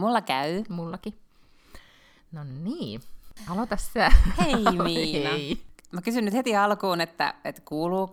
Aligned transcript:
Mulla 0.00 0.20
käy. 0.20 0.64
Mullakin. 0.68 1.14
No 2.32 2.44
niin, 2.44 3.00
aloita 3.48 3.76
sä. 3.76 4.10
Hei 4.38 4.54
Miina. 4.84 5.30
Hei. 5.30 5.58
Mä 5.92 6.02
kysyn 6.02 6.24
nyt 6.24 6.34
heti 6.34 6.56
alkuun, 6.56 7.00
että, 7.00 7.34
että 7.44 7.62
kuuluuko, 7.64 8.12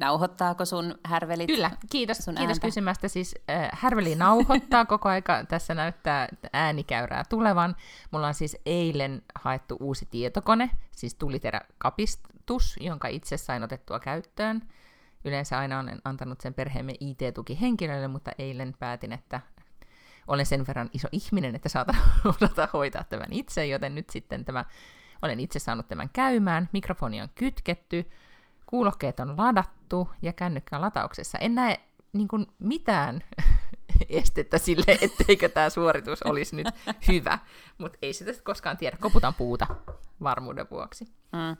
nauhoittaako 0.00 0.64
sun 0.64 0.94
härvelit? 1.04 1.46
Kyllä, 1.46 1.70
kiitos, 1.90 2.18
sun 2.18 2.34
kiitos 2.34 2.56
ääntä? 2.56 2.66
kysymästä. 2.66 3.08
Siis 3.08 3.34
äh, 3.50 3.68
Härveli 3.72 4.14
nauhoittaa 4.14 4.84
koko 4.84 5.08
aika. 5.08 5.44
Tässä 5.44 5.74
näyttää 5.74 6.28
äänikäyrää 6.52 7.24
tulevan. 7.28 7.76
Mulla 8.10 8.26
on 8.26 8.34
siis 8.34 8.56
eilen 8.66 9.22
haettu 9.34 9.76
uusi 9.80 10.08
tietokone, 10.10 10.70
siis 10.90 11.14
tuliteräkapistus, 11.14 12.76
jonka 12.80 13.08
itse 13.08 13.36
sain 13.36 13.62
otettua 13.62 14.00
käyttöön. 14.00 14.62
Yleensä 15.24 15.58
aina 15.58 15.80
olen 15.80 16.00
antanut 16.04 16.40
sen 16.40 16.54
perheemme 16.54 16.94
IT-tuki 17.00 17.60
henkilöille, 17.60 18.08
mutta 18.08 18.30
eilen 18.38 18.74
päätin, 18.78 19.12
että 19.12 19.40
olen 20.26 20.46
sen 20.46 20.66
verran 20.66 20.90
iso 20.92 21.08
ihminen, 21.12 21.54
että 21.54 21.68
saatan 21.68 21.96
osata 22.24 22.68
hoitaa 22.72 23.04
tämän 23.04 23.32
itse, 23.32 23.66
joten 23.66 23.94
nyt 23.94 24.10
sitten 24.10 24.44
tämä, 24.44 24.64
olen 25.22 25.40
itse 25.40 25.58
saanut 25.58 25.88
tämän 25.88 26.10
käymään. 26.12 26.68
Mikrofoni 26.72 27.20
on 27.20 27.28
kytketty, 27.34 28.10
kuulokkeet 28.66 29.20
on 29.20 29.36
ladattu 29.36 30.10
ja 30.22 30.32
kännykkä 30.32 30.76
on 30.76 30.82
latauksessa. 30.82 31.38
En 31.38 31.54
näe 31.54 31.80
niin 32.12 32.28
kuin 32.28 32.46
mitään 32.58 33.20
estettä 34.08 34.58
sille, 34.58 34.98
etteikö 35.02 35.48
tämä 35.48 35.70
suoritus 35.70 36.22
olisi 36.22 36.56
nyt 36.56 36.66
hyvä, 37.08 37.38
mutta 37.78 37.98
ei 38.02 38.12
sitä 38.12 38.32
koskaan 38.44 38.76
tiedä. 38.76 38.96
Koputan 39.00 39.34
puuta 39.34 39.66
varmuuden 40.22 40.66
vuoksi. 40.70 41.04
Mm. 41.32 41.56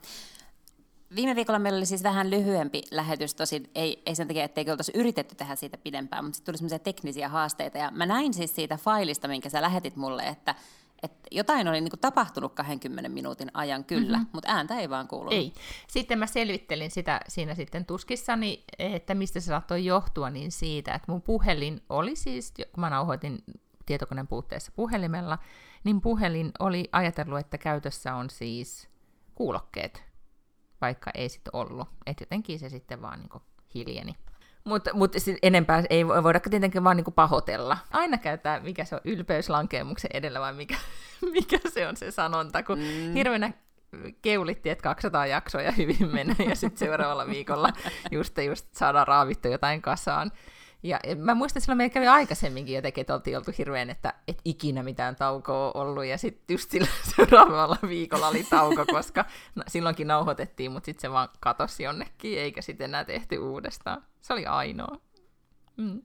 Viime 1.14 1.36
viikolla 1.36 1.58
meillä 1.58 1.76
oli 1.76 1.86
siis 1.86 2.02
vähän 2.02 2.30
lyhyempi 2.30 2.82
lähetys, 2.90 3.34
tosin 3.34 3.70
ei, 3.74 4.02
ei 4.06 4.14
sen 4.14 4.28
takia, 4.28 4.44
etteikö 4.44 4.70
oltaisi 4.70 4.92
yritetty 4.94 5.34
tehdä 5.34 5.56
siitä 5.56 5.78
pidempään, 5.78 6.24
mutta 6.24 6.36
sitten 6.36 6.52
tuli 6.52 6.58
semmoisia 6.58 6.78
teknisiä 6.78 7.28
haasteita. 7.28 7.78
Ja 7.78 7.90
mä 7.90 8.06
näin 8.06 8.34
siis 8.34 8.54
siitä 8.54 8.76
failista, 8.76 9.28
minkä 9.28 9.48
sä 9.48 9.62
lähetit 9.62 9.96
mulle, 9.96 10.26
että, 10.26 10.54
että 11.02 11.28
jotain 11.30 11.68
oli 11.68 11.80
niin 11.80 11.90
kuin 11.90 12.00
tapahtunut 12.00 12.54
20 12.54 13.08
minuutin 13.08 13.50
ajan 13.54 13.84
kyllä, 13.84 14.18
mm-hmm. 14.18 14.30
mutta 14.32 14.52
ääntä 14.52 14.78
ei 14.78 14.90
vaan 14.90 15.08
kuulunut. 15.08 15.32
Ei. 15.32 15.52
Sitten 15.88 16.18
mä 16.18 16.26
selvittelin 16.26 16.90
sitä 16.90 17.20
siinä 17.28 17.54
sitten 17.54 17.86
tuskissani, 17.86 18.64
että 18.78 19.14
mistä 19.14 19.40
se 19.40 19.46
saattoi 19.46 19.84
johtua, 19.84 20.30
niin 20.30 20.52
siitä, 20.52 20.94
että 20.94 21.12
mun 21.12 21.22
puhelin 21.22 21.82
oli 21.88 22.16
siis, 22.16 22.52
kun 22.56 22.80
mä 22.80 22.90
nauhoitin 22.90 23.38
tietokoneen 23.86 24.26
puutteessa 24.26 24.72
puhelimella, 24.76 25.38
niin 25.84 26.00
puhelin 26.00 26.52
oli 26.58 26.88
ajatellut, 26.92 27.38
että 27.38 27.58
käytössä 27.58 28.14
on 28.14 28.30
siis 28.30 28.88
kuulokkeet, 29.34 30.09
vaikka 30.80 31.10
ei 31.14 31.28
sitten 31.28 31.56
ollut. 31.56 31.88
Että 32.06 32.22
jotenkin 32.22 32.58
se 32.58 32.68
sitten 32.68 33.02
vaan 33.02 33.20
niin 33.20 33.42
hiljeni. 33.74 34.16
Mutta 34.64 34.90
mut 34.94 35.12
enempää 35.42 35.82
ei 35.90 36.06
voida 36.06 36.40
tietenkin 36.40 36.84
vaan 36.84 36.96
niinku 36.96 37.10
pahoitella. 37.10 37.78
Aina 37.90 38.18
käyttää, 38.18 38.60
mikä 38.60 38.84
se 38.84 38.94
on, 38.94 39.00
ylpeyslankeemuksen 39.04 40.10
edellä 40.14 40.40
vai 40.40 40.52
mikä, 40.52 40.76
mikä 41.32 41.58
se 41.68 41.88
on 41.88 41.96
se 41.96 42.10
sanonta, 42.10 42.62
kun 42.62 42.78
mm. 42.78 43.12
hirveänä 43.14 43.52
keulittiin, 44.22 44.72
että 44.72 44.82
200 44.82 45.26
jaksoa 45.26 45.62
ja 45.62 45.72
hyvin 45.72 46.08
menee, 46.12 46.46
ja 46.48 46.56
sitten 46.56 46.78
seuraavalla 46.78 47.26
viikolla 47.26 47.72
just, 48.10 48.38
just 48.38 48.66
saadaan 48.72 49.08
raavittu 49.08 49.48
jotain 49.48 49.82
kasaan. 49.82 50.32
Ja 50.82 51.00
mä 51.16 51.34
muistan, 51.34 51.58
että 51.58 51.64
silloin 51.64 51.76
meillä 51.76 51.94
kävi 51.94 52.06
aikaisemminkin 52.06 52.74
jotenkin, 52.74 53.02
että 53.02 53.14
oltiin 53.14 53.36
oltu 53.36 53.50
hirveän, 53.58 53.90
että 53.90 54.14
et 54.28 54.38
ikinä 54.44 54.82
mitään 54.82 55.16
taukoa 55.16 55.72
ollut, 55.74 56.04
ja 56.04 56.18
sitten 56.18 56.54
just 56.54 56.70
sillä 56.70 56.88
seuraavalla 57.16 57.76
viikolla 57.88 58.28
oli 58.28 58.44
tauko, 58.44 58.86
koska 58.86 59.24
silloinkin 59.68 60.06
nauhoitettiin, 60.06 60.72
mutta 60.72 60.86
sitten 60.86 61.00
se 61.00 61.10
vaan 61.10 61.28
katosi 61.40 61.82
jonnekin, 61.82 62.38
eikä 62.38 62.62
sitten 62.62 62.84
enää 62.84 63.04
tehty 63.04 63.38
uudestaan. 63.38 64.02
Se 64.20 64.32
oli 64.32 64.46
ainoa. 64.46 64.96
Mm. 65.76 66.02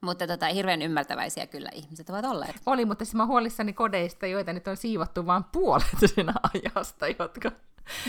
Mutta 0.00 0.26
tota, 0.26 0.46
hirveän 0.46 0.82
ymmärtäväisiä 0.82 1.46
kyllä 1.46 1.68
ihmiset 1.72 2.10
ovat 2.10 2.24
olleet. 2.24 2.56
Oli, 2.66 2.84
mutta 2.84 3.04
siis 3.04 3.14
mä 3.14 3.26
huolissani 3.26 3.72
kodeista, 3.72 4.26
joita 4.26 4.52
nyt 4.52 4.68
on 4.68 4.76
siivottu 4.76 5.26
vain 5.26 5.44
puolet 5.44 5.96
sen 6.14 6.26
ajasta, 6.54 7.08
jotka 7.08 7.52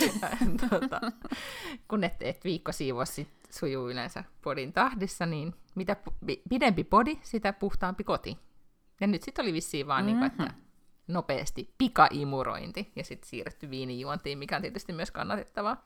tota, 0.70 1.02
kun 1.88 2.04
et, 2.04 2.16
et 2.22 2.44
viikko 2.44 2.72
siivoa 2.72 3.06
sit 3.06 3.30
sujuu 3.56 3.90
yleensä 3.90 4.24
podin 4.42 4.74
tahdissa, 4.74 5.26
niin 5.26 5.56
mitä 5.76 5.96
pidempi 6.50 6.84
podi, 6.84 7.20
sitä 7.22 7.54
puhtaampi 7.54 8.04
koti. 8.04 8.40
Ja 9.02 9.08
nyt 9.08 9.24
sitten 9.24 9.44
oli 9.46 9.54
vissiin 9.54 9.88
vaan 9.88 10.06
mm-hmm. 10.06 10.20
niin 10.20 10.32
kuin, 10.32 10.48
että 10.48 10.66
nopeasti 11.08 11.74
pikaimurointi 11.78 12.92
ja 12.96 13.04
sitten 13.04 13.30
siirretty 13.30 13.70
viinijuontiin, 13.70 14.38
mikä 14.38 14.56
on 14.56 14.62
tietysti 14.62 14.94
myös 14.94 15.12
kannatettavaa. 15.12 15.86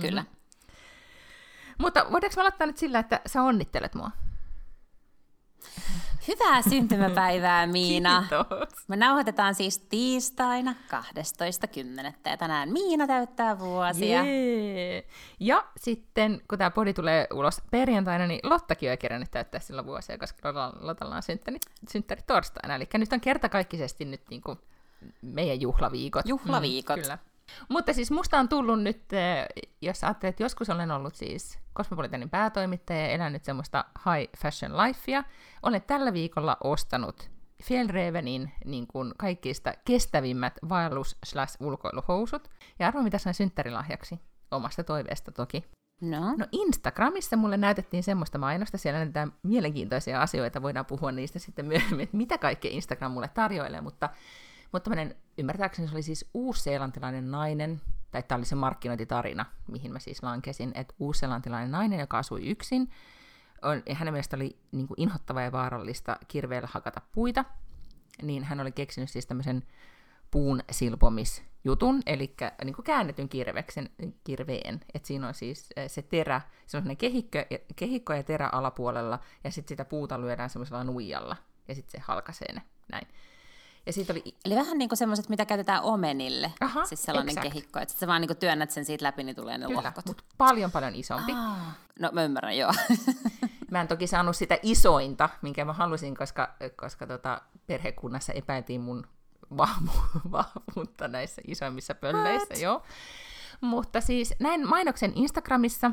Kyllä. 0.00 0.22
Mm-hmm. 0.22 0.36
Mutta 1.78 2.06
voidaanko 2.12 2.36
mä 2.36 2.42
aloittaa 2.42 2.66
nyt 2.66 2.78
sillä, 2.78 2.98
että 2.98 3.20
sä 3.26 3.42
onnittelet 3.42 3.94
mua? 3.94 4.10
Hyvää 6.28 6.62
syntymäpäivää, 6.62 7.66
Miina. 7.76 8.24
Kiitos. 8.28 8.88
Me 8.88 8.96
nauhoitetaan 8.96 9.54
siis 9.54 9.78
tiistaina 9.78 10.74
12.10. 10.92 12.12
Ja 12.30 12.36
tänään 12.36 12.72
Miina 12.72 13.06
täyttää 13.06 13.58
vuosia. 13.58 14.24
Jee. 14.24 15.06
Ja 15.40 15.64
sitten, 15.76 16.40
kun 16.48 16.58
tämä 16.58 16.70
podi 16.70 16.94
tulee 16.94 17.26
ulos 17.32 17.62
perjantaina, 17.70 18.26
niin 18.26 18.40
Lottakin 18.42 18.90
on 18.90 18.98
kerännyt 18.98 19.30
täyttää 19.30 19.60
silloin 19.60 19.86
vuosia, 19.86 20.18
koska 20.18 20.72
Lotalla 20.80 21.16
on 21.16 21.22
synttäri, 21.22 21.58
synttäri 21.88 22.22
torstaina. 22.26 22.74
Eli 22.74 22.88
nyt 22.94 23.12
on 23.12 23.20
kertakaikkisesti 23.20 24.04
nyt 24.04 24.22
niin 24.30 24.42
kuin 24.42 24.58
meidän 25.22 25.60
juhlaviikot. 25.60 26.28
Juhlaviikot. 26.28 26.96
Mm, 26.96 27.02
kyllä. 27.02 27.18
Mutta 27.68 27.92
siis 27.92 28.10
musta 28.10 28.38
on 28.38 28.48
tullut 28.48 28.82
nyt, 28.82 29.12
eh, 29.12 29.46
jos 29.80 30.04
ajattelet, 30.04 30.32
että 30.32 30.42
joskus 30.42 30.70
olen 30.70 30.90
ollut 30.90 31.14
siis 31.14 31.58
Cosmopolitanin 31.76 32.30
päätoimittaja 32.30 33.00
ja 33.00 33.08
elänyt 33.08 33.44
semmoista 33.44 33.84
high 33.96 34.32
fashion 34.38 34.76
lifea, 34.76 35.24
olen 35.62 35.82
tällä 35.82 36.12
viikolla 36.12 36.56
ostanut 36.64 37.30
Fjellrevenin 37.62 38.52
niin 38.64 38.86
kuin 38.86 39.14
kaikista 39.18 39.74
kestävimmät 39.84 40.54
vaellus 40.68 41.18
slash 41.24 41.56
ulkoiluhousut. 41.60 42.48
Ja 42.78 42.88
arvo 42.88 43.02
mitä 43.02 43.18
sain 43.18 43.34
synttärilahjaksi? 43.34 44.20
Omasta 44.50 44.84
toiveesta 44.84 45.32
toki. 45.32 45.64
No. 46.00 46.34
no 46.38 46.46
Instagramissa 46.52 47.36
mulle 47.36 47.56
näytettiin 47.56 48.02
semmoista 48.02 48.38
mainosta, 48.38 48.78
siellä 48.78 48.98
näytetään 48.98 49.32
mielenkiintoisia 49.42 50.22
asioita, 50.22 50.62
voidaan 50.62 50.86
puhua 50.86 51.12
niistä 51.12 51.38
sitten 51.38 51.66
myöhemmin, 51.66 52.00
että 52.00 52.16
mitä 52.16 52.38
kaikkea 52.38 52.70
Instagram 52.70 53.12
mulle 53.12 53.28
tarjoilee, 53.28 53.80
mutta 53.80 54.08
mutta 54.72 54.90
tämmöinen, 54.90 55.16
ymmärtääkseni 55.38 55.88
se 55.88 55.94
oli 55.94 56.02
siis 56.02 56.30
uusseelantilainen 56.34 57.30
nainen, 57.30 57.80
tai 58.10 58.22
tämä 58.22 58.36
oli 58.36 58.44
se 58.44 58.54
markkinointitarina, 58.54 59.46
mihin 59.68 59.92
mä 59.92 59.98
siis 59.98 60.22
lankesin, 60.22 60.72
että 60.74 60.94
uusseelantilainen 60.98 61.70
nainen, 61.70 62.00
joka 62.00 62.18
asui 62.18 62.48
yksin, 62.48 62.90
on, 63.62 63.82
hänen 63.92 64.14
mielestä 64.14 64.36
oli 64.36 64.56
niin 64.72 64.88
kuin 64.88 65.10
ja 65.44 65.52
vaarallista 65.52 66.16
kirveellä 66.28 66.68
hakata 66.72 67.00
puita, 67.12 67.44
niin 68.22 68.44
hän 68.44 68.60
oli 68.60 68.72
keksinyt 68.72 69.10
siis 69.10 69.26
tämmöisen 69.26 69.62
puun 70.30 70.62
silpomisjutun, 70.70 72.02
eli 72.06 72.34
niin 72.64 72.74
kuin 72.74 72.84
käännetyn 72.84 73.28
kirveksen, 73.28 73.90
kirveen, 74.24 74.80
että 74.94 75.08
siinä 75.08 75.28
on 75.28 75.34
siis 75.34 75.68
eh, 75.76 75.90
se 75.90 76.02
terä, 76.02 76.40
se 76.66 76.76
on 76.76 76.96
kehikko, 76.96 77.38
kehikko 77.76 78.12
ja 78.12 78.22
terä 78.22 78.48
alapuolella, 78.52 79.18
ja 79.44 79.50
sitten 79.50 79.68
sitä 79.68 79.84
puuta 79.84 80.20
lyödään 80.20 80.50
semmoisella 80.50 80.84
nuijalla, 80.84 81.36
ja 81.68 81.74
sitten 81.74 82.00
se 82.00 82.04
halkaisee 82.06 82.52
ne, 82.52 82.62
näin. 82.92 83.08
Ja 83.86 83.92
siitä 83.92 84.12
oli... 84.12 84.22
Eli 84.44 84.56
vähän 84.56 84.78
niin 84.78 84.88
kuin 84.88 84.96
semmoiset, 84.96 85.28
mitä 85.28 85.46
käytetään 85.46 85.82
omenille, 85.82 86.52
Aha, 86.60 86.84
siis 86.86 87.02
sellainen 87.02 87.30
exact. 87.38 87.48
kehikko, 87.48 87.80
että 87.80 87.94
sä 87.94 88.06
vaan 88.06 88.20
niin 88.20 88.36
työnnät 88.36 88.70
sen 88.70 88.84
siitä 88.84 89.04
läpi, 89.04 89.22
niin 89.22 89.36
tulee 89.36 89.58
ne 89.58 89.66
Kyllä, 89.66 89.82
lohkot. 89.82 90.06
mutta 90.06 90.24
paljon 90.38 90.70
paljon 90.70 90.94
isompi. 90.94 91.32
Ah, 91.32 91.76
no 92.00 92.10
mä 92.12 92.22
ymmärrän, 92.24 92.58
joo. 92.58 92.72
Mä 93.70 93.80
en 93.80 93.88
toki 93.88 94.06
saanut 94.06 94.36
sitä 94.36 94.58
isointa, 94.62 95.28
minkä 95.42 95.64
mä 95.64 95.72
halusin, 95.72 96.16
koska, 96.16 96.54
koska 96.76 97.06
tota, 97.06 97.42
perhekunnassa 97.66 98.32
epäiltiin 98.32 98.80
mun 98.80 99.06
vahvu- 99.56 100.20
vahvuutta 100.32 101.08
näissä 101.08 101.42
isoimmissa 101.46 101.94
pölleissä, 101.94 102.54
What? 102.54 102.62
joo. 102.62 102.82
Mutta 103.60 104.00
siis 104.00 104.34
näin 104.40 104.68
mainoksen 104.68 105.12
Instagramissa, 105.14 105.90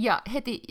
ja 0.00 0.22
heti 0.32 0.62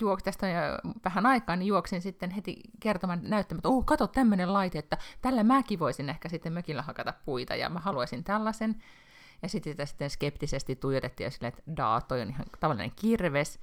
juok 0.00 0.20
jo 0.26 0.92
vähän 1.04 1.26
aikaa, 1.26 1.56
niin 1.56 1.66
juoksin 1.66 2.02
sitten 2.02 2.30
heti 2.30 2.56
kertomaan 2.80 3.20
näyttämään, 3.22 3.58
että 3.58 3.68
oh, 3.68 3.86
kato 3.86 4.06
tämmöinen 4.06 4.52
laite, 4.52 4.78
että 4.78 4.98
tällä 5.20 5.42
mäkin 5.42 5.78
voisin 5.78 6.08
ehkä 6.08 6.28
sitten 6.28 6.52
mökillä 6.52 6.82
hakata 6.82 7.14
puita, 7.24 7.56
ja 7.56 7.68
mä 7.68 7.80
haluaisin 7.80 8.24
tällaisen. 8.24 8.82
Ja 9.42 9.48
sitten 9.48 9.72
sitä 9.72 9.86
sitten 9.86 10.10
skeptisesti 10.10 10.76
tuijotettiin 10.76 11.24
ja 11.24 11.30
silleen, 11.30 11.52
että 11.58 11.72
daa, 11.76 12.00
toi 12.00 12.20
on 12.20 12.28
ihan 12.28 12.46
tavallinen 12.60 12.92
kirves, 12.96 13.60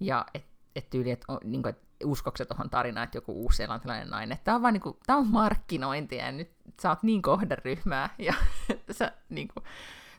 ja 0.00 0.26
että 0.34 0.52
et 0.76 0.90
tyyli, 0.90 1.10
että 1.10 1.26
niin 1.44 1.68
et 1.68 1.78
uskokset 2.04 2.48
tuohon 2.48 2.70
tarinaan, 2.70 3.04
että 3.04 3.16
joku 3.16 3.32
uusi 3.32 3.56
seelantilainen 3.56 4.10
nainen. 4.10 4.38
Tämä 4.44 4.54
on 4.54 4.62
vaan 4.62 4.74
niin 4.74 4.80
kuin, 4.80 4.96
tää 5.06 5.16
on 5.16 5.26
markkinointia, 5.26 6.24
ja 6.24 6.32
nyt 6.32 6.50
sä 6.82 6.88
oot 6.88 7.02
niin 7.02 7.22
kohderyhmää, 7.22 8.14
ja 8.18 8.34
sä, 8.98 9.12
niin 9.28 9.48
kuin, 9.48 9.64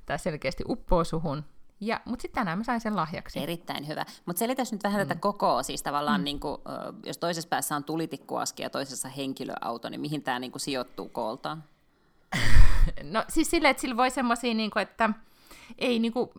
tämä 0.06 0.18
selkeästi 0.18 0.64
uppoo 0.68 1.04
suhun, 1.04 1.46
ja, 1.88 2.02
mutta 2.06 2.22
sitten 2.22 2.42
tänään 2.42 2.58
mä 2.58 2.64
sain 2.64 2.82
sen 2.82 2.96
lahjaksi. 2.96 3.40
Erittäin 3.40 3.88
hyvä. 3.88 4.06
Mutta 4.26 4.40
selitäs 4.40 4.72
nyt 4.72 4.84
vähän 4.84 5.02
mm. 5.02 5.08
tätä 5.08 5.20
kokoa, 5.20 5.64
siis 5.64 5.84
tavallaan, 5.84 6.22
mm. 6.22 6.26
niin 6.26 6.40
kuin, 6.40 6.62
jos 7.06 7.18
toisessa 7.18 7.50
päässä 7.50 7.76
on 7.76 7.84
tulitikkuaski 7.84 8.64
ja 8.64 8.70
toisessa 8.70 9.10
henkilöauto, 9.10 9.90
niin 9.90 10.02
mihin 10.02 10.24
tämä 10.24 10.40
niin 10.40 10.52
kuin, 10.52 10.62
sijoittuu 10.62 11.10
kooltaan? 11.10 11.64
no 13.04 13.24
siis 13.30 13.50
silleen, 13.50 13.72
että 13.72 13.82
sillä 13.82 13.98
voi 13.98 14.10
semmoisia, 14.10 14.54
niin 14.54 14.72
kuin, 14.72 14.84
että 14.84 15.10
ei 15.78 16.00
niin 16.00 16.14
kuin, 16.14 16.30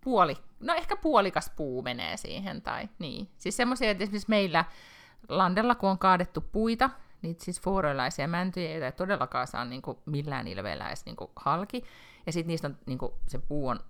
puoli, 0.00 0.36
no 0.60 0.74
ehkä 0.74 0.96
puolikas 0.96 1.50
puu 1.56 1.82
menee 1.82 2.16
siihen, 2.16 2.62
tai 2.62 2.88
niin. 2.98 3.28
Siis 3.38 3.56
semmoisia, 3.56 3.90
että 3.90 4.04
esimerkiksi 4.04 4.30
meillä 4.30 4.64
landella, 5.28 5.74
kun 5.74 5.90
on 5.90 5.98
kaadettu 5.98 6.40
puita, 6.52 6.90
niitä 7.22 7.44
siis 7.44 7.60
fuoroilaisia 7.60 8.28
mäntyjä, 8.28 8.70
joita 8.70 8.86
ei 8.86 8.92
todellakaan 8.92 9.46
saa 9.46 9.64
niin 9.64 9.82
kuin 9.82 9.98
millään 10.06 10.48
ilveellä 10.48 10.88
edes 10.88 11.04
niin 11.06 11.16
kuin 11.16 11.30
halki. 11.36 11.84
Ja 12.26 12.32
sitten 12.32 12.48
niistä 12.48 12.68
on, 12.68 12.78
niin 12.86 12.98
kuin, 12.98 13.12
se 13.28 13.38
puu 13.38 13.68
on 13.68 13.80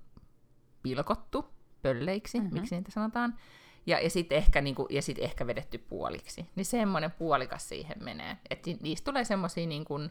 pilkottu 0.84 1.44
pölleiksi, 1.82 2.40
mm-hmm. 2.40 2.54
miksi 2.54 2.74
niitä 2.74 2.90
sanotaan. 2.90 3.38
Ja, 3.86 4.00
ja 4.00 4.10
sitten 4.10 4.38
ehkä, 4.38 4.60
niin 4.60 4.74
kuin, 4.74 4.86
ja 4.90 5.02
sit 5.02 5.18
ehkä 5.18 5.46
vedetty 5.46 5.78
puoliksi. 5.78 6.46
Niin 6.56 6.64
semmoinen 6.66 7.10
puolikas 7.10 7.68
siihen 7.68 8.04
menee. 8.04 8.36
Että 8.50 8.70
niistä 8.82 9.04
tulee 9.04 9.24
semmoisia 9.24 9.66
niin 9.66 9.84
kuin, 9.84 10.10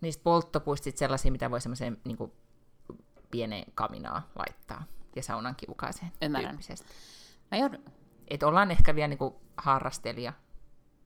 niistä 0.00 0.22
polttopuista 0.22 0.90
sellaisia, 0.94 1.32
mitä 1.32 1.50
voi 1.50 1.60
semmoiseen 1.60 2.00
niin 2.04 2.16
kuin, 2.16 2.32
pieneen 3.30 3.64
kaminaa 3.74 4.30
laittaa. 4.38 4.84
Ja 5.16 5.22
saunan 5.22 5.56
kiukaaseen 5.56 6.12
Ymmärrän. 6.22 6.50
tyyppisesti. 6.50 6.88
Mä 7.50 7.58
joudun, 7.58 7.84
Et 8.28 8.42
ollaan 8.42 8.70
ehkä 8.70 8.94
vielä 8.94 9.08
niin 9.08 9.18
kuin, 9.18 9.34
harrastelija 9.56 10.32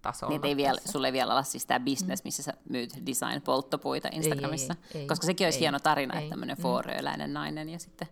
tasolla. 0.02 0.32
Niin 0.32 0.46
ei 0.46 0.56
vielä, 0.56 0.80
sulle 0.84 1.08
ei 1.08 1.12
vielä 1.12 1.32
olla 1.32 1.42
siis 1.42 1.66
tämä 1.66 1.80
business, 1.80 2.24
missä 2.24 2.42
sä 2.42 2.52
myyt 2.70 2.90
design-polttopuita 3.06 4.08
Instagramissa. 4.12 4.74
ei, 4.94 5.00
ei, 5.00 5.06
koska 5.06 5.26
sekin 5.26 5.46
olisi 5.46 5.56
ei, 5.58 5.60
hieno 5.60 5.78
tarina, 5.78 6.14
ei. 6.14 6.18
että 6.18 6.30
tämmöinen 6.30 6.56
Mm. 6.56 7.32
nainen 7.32 7.68
ja 7.68 7.78
sitten 7.78 8.08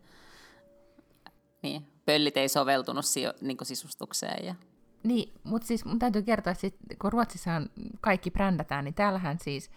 niin, 1.67 1.87
pöllit 2.07 2.37
ei 2.37 2.49
soveltunut 2.49 3.05
si- 3.05 3.25
niin 3.41 3.57
sisustukseen. 3.63 4.47
Ja... 4.47 4.55
Niin, 5.03 5.33
mutta 5.45 5.67
siis 5.67 5.85
mun 5.85 5.99
täytyy 5.99 6.23
kertoa, 6.23 6.51
että 6.51 6.61
sit, 6.61 6.77
kun 7.01 7.13
Ruotsissahan 7.13 7.71
kaikki 8.01 8.31
brändätään, 8.31 8.85
niin 8.85 8.95
täällähän 8.95 9.39
siis 9.39 9.71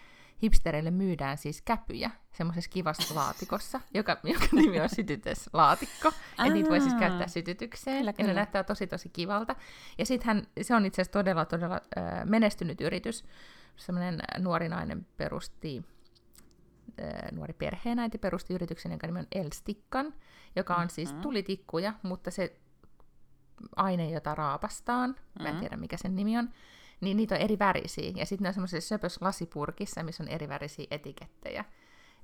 hipstereille 0.43 0.91
myydään 0.91 1.37
siis 1.37 1.61
käpyjä 1.61 2.11
semmoisessa 2.31 2.69
kivassa 2.69 3.15
laatikossa, 3.15 3.81
joka, 3.93 4.17
joka 4.23 4.45
nimi 4.51 4.79
on 4.81 4.89
sytytyslaatikko. 4.89 6.07
Että 6.07 6.53
niitä 6.53 6.69
voi 6.69 6.81
siis 6.81 6.93
käyttää 6.93 7.27
sytytykseen. 7.27 7.97
Kyllä, 7.97 8.09
ja 8.09 8.13
kyllä. 8.13 8.27
ne 8.27 8.33
näyttää 8.33 8.63
tosi 8.63 8.87
tosi 8.87 9.09
kivalta. 9.09 9.55
Ja 9.97 10.05
sittenhän 10.05 10.47
se 10.61 10.75
on 10.75 10.85
itse 10.85 11.01
asiassa 11.01 11.19
todella 11.19 11.45
todella 11.45 11.81
äh, 11.97 12.25
menestynyt 12.25 12.81
yritys. 12.81 13.25
Semmoinen 13.75 14.19
nuori 14.37 14.69
nainen 14.69 15.07
perusti 15.17 15.83
nuori 17.31 17.53
perheenäiti 17.53 18.17
perusti 18.17 18.53
yrityksen, 18.53 18.91
jonka 18.91 19.07
nimi 19.07 19.19
on 19.19 19.27
Elstikkan, 19.35 20.13
joka 20.55 20.75
on 20.75 20.89
siis 20.89 21.13
Mhm. 21.13 21.21
tulitikkuja, 21.21 21.93
mutta 22.03 22.31
se 22.31 22.59
aine, 23.75 24.09
jota 24.09 24.35
raapastaan, 24.35 25.15
mä 25.39 25.47
en 25.47 25.53
Mhm. 25.55 25.59
tiedä 25.59 25.77
mikä 25.77 25.97
sen 25.97 26.15
nimi 26.15 26.37
on, 26.37 26.49
niin 27.01 27.17
niitä 27.17 27.35
on 27.35 27.41
eri 27.41 27.59
värisiä. 27.59 28.11
Ja 28.15 28.25
sitten 28.25 28.43
ne 28.43 28.47
on 28.47 28.53
semmoisessa 28.53 28.87
söpössä 28.87 29.25
lasipurkissa, 29.25 30.03
missä 30.03 30.23
on 30.23 30.29
eri 30.29 30.49
värisiä 30.49 30.85
etikettejä. 30.91 31.65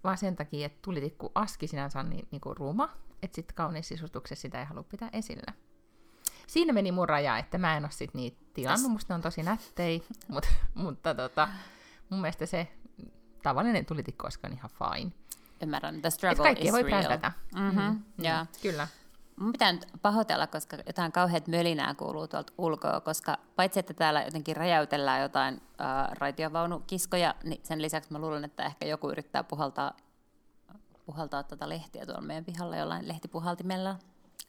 Vaan 0.03 0.17
sen 0.17 0.35
takia, 0.35 0.65
että 0.65 0.79
tulitikku 0.81 1.31
aski 1.35 1.67
sinänsä 1.67 1.99
on 1.99 2.09
niin, 2.09 2.27
niin 2.31 2.41
kuin 2.41 2.57
ruma, 2.57 2.89
että 3.23 3.35
sitten 3.35 3.55
kauniissa 3.55 3.89
sisustuksessa 3.95 4.41
sitä 4.41 4.59
ei 4.59 4.65
halua 4.65 4.83
pitää 4.83 5.09
esillä. 5.13 5.53
Siinä 6.47 6.73
meni 6.73 6.91
mun 6.91 7.09
raja, 7.09 7.37
että 7.37 7.57
mä 7.57 7.77
en 7.77 7.83
ole 7.83 7.91
sit 7.91 8.13
niitä 8.13 8.37
tilannut, 8.53 8.91
musta 8.91 9.13
ne 9.13 9.15
on 9.15 9.21
tosi 9.21 9.43
nättei, 9.43 10.03
mutta, 10.27 10.47
mutta 10.73 11.15
tota, 11.15 11.47
mun 12.09 12.21
mielestä 12.21 12.45
se 12.45 12.67
tavallinen 13.45 13.85
tulitikku 13.85 14.25
olisikaan 14.25 14.53
ihan 14.53 14.69
fine. 14.69 15.11
Ymmärrän, 15.61 16.01
the 16.01 16.07
Et 16.07 16.13
struggle 16.13 16.43
kaikki 16.43 16.67
is 16.67 16.71
voi 16.73 16.83
real. 16.83 17.01
brändätä. 17.01 17.31
Mm-hmm. 17.55 18.03
Ja 18.17 18.45
Kyllä. 18.61 18.87
mun 19.39 19.51
pitää 19.51 19.71
nyt 19.71 19.87
pahoitella, 20.01 20.47
koska 20.47 20.77
jotain 20.87 21.11
kauheat 21.11 21.47
mölinää 21.47 21.93
kuuluu 21.93 22.27
tuolta 22.27 22.53
ulkoa, 22.57 23.01
koska 23.01 23.37
paitsi 23.55 23.79
että 23.79 23.93
täällä 23.93 24.23
jotenkin 24.23 24.55
räjäytellään 24.55 25.21
jotain 25.21 25.61
äh, 25.81 26.11
raitiovaunukiskoja, 26.11 27.35
niin 27.43 27.61
sen 27.63 27.81
lisäksi 27.81 28.11
mä 28.11 28.19
luulen, 28.19 28.45
että 28.45 28.65
ehkä 28.65 28.85
joku 28.85 29.09
yrittää 29.09 29.43
puhaltaa, 29.43 29.93
puhaltaa 31.05 31.43
tuota 31.43 31.69
lehtiä 31.69 32.05
tuolla 32.05 32.21
meidän 32.21 32.45
pihalla 32.45 32.77
jollain 32.77 33.07
lehtipuhaltimella. 33.07 33.95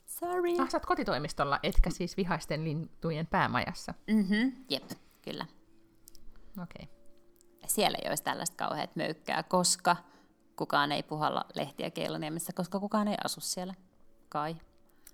Sorry. 0.06 0.50
Ah, 0.60 0.70
sä 0.70 0.76
oot 0.76 0.86
kotitoimistolla, 0.86 1.58
etkä 1.62 1.90
siis 1.90 2.16
vihaisten 2.16 2.64
lintujen 2.64 3.26
päämajassa. 3.26 3.94
Mm-hmm. 4.06 4.52
Jep, 4.70 4.90
kyllä. 5.22 5.46
Okei. 6.62 6.84
Okay. 6.84 6.95
Siellä 7.70 7.98
ei 8.02 8.08
olisi 8.08 8.22
tällaista 8.22 8.56
kauheat 8.56 8.96
möykkää, 8.96 9.42
koska 9.42 9.96
kukaan 10.56 10.92
ei 10.92 11.02
puhalla 11.02 11.44
lehtiä 11.54 11.90
Keilaniemessä, 11.90 12.52
koska 12.52 12.80
kukaan 12.80 13.08
ei 13.08 13.16
asu 13.24 13.40
siellä. 13.40 13.74
Kai. 14.28 14.56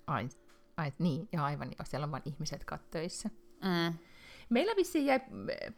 Ai, 0.07 0.29
ai, 0.77 0.93
niin, 0.99 1.29
ja 1.31 1.45
aivan, 1.45 1.67
joo, 1.67 1.85
siellä 1.85 2.05
on 2.05 2.11
vain 2.11 2.23
ihmiset 2.25 2.65
töissä. 2.91 3.29
Mm. 3.63 3.97
Meillä 4.49 4.75
vissiin 4.75 5.05
jäi 5.05 5.19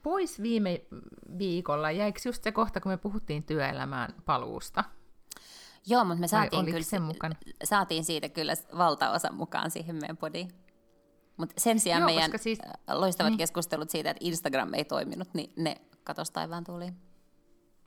pois 0.03 0.41
viime 0.41 0.81
viikolla, 1.37 1.91
jäikö 1.91 2.19
just 2.25 2.43
se 2.43 2.51
kohta, 2.51 2.81
kun 2.81 2.91
me 2.91 2.97
puhuttiin 2.97 3.43
työelämään 3.43 4.13
paluusta? 4.25 4.83
Joo, 5.87 6.05
mutta 6.05 6.19
me 6.19 6.27
saatiin, 6.27 6.65
kyllä, 6.65 6.81
se 6.81 6.99
mukana? 6.99 7.35
saatiin 7.63 8.03
siitä 8.03 8.29
kyllä 8.29 8.53
valtaosa 8.77 9.31
mukaan 9.31 9.71
siihen 9.71 9.95
meidän 9.95 10.17
podiin. 10.17 10.51
Mutta 11.37 11.55
sen 11.57 11.79
sijaan 11.79 12.01
Joo, 12.01 12.05
meidän 12.05 12.31
siis- 12.31 12.41
siis, 12.41 12.59
loistavat 12.91 13.31
niin. 13.31 13.37
keskustelut 13.37 13.89
siitä, 13.89 14.09
että 14.09 14.25
Instagram 14.25 14.73
ei 14.73 14.85
toiminut, 14.85 15.33
niin 15.33 15.53
ne 15.55 15.75
katos 16.05 16.31
taivaan 16.31 16.63
tuliin. 16.63 16.95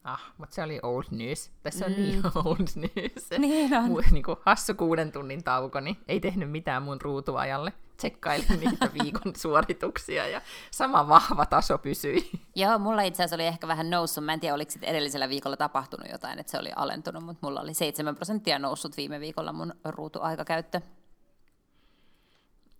Ah, 0.04 0.32
mutta 0.38 0.54
se 0.54 0.62
oli 0.62 0.80
old 0.82 1.04
news. 1.10 1.50
Tässä 1.62 1.86
on 1.86 1.92
mm. 1.92 1.98
niin 1.98 2.22
old 2.44 2.66
news. 2.76 3.30
Niin 3.38 3.74
on. 3.74 3.84
Mu- 3.84 4.12
niin 4.12 4.22
kuin 4.22 4.36
hassu 4.46 4.74
kuuden 4.74 5.12
tunnin 5.12 5.44
tauko, 5.44 5.80
niin 5.80 5.96
ei 6.08 6.20
tehnyt 6.20 6.50
mitään 6.50 6.82
mun 6.82 7.00
ruutuajalle. 7.00 7.72
Tsekkailin 7.96 8.60
niitä 8.60 8.90
viikon 9.02 9.36
suorituksia 9.36 10.28
ja 10.28 10.40
sama 10.70 11.08
vahva 11.08 11.46
taso 11.46 11.78
pysyi. 11.78 12.30
Joo, 12.56 12.78
mulla 12.78 13.02
itse 13.02 13.22
asiassa 13.22 13.36
oli 13.36 13.46
ehkä 13.46 13.68
vähän 13.68 13.90
noussut. 13.90 14.24
Mä 14.24 14.32
en 14.32 14.40
tiedä, 14.40 14.54
oliko 14.54 14.72
edellisellä 14.82 15.28
viikolla 15.28 15.56
tapahtunut 15.56 16.08
jotain, 16.12 16.38
että 16.38 16.50
se 16.50 16.58
oli 16.58 16.72
alentunut, 16.76 17.24
mutta 17.24 17.46
mulla 17.46 17.60
oli 17.60 17.74
7 17.74 18.14
prosenttia 18.16 18.58
noussut 18.58 18.96
viime 18.96 19.20
viikolla 19.20 19.52
mun 19.52 19.74
ruutuaikakäyttö. 19.84 20.80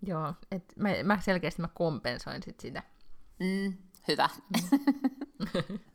Joo, 0.01 0.33
et 0.51 0.63
mä, 0.75 0.89
mä 1.03 1.19
selkeästi 1.21 1.61
mä 1.61 1.69
kompensoin 1.73 2.43
sit 2.43 2.59
sitä. 2.59 2.83
Mm, 3.39 3.73
hyvä. 4.07 4.29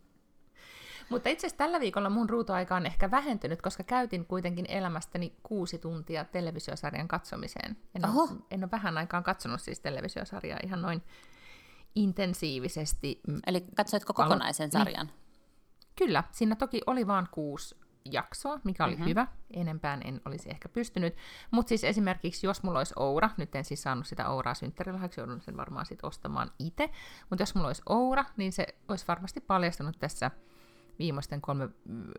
Mutta 1.11 1.29
itse 1.29 1.47
asiassa 1.47 1.59
tällä 1.59 1.81
viikolla 1.81 2.11
mun 2.11 2.31
ruutuaika 2.31 2.77
on 2.77 2.87
ehkä 2.87 3.11
vähentynyt, 3.11 3.63
koska 3.63 3.83
käytin 3.83 4.27
kuitenkin 4.27 4.67
elämästäni 4.69 5.37
kuusi 5.43 5.79
tuntia 5.79 6.25
televisiosarjan 6.25 7.09
katsomiseen. 7.09 7.77
En 7.95 8.09
Oho. 8.09 8.23
ole, 8.23 8.31
en 8.51 8.65
ole 8.65 8.71
vähän 8.71 8.99
aikaan 8.99 9.23
katsonut 9.23 9.61
siis 9.61 9.81
televisiosarjaa 9.81 10.59
ihan 10.63 10.83
noin 10.83 11.03
intensiivisesti. 11.95 13.21
Mm, 13.29 13.41
Eli 13.47 13.61
katsoitko 13.77 14.13
Alo- 14.13 14.25
kokonaisen 14.25 14.65
niin. 14.65 14.73
sarjan? 14.73 15.11
Kyllä, 15.97 16.25
siinä 16.33 16.57
toki 16.57 16.81
oli 16.87 17.07
vain 17.07 17.27
kuusi 17.31 17.75
jaksoa, 18.05 18.61
mikä 18.65 18.85
oli 18.85 18.93
mm-hmm. 18.93 19.09
hyvä. 19.09 19.27
Enempään 19.51 20.01
en 20.05 20.21
olisi 20.25 20.51
ehkä 20.51 20.69
pystynyt. 20.69 21.17
Mutta 21.51 21.69
siis 21.69 21.85
esimerkiksi, 21.85 22.47
jos 22.47 22.63
mulla 22.63 22.79
olisi 22.79 22.95
Oura, 22.97 23.31
nyt 23.37 23.55
en 23.55 23.65
siis 23.65 23.83
saanut 23.83 24.07
sitä 24.07 24.29
Ouraa 24.29 24.55
synttärilahjaksi, 24.55 25.21
joudun 25.21 25.41
sen 25.41 25.57
varmaan 25.57 25.87
sitten 25.87 26.09
ostamaan 26.09 26.51
itse. 26.59 26.91
Mutta 27.31 27.43
jos 27.43 27.55
mulla 27.55 27.69
olisi 27.69 27.83
Oura, 27.89 28.25
niin 28.37 28.53
se 28.53 28.67
olisi 28.89 29.05
varmasti 29.09 29.41
paljastunut 29.41 29.99
tässä 29.99 30.31
viimeisten 30.99 31.41
kolme 31.41 31.69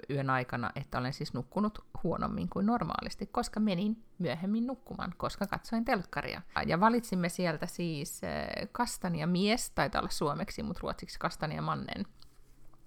yön 0.09 0.29
aikana, 0.29 0.71
että 0.75 0.97
olen 0.97 1.13
siis 1.13 1.33
nukkunut 1.33 1.85
huonommin 2.03 2.49
kuin 2.49 2.65
normaalisti, 2.65 3.25
koska 3.25 3.59
menin 3.59 4.03
myöhemmin 4.17 4.67
nukkumaan, 4.67 5.13
koska 5.17 5.47
katsoin 5.47 5.85
telkkaria. 5.85 6.41
Ja 6.65 6.79
valitsimme 6.79 7.29
sieltä 7.29 7.67
siis 7.67 8.21
äh, 8.23 8.47
Kastania 8.71 9.27
mies, 9.27 9.69
taitaa 9.69 10.01
olla 10.01 10.11
suomeksi, 10.11 10.63
mutta 10.63 10.79
ruotsiksi 10.83 11.19
Kastania 11.19 11.61
mannen, 11.61 12.05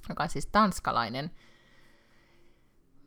joka 0.08 0.22
on 0.22 0.28
siis 0.28 0.46
tanskalainen, 0.46 1.30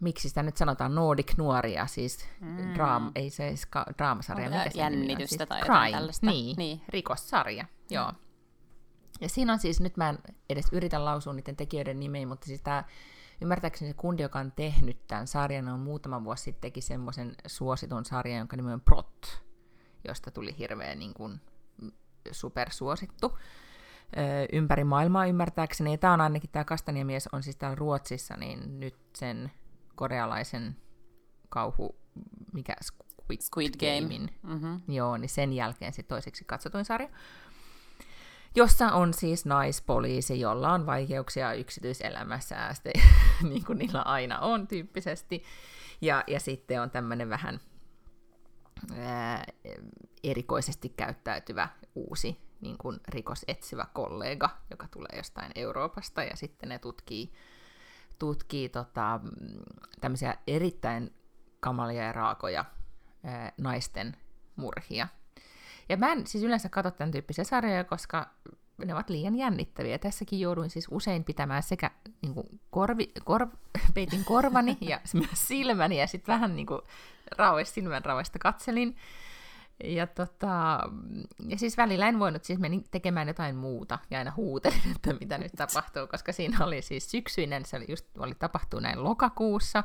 miksi 0.02 0.30
sitä 0.30 0.44
nyt 0.44 0.58
sanotaan 0.58 0.96
Nordic 0.96 1.38
nuoria, 1.38 1.88
siis 1.88 2.26
mm. 2.40 2.74
draam, 2.74 3.12
ei 3.16 3.30
se 3.30 3.56
ska, 3.56 3.86
draamasarja, 3.98 4.50
mikä 4.50 4.70
se 4.70 4.80
jännitystä 4.80 5.38
siis 5.38 5.50
tai 5.50 5.62
crime, 5.62 5.92
tällaista? 5.92 6.26
Niin, 6.26 6.58
Niin. 6.58 6.82
rikossarja, 6.90 7.66
joo. 7.90 8.14
Ja 9.22 9.30
siinä 9.30 9.54
on 9.54 9.60
siis, 9.60 9.82
nyt 9.82 9.98
mä 9.98 10.10
en 10.10 10.20
edes 10.50 10.66
yritä 10.72 11.06
lausua 11.06 11.34
niiden 11.34 11.56
tekijöiden 11.56 12.00
nimeä, 12.00 12.28
mutta 12.28 12.46
siis 12.46 12.62
tämä, 12.62 12.84
ymmärtääkseni 13.42 13.92
se 13.92 13.98
kundi, 13.98 14.24
joka 14.24 14.40
on 14.40 14.52
tehnyt 14.52 15.08
tämän 15.08 15.28
sarjan, 15.28 15.68
on 15.68 15.80
muutama 15.80 16.24
vuosi 16.24 16.44
sitten 16.44 16.62
teki 16.62 16.82
semmoisen 16.82 17.36
suositun 17.48 18.06
sarjan, 18.06 18.38
jonka 18.38 18.56
nimi 18.56 18.74
on 18.74 18.82
Prot, 18.82 19.42
josta 20.08 20.32
tuli 20.32 20.58
hirveän 20.58 21.00
niin 21.00 21.14
kuin, 21.14 21.42
supersuosittu 22.32 23.38
ympäri 24.54 24.84
maailmaa 24.84 25.26
ymmärtääkseni. 25.26 25.92
Ja 25.92 25.98
tämä 25.98 26.14
on 26.14 26.22
ainakin, 26.22 26.50
tämä 26.50 26.66
Kastaniemies 26.66 27.30
on 27.32 27.44
siis 27.44 27.56
täällä 27.56 27.76
Ruotsissa, 27.76 28.38
niin 28.38 28.80
nyt 28.80 28.96
sen 29.16 29.52
korealaisen 29.96 30.76
kauhu, 31.50 31.96
mikä 32.54 32.76
Squid, 32.84 33.42
Squid 33.42 33.74
Game. 33.80 34.02
Gamein, 34.02 34.30
Mm-hmm. 34.44 34.82
Joo, 34.88 35.18
niin 35.18 35.30
sen 35.30 35.54
jälkeen 35.54 35.94
sitten 35.94 36.16
toiseksi 36.16 36.46
katsotuin 36.46 36.86
sarja, 36.86 37.10
jossa 38.56 38.92
on 38.92 39.14
siis 39.14 39.46
naispoliisi, 39.46 40.40
jolla 40.40 40.74
on 40.74 40.86
vaikeuksia 40.86 41.54
yksityiselämässä, 41.54 42.56
niin 43.50 43.66
kuin 43.66 43.78
niillä 43.78 44.02
aina 44.02 44.40
on 44.40 44.68
tyyppisesti. 44.68 45.44
Ja, 46.02 46.24
ja 46.28 46.40
sitten 46.40 46.82
on 46.82 46.92
tämmöinen 46.92 47.30
vähän 47.30 47.60
ää, 48.98 49.44
erikoisesti 50.24 50.90
käyttäytyvä 50.90 51.70
uusi 51.96 52.38
niin 52.62 52.78
kuin 52.78 53.00
rikosetsivä 53.08 53.86
kollega, 53.94 54.50
joka 54.72 54.88
tulee 54.88 55.18
jostain 55.18 55.52
Euroopasta, 55.56 56.24
ja 56.24 56.36
sitten 56.36 56.70
ne 56.70 56.80
tutkii, 56.80 57.34
tutkii 58.22 58.70
tota, 58.70 59.20
mm, 59.24 59.30
tämmöisiä 60.02 60.36
erittäin 60.48 61.14
kamalia 61.60 62.04
ja 62.04 62.12
raakoja 62.12 62.66
ää, 63.24 63.52
naisten 63.58 64.16
murhia. 64.56 65.08
Ja 65.90 65.98
mä 65.98 66.12
en 66.12 66.28
siis 66.28 66.44
yleensä 66.44 66.70
katso 66.70 66.92
tämän 66.92 67.12
tyyppisiä 67.12 67.44
sarjoja, 67.44 67.84
koska 67.84 68.30
ne 68.86 68.94
ovat 68.94 69.10
liian 69.10 69.36
jännittäviä. 69.36 69.98
Tässäkin 69.98 70.40
jouduin 70.40 70.70
siis 70.70 70.88
usein 70.92 71.24
pitämään 71.24 71.64
sekä 71.64 71.92
niin 72.22 72.34
kuin 72.34 72.60
korvi, 72.70 73.12
kor, 73.24 73.48
peitin 73.94 74.26
korvani 74.26 74.78
ja 74.82 75.00
silmäni 75.34 76.00
ja 76.00 76.08
sitten 76.08 76.34
vähän 76.34 76.56
niin 76.56 76.68
kuin 76.68 76.82
raues, 77.38 77.74
silmän 77.74 78.06
rauesta 78.06 78.40
katselin. 78.40 78.96
Ja, 79.84 80.08
tota, 80.08 80.80
ja 81.48 81.58
siis 81.58 81.78
välillä 81.78 82.08
en 82.08 82.20
voinut, 82.20 82.44
siis 82.44 82.60
menin 82.60 82.84
tekemään 82.92 83.28
jotain 83.28 83.56
muuta 83.56 84.00
ja 84.10 84.18
aina 84.18 84.34
huutelin, 84.36 84.92
että 84.96 85.14
mitä 85.14 85.38
nyt 85.38 85.52
tapahtuu, 85.58 86.08
koska 86.08 86.32
siinä 86.32 86.66
oli 86.66 86.82
siis 86.82 87.12
syksyinen, 87.12 87.66
se 87.66 87.78
oli, 87.78 87.86
just, 87.90 88.18
oli 88.18 88.36
tapahtuu 88.36 88.80
näin 88.80 89.04
lokakuussa, 89.04 89.84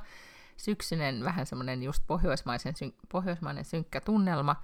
syksyinen 0.56 1.24
vähän 1.24 1.46
semmoinen 1.46 1.82
just 1.82 2.02
pohjoismaisen, 2.06 2.74
pohjoismainen 3.12 3.64
synkkä 3.64 4.00
tunnelma, 4.00 4.56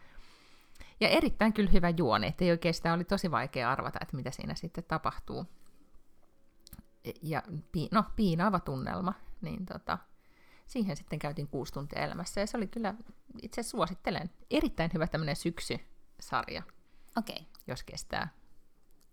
ja 1.01 1.09
erittäin 1.09 1.53
kyllä 1.53 1.71
hyvä 1.71 1.91
juoni, 1.97 2.27
että 2.27 2.45
ei 2.45 2.51
oikeastaan 2.51 2.95
oli 2.95 3.05
tosi 3.05 3.31
vaikea 3.31 3.71
arvata, 3.71 3.99
että 4.03 4.17
mitä 4.17 4.31
siinä 4.31 4.55
sitten 4.55 4.85
tapahtuu. 4.85 5.47
Ja 7.23 7.43
no, 7.91 8.05
piinaava 8.17 8.61
tunnelma, 8.61 9.15
niin 9.41 9.67
tota, 9.67 9.99
siihen 10.67 10.97
sitten 10.97 11.19
käytiin 11.19 11.49
kuusi 11.49 11.73
tuntia 11.73 12.03
elämässä, 12.05 12.41
ja 12.41 12.47
se 12.47 12.57
oli 12.57 12.67
kyllä, 12.67 12.95
itse 13.43 13.63
suosittelen, 13.63 14.31
erittäin 14.51 14.91
hyvä 14.95 15.07
tämmöinen 15.07 15.37
syksysarja, 15.37 16.63
Okei. 17.17 17.37
Okay. 17.37 17.47
jos 17.67 17.83
kestää. 17.83 18.29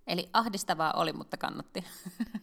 Eli 0.07 0.29
ahdistavaa 0.33 0.93
oli, 0.93 1.13
mutta 1.13 1.37
kannatti. 1.37 1.83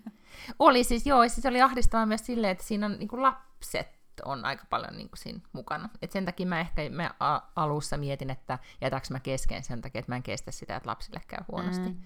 oli 0.59 0.85
siis, 0.85 1.07
joo, 1.07 1.29
siis 1.29 1.47
oli 1.47 1.63
ahdistavaa 1.63 2.07
myös 2.07 2.27
silleen, 2.27 2.53
että 2.53 2.65
siinä 2.65 2.87
on 2.87 2.97
niin 2.99 3.09
kuin 3.09 3.23
lapset 3.23 3.97
on 4.25 4.45
aika 4.45 4.65
paljon 4.71 4.97
niin 4.97 5.09
kuin 5.09 5.19
siinä 5.19 5.41
mukana. 5.53 5.89
Et 6.03 6.13
sen 6.13 6.25
takia 6.25 6.47
mä 6.47 6.61
ehkä 6.61 6.83
mä 6.91 7.15
alussa 7.57 7.97
mietin, 7.97 8.31
että 8.31 8.59
jätäks 8.81 9.11
mä 9.11 9.21
kesken 9.21 9.65
sen 9.65 9.81
takia, 9.81 9.99
että 9.99 10.13
mä 10.13 10.17
en 10.17 10.23
kestä 10.23 10.51
sitä, 10.51 10.77
että 10.77 10.91
lapsille 10.91 11.21
käy 11.27 11.45
huonosti. 11.49 11.89
Mm. 11.89 12.03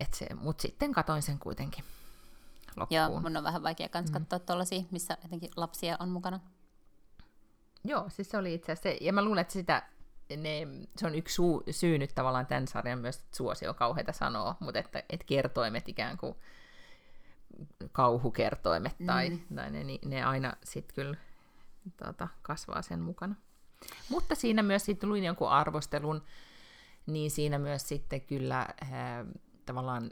Et 0.00 0.14
se, 0.14 0.26
mut 0.34 0.60
sitten 0.60 0.92
katoin 0.92 1.22
sen 1.22 1.38
kuitenkin 1.38 1.84
loppuun. 2.76 3.00
Joo, 3.00 3.20
mun 3.20 3.36
on 3.36 3.44
vähän 3.44 3.62
vaikea 3.62 3.88
kans 3.88 4.10
mm. 4.10 4.12
katsoa 4.12 4.38
tuollaisia, 4.38 4.82
missä 4.90 5.16
jotenkin 5.22 5.50
lapsia 5.56 5.96
on 6.00 6.08
mukana. 6.08 6.40
Joo, 7.84 8.04
siis 8.08 8.30
se 8.30 8.38
oli 8.38 8.54
itse 8.54 8.72
asiassa, 8.72 9.04
ja 9.04 9.12
mä 9.12 9.24
luulen, 9.24 9.42
että 9.42 9.52
sitä, 9.52 9.82
ne, 10.36 10.66
se 10.96 11.06
on 11.06 11.14
yksi 11.14 11.34
suu, 11.34 11.62
syy 11.70 11.98
nyt 11.98 12.14
tavallaan 12.14 12.46
tämän 12.46 12.68
sarjan 12.68 12.98
myös 12.98 13.24
suosio 13.34 13.74
kauheita 13.74 14.12
sanoa, 14.12 14.56
mutta 14.60 14.78
että 14.78 15.02
et 15.10 15.24
kertoimet 15.24 15.88
ikään 15.88 16.16
kuin 16.16 16.34
kauhukertoimet 17.92 18.96
tai, 19.06 19.30
mm. 19.30 19.56
tai 19.56 19.70
ne, 19.70 19.84
ne 20.04 20.24
aina 20.24 20.52
sitten 20.64 20.94
kyllä 20.94 21.16
tota, 21.96 22.28
kasvaa 22.42 22.82
sen 22.82 23.00
mukana. 23.00 23.34
Mutta 24.08 24.34
siinä 24.34 24.62
myös 24.62 24.84
sitten 24.84 25.08
luin 25.08 25.24
jonkun 25.24 25.50
arvostelun, 25.50 26.22
niin 27.06 27.30
siinä 27.30 27.58
myös 27.58 27.88
sitten 27.88 28.20
kyllä 28.20 28.68
ää, 28.90 29.24
tavallaan 29.66 30.10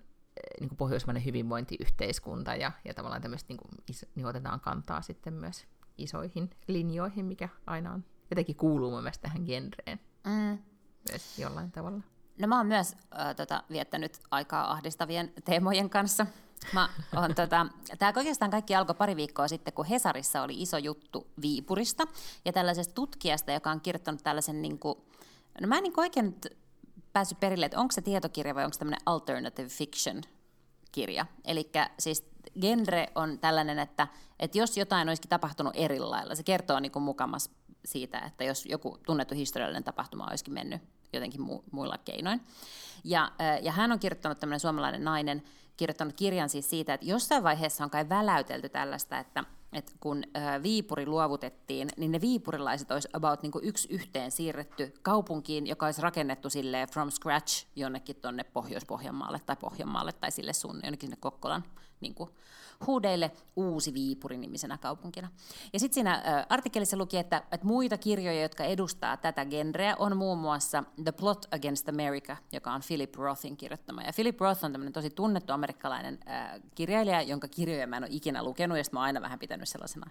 niin 0.61 0.69
kuin 0.69 0.77
pohjoismainen 0.77 1.25
hyvinvointiyhteiskunta 1.25 2.55
ja, 2.55 2.73
ja 2.85 2.95
tavallaan 2.95 3.23
tämmöistä 3.23 3.49
niin 3.49 3.59
kuin, 3.59 3.71
niin 4.15 4.27
otetaan 4.27 4.61
kantaa 4.61 5.03
sitten 5.03 5.35
myös 5.35 5.67
isoihin 5.99 6.51
linjoihin, 6.69 7.25
mikä 7.25 7.49
aina 7.67 7.93
on 7.93 8.05
jotenkin 8.31 8.57
kuuluu 8.57 8.91
mun 8.91 9.03
mielestä 9.03 9.23
tähän 9.23 9.45
genreen 9.45 10.01
mm. 10.25 10.59
myös 11.11 11.39
jollain 11.39 11.73
tavalla. 11.73 12.01
No 12.39 12.49
mä 12.49 12.57
oon 12.57 12.67
myös 12.67 12.97
äh, 13.19 13.37
tota, 13.37 13.63
viettänyt 13.71 14.19
aikaa 14.31 14.73
ahdistavien 14.73 15.33
teemojen 15.45 15.91
kanssa. 15.91 16.27
Mä 16.73 16.89
on, 17.17 17.35
tota, 17.41 17.67
tämä 17.99 18.13
oikeastaan 18.17 18.51
kaikki 18.51 18.75
alkoi 18.75 18.95
pari 18.95 19.17
viikkoa 19.17 19.49
sitten, 19.49 19.75
kun 19.75 19.87
Hesarissa 19.87 20.43
oli 20.43 20.63
iso 20.63 20.79
juttu 20.79 21.27
Viipurista 21.43 22.05
ja 22.45 22.53
tällaisesta 22.53 22.95
tutkijasta, 22.95 23.53
joka 23.53 23.71
on 23.71 23.81
kirjoittanut 23.81 24.23
tällaisen, 24.23 24.63
niin 24.63 24.79
kuin, 24.79 24.99
no 25.61 25.69
mä 25.69 25.77
en 25.77 25.83
niin 25.83 26.01
oikein 26.01 26.41
päässyt 27.15 27.41
perille, 27.41 27.67
että 27.67 27.81
onko 27.81 27.93
se 27.93 28.01
tietokirja 28.01 28.55
vai 28.55 28.65
onko 28.65 28.73
se 28.73 28.79
tämmöinen 28.79 29.01
alternative 29.07 29.69
fiction 29.69 30.23
kirja. 30.93 31.27
Eli 31.45 31.71
siis 31.99 32.25
genre 32.61 33.09
on 33.15 33.39
tällainen, 33.39 33.79
että, 33.79 34.09
että 34.39 34.59
jos 34.59 34.77
jotain 34.77 35.09
olisikin 35.09 35.29
tapahtunut 35.29 35.73
eri 35.77 35.99
lailla, 35.99 36.35
se 36.35 36.43
kertoo 36.43 36.81
niin 36.81 36.93
kuin 36.93 37.03
mukamas 37.03 37.51
siitä, 37.85 38.19
että 38.19 38.45
jos 38.45 38.67
joku 38.67 38.99
tunnettu 39.07 39.35
historiallinen 39.35 39.85
tapahtuma 39.85 40.27
olisikin 40.27 40.55
mennyt 40.55 40.83
jotenkin 41.13 41.41
mu- 41.41 41.65
muilla 41.71 41.99
keinoin. 41.99 42.41
Ja, 43.05 43.33
ja 43.63 43.73
hän 43.73 43.93
on 43.93 43.99
kirjoittanut, 43.99 44.41
tämmöinen 44.41 44.61
suomalainen 44.61 45.05
nainen, 45.05 45.43
kirjoittanut 45.77 46.15
kirjan 46.15 46.49
siis 46.49 46.71
siitä, 46.71 46.95
että 46.95 47.07
jossain 47.07 47.43
vaiheessa 47.43 47.85
on 47.85 47.91
kai 47.91 48.09
väläytelty 48.09 48.69
tällaista, 48.69 49.19
että, 49.19 49.45
että 49.75 49.93
kun 50.01 50.23
Viipuri 50.63 51.07
luovutettiin, 51.07 51.89
niin 51.97 52.13
ne 52.13 52.21
viipurilaiset 52.21 52.91
olisi 52.91 53.09
about 53.13 53.43
niin 53.43 53.53
kuin 53.53 53.65
yksi 53.65 53.89
yhteen 53.91 54.31
siirretty 54.31 54.95
kaupunkiin, 55.03 55.67
joka 55.67 55.87
olisi 55.87 56.03
rakennettu 56.03 56.51
sille 56.51 56.87
from 56.93 57.11
scratch 57.11 57.67
jonnekin 57.77 58.17
tuonne 58.17 58.45
Pohjois-Pohjanmaalle 58.45 59.41
tai 59.47 59.57
Pohjanmaalle 59.57 60.13
tai 60.13 60.31
sille 60.31 60.53
sun 60.53 60.81
jonnekin 60.83 61.07
sinne 61.07 61.19
Kokkolan 61.21 61.65
niin 62.01 62.15
kuin, 62.15 62.31
huudeille 62.87 63.31
uusi 63.57 63.95
Viipuri 63.95 64.39
nimisenä 64.39 64.79
kaupunkina. 64.79 65.31
Ja 65.73 65.81
sitten 65.81 65.95
siinä 65.95 66.47
artikkelissa 66.49 66.97
luki, 66.97 67.19
että, 67.19 67.37
että 67.53 67.67
muita 67.67 67.99
kirjoja, 67.99 68.43
jotka 68.43 68.65
edustaa 68.65 69.17
tätä 69.17 69.45
genreä, 69.45 69.97
on 69.99 70.17
muun 70.17 70.39
muassa 70.39 70.85
The 71.05 71.13
Plot 71.13 71.47
Against 71.51 71.89
America, 71.89 72.37
joka 72.53 72.73
on 72.73 72.81
Philip 72.87 73.15
Rothin 73.15 73.57
kirjoittama. 73.57 74.03
Ja 74.03 74.13
Philip 74.15 74.41
Roth 74.41 74.65
on 74.65 74.73
tämmöinen 74.73 74.93
tosi 74.93 75.11
tunnettu 75.11 75.53
amerikkalainen 75.53 76.19
ä, 76.29 76.61
kirjailija, 76.75 77.23
jonka 77.23 77.49
kirjoja 77.49 77.87
mä 77.87 77.97
en 77.97 78.05
ole 78.05 78.13
ikinä 78.13 78.43
lukenut, 78.43 78.79
ja 78.79 78.85
mä 78.93 79.01
oon 79.01 79.07
aina 79.07 79.21
vähän 79.21 79.39
pitänyt 79.39 79.69
sellaisena 79.69 80.11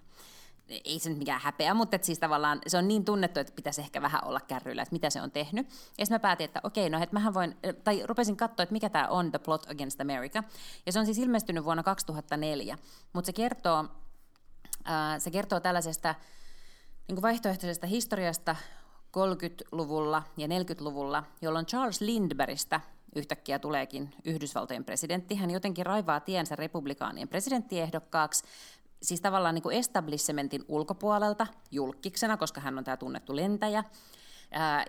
ei 0.70 1.00
se 1.00 1.10
nyt 1.10 1.18
mikään 1.18 1.42
häpeä, 1.42 1.74
mutta 1.74 1.98
siis 2.02 2.20
tavallaan 2.20 2.62
se 2.68 2.78
on 2.78 2.88
niin 2.88 3.06
tunnettu, 3.06 3.40
että 3.40 3.54
pitäisi 3.56 3.82
ehkä 3.82 4.02
vähän 4.02 4.26
olla 4.26 4.40
kärryillä, 4.40 4.82
että 4.82 4.96
mitä 4.96 5.10
se 5.10 5.22
on 5.22 5.32
tehnyt. 5.32 5.70
Ja 5.70 6.06
sitten 6.06 6.16
mä 6.16 6.20
päätin, 6.20 6.46
että 6.46 6.60
okei, 6.64 6.90
no 6.90 7.04
että 7.04 7.14
mähän 7.14 7.34
voin, 7.34 7.58
tai 7.84 8.02
rupesin 8.06 8.38
katsoa, 8.38 8.64
että 8.64 8.74
mikä 8.74 8.90
tämä 8.90 9.08
on 9.08 9.32
The 9.32 9.40
Plot 9.40 9.70
Against 9.70 10.02
America. 10.02 10.44
Ja 10.86 10.92
se 10.92 11.00
on 11.00 11.06
siis 11.06 11.18
ilmestynyt 11.18 11.64
vuonna 11.64 11.84
2004, 11.84 12.78
mutta 13.14 13.26
se 13.26 13.34
kertoo, 13.34 13.86
se 15.18 15.32
kertoo 15.32 15.60
tällaisesta 15.60 16.16
niin 17.08 17.16
kuin 17.16 17.22
vaihtoehtoisesta 17.22 17.88
historiasta 17.88 18.56
30-luvulla 19.18 20.24
ja 20.38 20.48
40-luvulla, 20.48 21.24
jolloin 21.42 21.66
Charles 21.66 22.02
Lindbergistä 22.02 22.82
yhtäkkiä 23.16 23.60
tuleekin 23.60 24.16
Yhdysvaltojen 24.26 24.86
presidentti. 24.86 25.36
Hän 25.36 25.52
jotenkin 25.52 25.86
raivaa 25.86 26.20
tiensä 26.20 26.56
republikaanien 26.56 27.28
presidenttiehdokkaaksi, 27.28 28.44
siis 29.04 29.22
tavallaan 29.22 29.56
niin 29.56 29.64
kuin 29.64 29.78
establishmentin 29.78 30.66
ulkopuolelta 30.68 31.48
julkiksena, 31.72 32.38
koska 32.38 32.62
hän 32.62 32.78
on 32.78 32.84
tämä 32.84 32.98
tunnettu 32.98 33.36
lentäjä. 33.36 33.84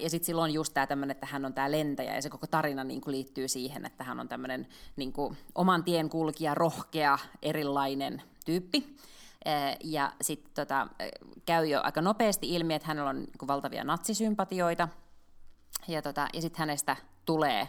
Ja 0.00 0.10
sitten 0.10 0.26
silloin 0.26 0.54
just 0.54 0.74
tämä 0.74 0.86
tämmöinen, 0.86 1.14
että 1.14 1.26
hän 1.26 1.44
on 1.44 1.54
tämä 1.54 1.70
lentäjä, 1.70 2.14
ja 2.14 2.22
se 2.22 2.30
koko 2.30 2.46
tarina 2.46 2.84
niin 2.84 3.00
kuin 3.00 3.12
liittyy 3.12 3.48
siihen, 3.48 3.86
että 3.86 4.04
hän 4.04 4.20
on 4.20 4.28
tämmöinen 4.28 4.68
niin 4.96 5.12
kuin 5.12 5.36
oman 5.54 5.84
tien 5.84 6.10
kulkija, 6.10 6.54
rohkea, 6.54 7.18
erilainen 7.42 8.22
tyyppi. 8.44 8.96
Ja 9.84 10.12
sitten 10.20 10.52
tota, 10.54 10.88
käy 11.46 11.66
jo 11.66 11.80
aika 11.82 12.02
nopeasti 12.02 12.54
ilmi, 12.54 12.74
että 12.74 12.88
hänellä 12.88 13.10
on 13.10 13.16
niin 13.16 13.48
valtavia 13.48 13.84
natsisympatioita, 13.84 14.88
ja, 15.88 16.02
tota, 16.02 16.28
ja 16.32 16.42
sitten 16.42 16.58
hänestä 16.58 16.96
tulee 17.24 17.68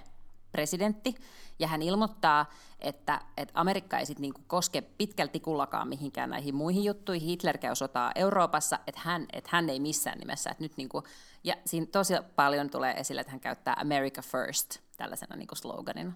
presidentti, 0.55 1.15
ja 1.59 1.67
hän 1.67 1.81
ilmoittaa, 1.81 2.45
että, 2.79 3.21
että 3.37 3.59
Amerikka 3.59 3.99
ei 3.99 4.05
sit 4.05 4.19
niinku 4.19 4.41
koske 4.47 4.81
pitkälti 4.81 5.39
kullakaan 5.39 5.87
mihinkään 5.87 6.29
näihin 6.29 6.55
muihin 6.55 6.83
juttuihin. 6.83 7.27
Hitler 7.27 7.57
käy 7.57 7.75
sotaa 7.75 8.11
Euroopassa, 8.15 8.79
että 8.87 9.01
hän, 9.03 9.25
että 9.33 9.49
hän 9.53 9.69
ei 9.69 9.79
missään 9.79 10.19
nimessä. 10.19 10.49
Että 10.49 10.63
nyt 10.63 10.77
niinku, 10.77 11.03
ja 11.43 11.55
siinä 11.65 11.85
tosi 11.91 12.13
paljon 12.35 12.69
tulee 12.69 12.93
esille, 12.93 13.21
että 13.21 13.31
hän 13.31 13.39
käyttää 13.39 13.75
America 13.81 14.21
First 14.21 14.79
tällaisena 14.97 15.35
niinku 15.35 15.55
sloganina. 15.55 16.13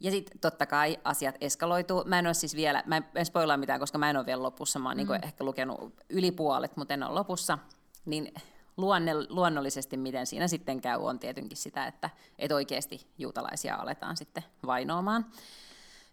Ja 0.00 0.10
sitten 0.10 0.38
totta 0.38 0.66
kai 0.66 0.98
asiat 1.04 1.36
eskaloituu. 1.40 2.04
Mä 2.06 2.18
en 2.18 2.26
ole 2.26 2.34
siis 2.34 2.56
vielä, 2.56 2.82
mä 2.86 3.02
en 3.14 3.26
spoilaa 3.26 3.56
mitään, 3.56 3.80
koska 3.80 3.98
mä 3.98 4.10
en 4.10 4.16
ole 4.16 4.26
vielä 4.26 4.42
lopussa. 4.42 4.78
Mä 4.78 4.88
oon 4.88 4.96
niinku 4.96 5.12
mm. 5.12 5.14
niinku 5.14 5.26
ehkä 5.26 5.44
lukenut 5.44 5.94
yli 6.10 6.30
puolet, 6.30 6.76
mutta 6.76 6.94
en 6.94 7.02
ole 7.02 7.14
lopussa. 7.14 7.58
Niin 8.04 8.34
luonne, 8.78 9.12
luonnollisesti, 9.28 9.96
miten 9.96 10.26
siinä 10.26 10.48
sitten 10.48 10.80
käy, 10.80 10.98
on 11.00 11.18
tietenkin 11.18 11.56
sitä, 11.56 11.86
että 11.86 12.10
et 12.38 12.52
oikeasti 12.52 13.06
juutalaisia 13.18 13.76
aletaan 13.76 14.16
sitten 14.16 14.44
vainoamaan. 14.66 15.26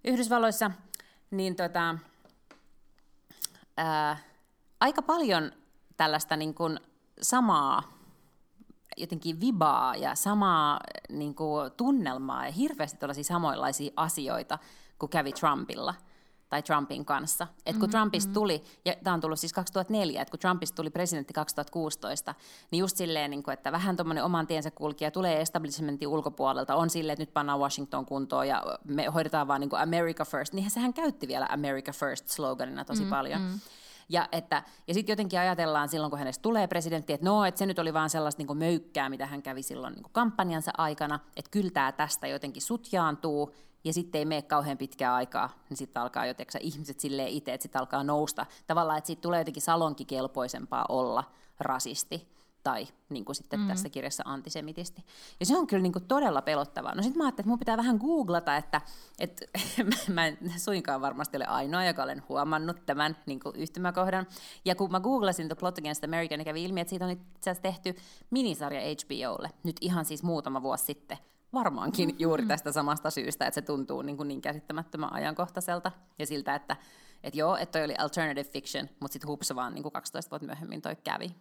Yhdysvalloissa 0.03 0.71
niin 1.31 1.55
tota, 1.55 1.95
ää, 3.77 4.17
aika 4.79 5.01
paljon 5.01 5.51
tällaista 5.97 6.35
niin 6.35 6.53
kuin 6.53 6.79
samaa 7.21 7.83
jotenkin 8.97 9.41
vibaa 9.41 9.95
ja 9.95 10.15
samaa 10.15 10.79
niin 11.09 11.35
kuin 11.35 11.71
tunnelmaa 11.71 12.45
ja 12.45 12.51
hirveästi 12.51 12.97
tällaisia 12.97 13.23
samoinlaisia 13.23 13.93
asioita 13.95 14.59
kuin 14.99 15.09
kävi 15.09 15.31
Trumpilla– 15.31 15.93
tai 16.55 16.63
Trumpin 16.63 17.05
kanssa. 17.05 17.47
Et 17.57 17.63
kun 17.63 17.73
mm-hmm. 17.73 17.91
Trumpista 17.91 18.33
tuli, 18.33 18.63
ja 18.85 18.93
tämä 19.03 19.13
on 19.13 19.21
tullut 19.21 19.39
siis 19.39 19.53
2004, 19.53 20.21
että 20.21 20.31
kun 20.31 20.39
Trumpista 20.39 20.75
tuli 20.75 20.89
presidentti 20.89 21.33
2016, 21.33 22.35
niin 22.71 22.79
just 22.79 22.97
silleen, 22.97 23.31
niin 23.31 23.43
kuin, 23.43 23.53
että 23.53 23.71
vähän 23.71 23.95
tuommoinen 23.95 24.23
oman 24.23 24.47
tiensä 24.47 24.71
kulkija 24.71 25.11
tulee 25.11 25.41
establishmentin 25.41 26.07
ulkopuolelta, 26.07 26.75
on 26.75 26.89
silleen, 26.89 27.13
että 27.13 27.21
nyt 27.21 27.33
pannaan 27.33 27.59
Washington 27.59 28.05
kuntoon 28.05 28.47
ja 28.47 28.63
me 28.83 29.05
hoidetaan 29.05 29.47
vaan 29.47 29.61
niin 29.61 29.69
kuin 29.69 29.81
America 29.81 30.25
First, 30.25 30.53
niin 30.53 30.71
sehän 30.71 30.93
käytti 30.93 31.27
vielä 31.27 31.47
America 31.51 31.91
First 31.91 32.27
sloganina 32.27 32.85
tosi 32.85 33.01
mm-hmm. 33.01 33.09
paljon. 33.09 33.41
Ja, 34.09 34.29
että, 34.31 34.63
ja 34.87 34.93
sitten 34.93 35.13
jotenkin 35.13 35.39
ajatellaan 35.39 35.89
silloin, 35.89 36.09
kun 36.09 36.19
hänestä 36.19 36.41
tulee 36.41 36.67
presidentti, 36.67 37.13
että 37.13 37.25
no, 37.25 37.45
että 37.45 37.59
se 37.59 37.65
nyt 37.65 37.79
oli 37.79 37.93
vaan 37.93 38.09
sellaista 38.09 38.43
niin 38.43 38.57
möykkää, 38.57 39.09
mitä 39.09 39.25
hän 39.25 39.41
kävi 39.41 39.63
silloin 39.63 39.93
niin 39.93 40.05
kampanjansa 40.11 40.71
aikana, 40.77 41.19
että 41.35 41.51
kyllä 41.51 41.71
tämä 41.71 41.91
tästä 41.91 42.27
jotenkin 42.27 42.61
sutjaantuu, 42.61 43.53
ja 43.85 43.93
sitten 43.93 44.19
ei 44.19 44.25
mene 44.25 44.41
kauhean 44.41 44.77
pitkää 44.77 45.15
aikaa, 45.15 45.49
niin 45.69 45.77
sitten 45.77 46.01
alkaa 46.01 46.25
jotenkin 46.25 46.61
ihmiset 46.61 46.99
silleen 46.99 47.29
itse, 47.29 47.53
että 47.53 47.61
sitten 47.61 47.79
alkaa 47.79 48.03
nousta. 48.03 48.45
Tavallaan, 48.67 48.97
että 48.97 49.07
siitä 49.07 49.21
tulee 49.21 49.39
jotenkin 49.39 49.63
salonkikelpoisempaa 49.63 50.85
olla 50.89 51.23
rasisti 51.59 52.35
tai 52.65 52.87
niin 53.09 53.25
kuin 53.25 53.35
sitten 53.35 53.59
mm. 53.59 53.67
tässä 53.67 53.89
kirjassa 53.89 54.23
antisemitisti. 54.25 55.05
Ja 55.39 55.45
se 55.45 55.57
on 55.57 55.67
kyllä 55.67 55.83
niin 55.83 55.93
kuin 55.93 56.05
todella 56.07 56.41
pelottavaa. 56.41 56.95
No 56.95 57.03
sitten 57.03 57.17
mä 57.17 57.23
ajattelin, 57.23 57.43
että 57.43 57.49
mun 57.49 57.59
pitää 57.59 57.77
vähän 57.77 57.97
googlata, 57.97 58.57
että, 58.57 58.81
että 59.19 59.45
mä 60.13 60.27
en 60.27 60.37
suinkaan 60.57 61.01
varmasti 61.01 61.37
ole 61.37 61.45
ainoa, 61.45 61.85
joka 61.85 62.03
olen 62.03 62.23
huomannut 62.29 62.85
tämän 62.85 63.17
niin 63.25 63.39
kuin 63.39 63.55
yhtymäkohdan. 63.55 64.27
Ja 64.65 64.75
kun 64.75 64.91
mä 64.91 64.99
googlasin 64.99 65.47
The 65.47 65.55
Plot 65.55 65.77
Against 65.77 66.03
America, 66.03 66.37
niin 66.37 66.45
kävi 66.45 66.63
ilmi, 66.63 66.79
että 66.81 66.89
siitä 66.89 67.05
on 67.05 67.11
itse 67.11 67.49
asiassa 67.49 67.61
tehty 67.61 67.95
minisarja 68.29 68.81
HBOlle, 68.81 69.49
nyt 69.63 69.77
ihan 69.81 70.05
siis 70.05 70.23
muutama 70.23 70.61
vuosi 70.61 70.85
sitten. 70.85 71.17
Varmaankin 71.55 72.09
mm-hmm. 72.09 72.19
juuri 72.19 72.45
tästä 72.45 72.71
samasta 72.71 73.09
syystä, 73.09 73.45
että 73.47 73.55
se 73.55 73.61
tuntuu 73.61 74.01
niin, 74.01 74.17
kuin 74.17 74.27
niin 74.27 74.41
käsittämättömän 74.41 75.13
ajankohtaiselta 75.13 75.91
ja 76.19 76.25
siltä, 76.25 76.55
että, 76.55 76.77
että 77.23 77.39
joo, 77.39 77.55
että 77.55 77.79
toi 77.79 77.85
oli 77.85 77.95
alternative 77.97 78.49
fiction, 78.49 78.89
mutta 78.99 79.13
sitten 79.13 79.27
hups 79.27 79.55
vaan 79.55 79.73
niin 79.73 79.83
kuin 79.83 79.93
12 79.93 80.29
vuotta 80.29 80.45
myöhemmin 80.45 80.81
toi 80.81 80.95
kävi. 80.95 81.35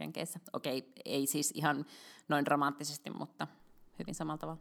Jenkeissä. 0.00 0.40
Okei, 0.52 0.92
ei 1.04 1.26
siis 1.26 1.52
ihan 1.54 1.86
noin 2.28 2.44
dramaattisesti, 2.44 3.10
mutta 3.10 3.46
hyvin 3.98 4.14
samalla 4.14 4.38
tavalla. 4.38 4.60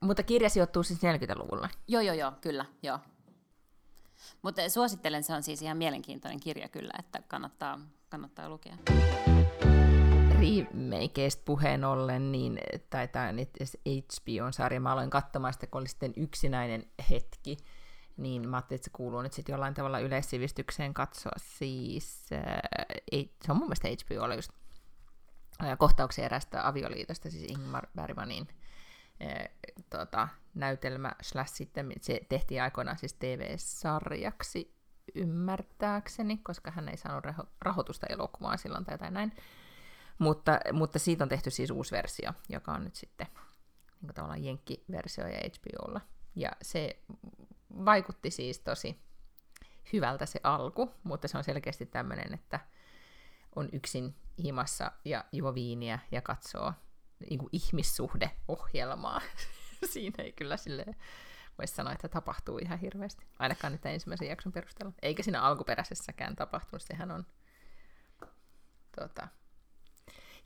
Mutta 0.00 0.22
kirja 0.22 0.50
sijoittuu 0.50 0.82
siis 0.82 1.00
40-luvulla. 1.00 1.68
Joo, 1.88 2.02
joo, 2.02 2.14
joo, 2.14 2.32
kyllä, 2.40 2.64
joo. 2.82 2.98
Mutta 4.42 4.68
suosittelen, 4.68 5.22
se 5.22 5.34
on 5.34 5.42
siis 5.42 5.62
ihan 5.62 5.76
mielenkiintoinen 5.76 6.40
kirja 6.40 6.68
kyllä, 6.68 6.92
että 6.98 7.22
kannattaa, 7.28 7.80
kannattaa 8.08 8.48
lukea. 8.48 8.76
Remakeista 10.40 11.42
puheen 11.44 11.84
ollen, 11.84 12.32
niin 12.32 12.58
taitaa 12.90 13.32
nyt 13.32 13.50
HBO-sarja, 13.86 14.80
mä 14.80 14.92
aloin 14.92 15.10
katsomaan 15.10 15.52
sitä, 15.52 15.66
kun 15.66 15.80
oli 15.80 15.88
sitten 15.88 16.12
yksinäinen 16.16 16.86
hetki, 17.10 17.56
niin 18.16 18.48
mä 18.48 18.56
ajattelin, 18.56 18.76
että 18.76 18.84
se 18.84 18.90
kuuluu 18.90 19.22
nyt 19.22 19.32
sitten 19.32 19.52
jollain 19.52 19.74
tavalla 19.74 19.98
yleissivistykseen 19.98 20.94
katsoa. 20.94 21.32
Siis, 21.36 22.26
äh, 22.32 22.42
ei, 23.12 23.34
se 23.44 23.52
on 23.52 23.58
mun 23.58 23.66
mielestä 23.66 23.88
HBO 23.88 24.34
just 24.34 24.50
äh, 25.62 25.78
kohtauksia 25.78 26.24
erästä 26.24 26.68
avioliitosta, 26.68 27.30
siis 27.30 27.50
Ingmar 27.50 27.86
Bergmanin 27.96 28.48
äh, 29.22 29.48
tota, 29.90 30.28
näytelmä, 30.54 31.12
slash 31.22 31.54
sitten 31.54 31.92
se 32.00 32.20
tehtiin 32.28 32.62
aikoinaan 32.62 32.98
siis 32.98 33.14
TV-sarjaksi 33.14 34.74
ymmärtääkseni, 35.14 36.36
koska 36.36 36.70
hän 36.70 36.88
ei 36.88 36.96
saanut 36.96 37.24
raho- 37.24 37.48
rahoitusta 37.60 38.06
elokuvaan 38.06 38.58
silloin 38.58 38.84
tai 38.84 38.94
jotain 38.94 39.14
näin. 39.14 39.32
Mutta, 40.20 40.60
mutta 40.72 40.98
siitä 40.98 41.24
on 41.24 41.28
tehty 41.28 41.50
siis 41.50 41.70
uusi 41.70 41.92
versio, 41.92 42.32
joka 42.48 42.72
on 42.72 42.84
nyt 42.84 42.96
sitten 42.96 43.26
niin 44.00 44.14
tavallaan 44.14 44.44
jenkkiversio 44.44 45.26
ja 45.26 45.38
HBOlla. 45.38 46.00
Ja 46.36 46.50
se 46.62 47.02
vaikutti 47.84 48.30
siis 48.30 48.58
tosi 48.58 49.00
hyvältä 49.92 50.26
se 50.26 50.40
alku, 50.42 50.94
mutta 51.02 51.28
se 51.28 51.38
on 51.38 51.44
selkeästi 51.44 51.86
tämmöinen, 51.86 52.34
että 52.34 52.60
on 53.56 53.68
yksin 53.72 54.14
himassa 54.38 54.92
ja 55.04 55.24
juo 55.32 55.54
viiniä 55.54 55.98
ja 56.12 56.22
katsoo 56.22 56.72
niin 57.30 57.38
kuin 57.38 57.50
ihmissuhdeohjelmaa. 57.52 59.20
Siinä 59.92 60.24
ei 60.24 60.32
kyllä 60.32 60.56
sille 60.56 60.86
voisi 61.58 61.74
sanoa, 61.74 61.92
että 61.92 62.08
tapahtuu 62.08 62.58
ihan 62.58 62.78
hirveästi. 62.78 63.26
Ainakaan 63.38 63.72
nyt 63.72 63.86
ensimmäisen 63.86 64.28
jakson 64.28 64.52
perusteella. 64.52 64.92
Eikä 65.02 65.22
siinä 65.22 65.42
alkuperäisessäkään 65.42 66.36
tapahtunut. 66.36 66.82
Sehän 66.82 67.10
on 67.10 67.26
tota, 68.96 69.28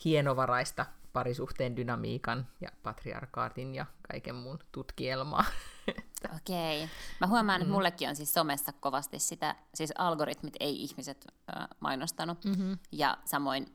hienovaraista 0.04 0.86
parisuhteen 1.12 1.76
dynamiikan 1.76 2.46
ja 2.60 2.68
patriarkaatin 2.82 3.74
ja 3.74 3.86
kaiken 4.12 4.34
muun 4.34 4.58
tutkielmaa. 4.72 5.44
Okei. 6.36 6.84
Okay. 6.84 6.96
Mä 7.20 7.26
huomaan, 7.26 7.60
että 7.60 7.68
mm. 7.68 7.72
mullekin 7.72 8.08
on 8.08 8.16
siis 8.16 8.34
somessa 8.34 8.72
kovasti 8.72 9.18
sitä, 9.18 9.56
siis 9.74 9.92
algoritmit 9.98 10.54
ei 10.60 10.82
ihmiset 10.82 11.26
äh, 11.56 11.68
mainostanut. 11.80 12.44
Mm-hmm. 12.44 12.78
Ja 12.92 13.18
samoin, 13.24 13.66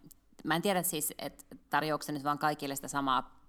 mä 0.44 0.56
en 0.56 0.62
tiedä 0.62 0.84
siis, 0.84 1.13
että 1.18 1.44
tarjoako 1.70 2.06
nyt 2.08 2.24
vaan 2.24 2.39
kaikille 2.39 2.76
sitä 2.76 2.88
samaa 2.88 3.39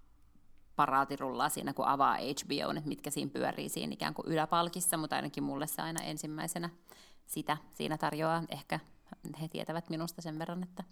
paraatirullaa 0.75 1.49
siinä, 1.49 1.73
kun 1.73 1.85
avaa 1.85 2.15
HBO, 2.15 2.71
että 2.77 2.89
mitkä 2.89 3.09
siinä 3.09 3.31
pyörii 3.33 3.69
siinä 3.69 3.93
ikään 3.93 4.13
kuin 4.13 4.27
yläpalkissa, 4.27 4.97
mutta 4.97 5.15
ainakin 5.15 5.43
mulle 5.43 5.67
se 5.67 5.81
aina 5.81 6.03
ensimmäisenä 6.03 6.69
sitä 7.25 7.57
siinä 7.73 7.97
tarjoaa. 7.97 8.43
Ehkä 8.49 8.79
he 9.41 9.47
tietävät 9.47 9.89
minusta 9.89 10.21
sen 10.21 10.39
verran, 10.39 10.63
että 10.63 10.83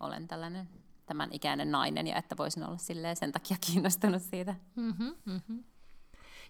olen 0.00 0.28
tällainen 0.28 0.68
tämän 1.06 1.28
ikäinen 1.32 1.70
nainen 1.70 2.06
ja 2.06 2.16
että 2.16 2.36
voisin 2.36 2.64
olla 2.64 2.78
silleen 2.78 3.16
sen 3.16 3.32
takia 3.32 3.56
kiinnostunut 3.66 4.22
siitä. 4.22 4.54
Mm-hmm, 4.76 5.14
mm-hmm. 5.24 5.64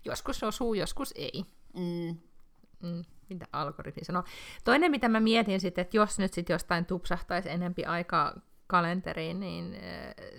Joskus 0.05 0.43
osuu, 0.43 0.75
joskus 0.75 1.15
ei. 1.17 1.45
Mm. 1.75 2.17
Mm, 2.83 3.05
mitä 3.29 3.47
algoritmi 3.53 4.05
sanoo. 4.05 4.25
Toinen, 4.65 4.91
mitä 4.91 5.09
mä 5.09 5.21
mietin 5.21 5.61
sitten, 5.61 5.83
että 5.83 5.97
jos 5.97 6.19
nyt 6.19 6.33
sitten 6.33 6.55
jostain 6.55 6.87
tupsahtaisi 6.87 7.51
enempi 7.51 7.85
aikaa 7.85 8.41
kalenteriin, 8.67 9.41
niin 9.41 9.75
äh, 9.75 9.81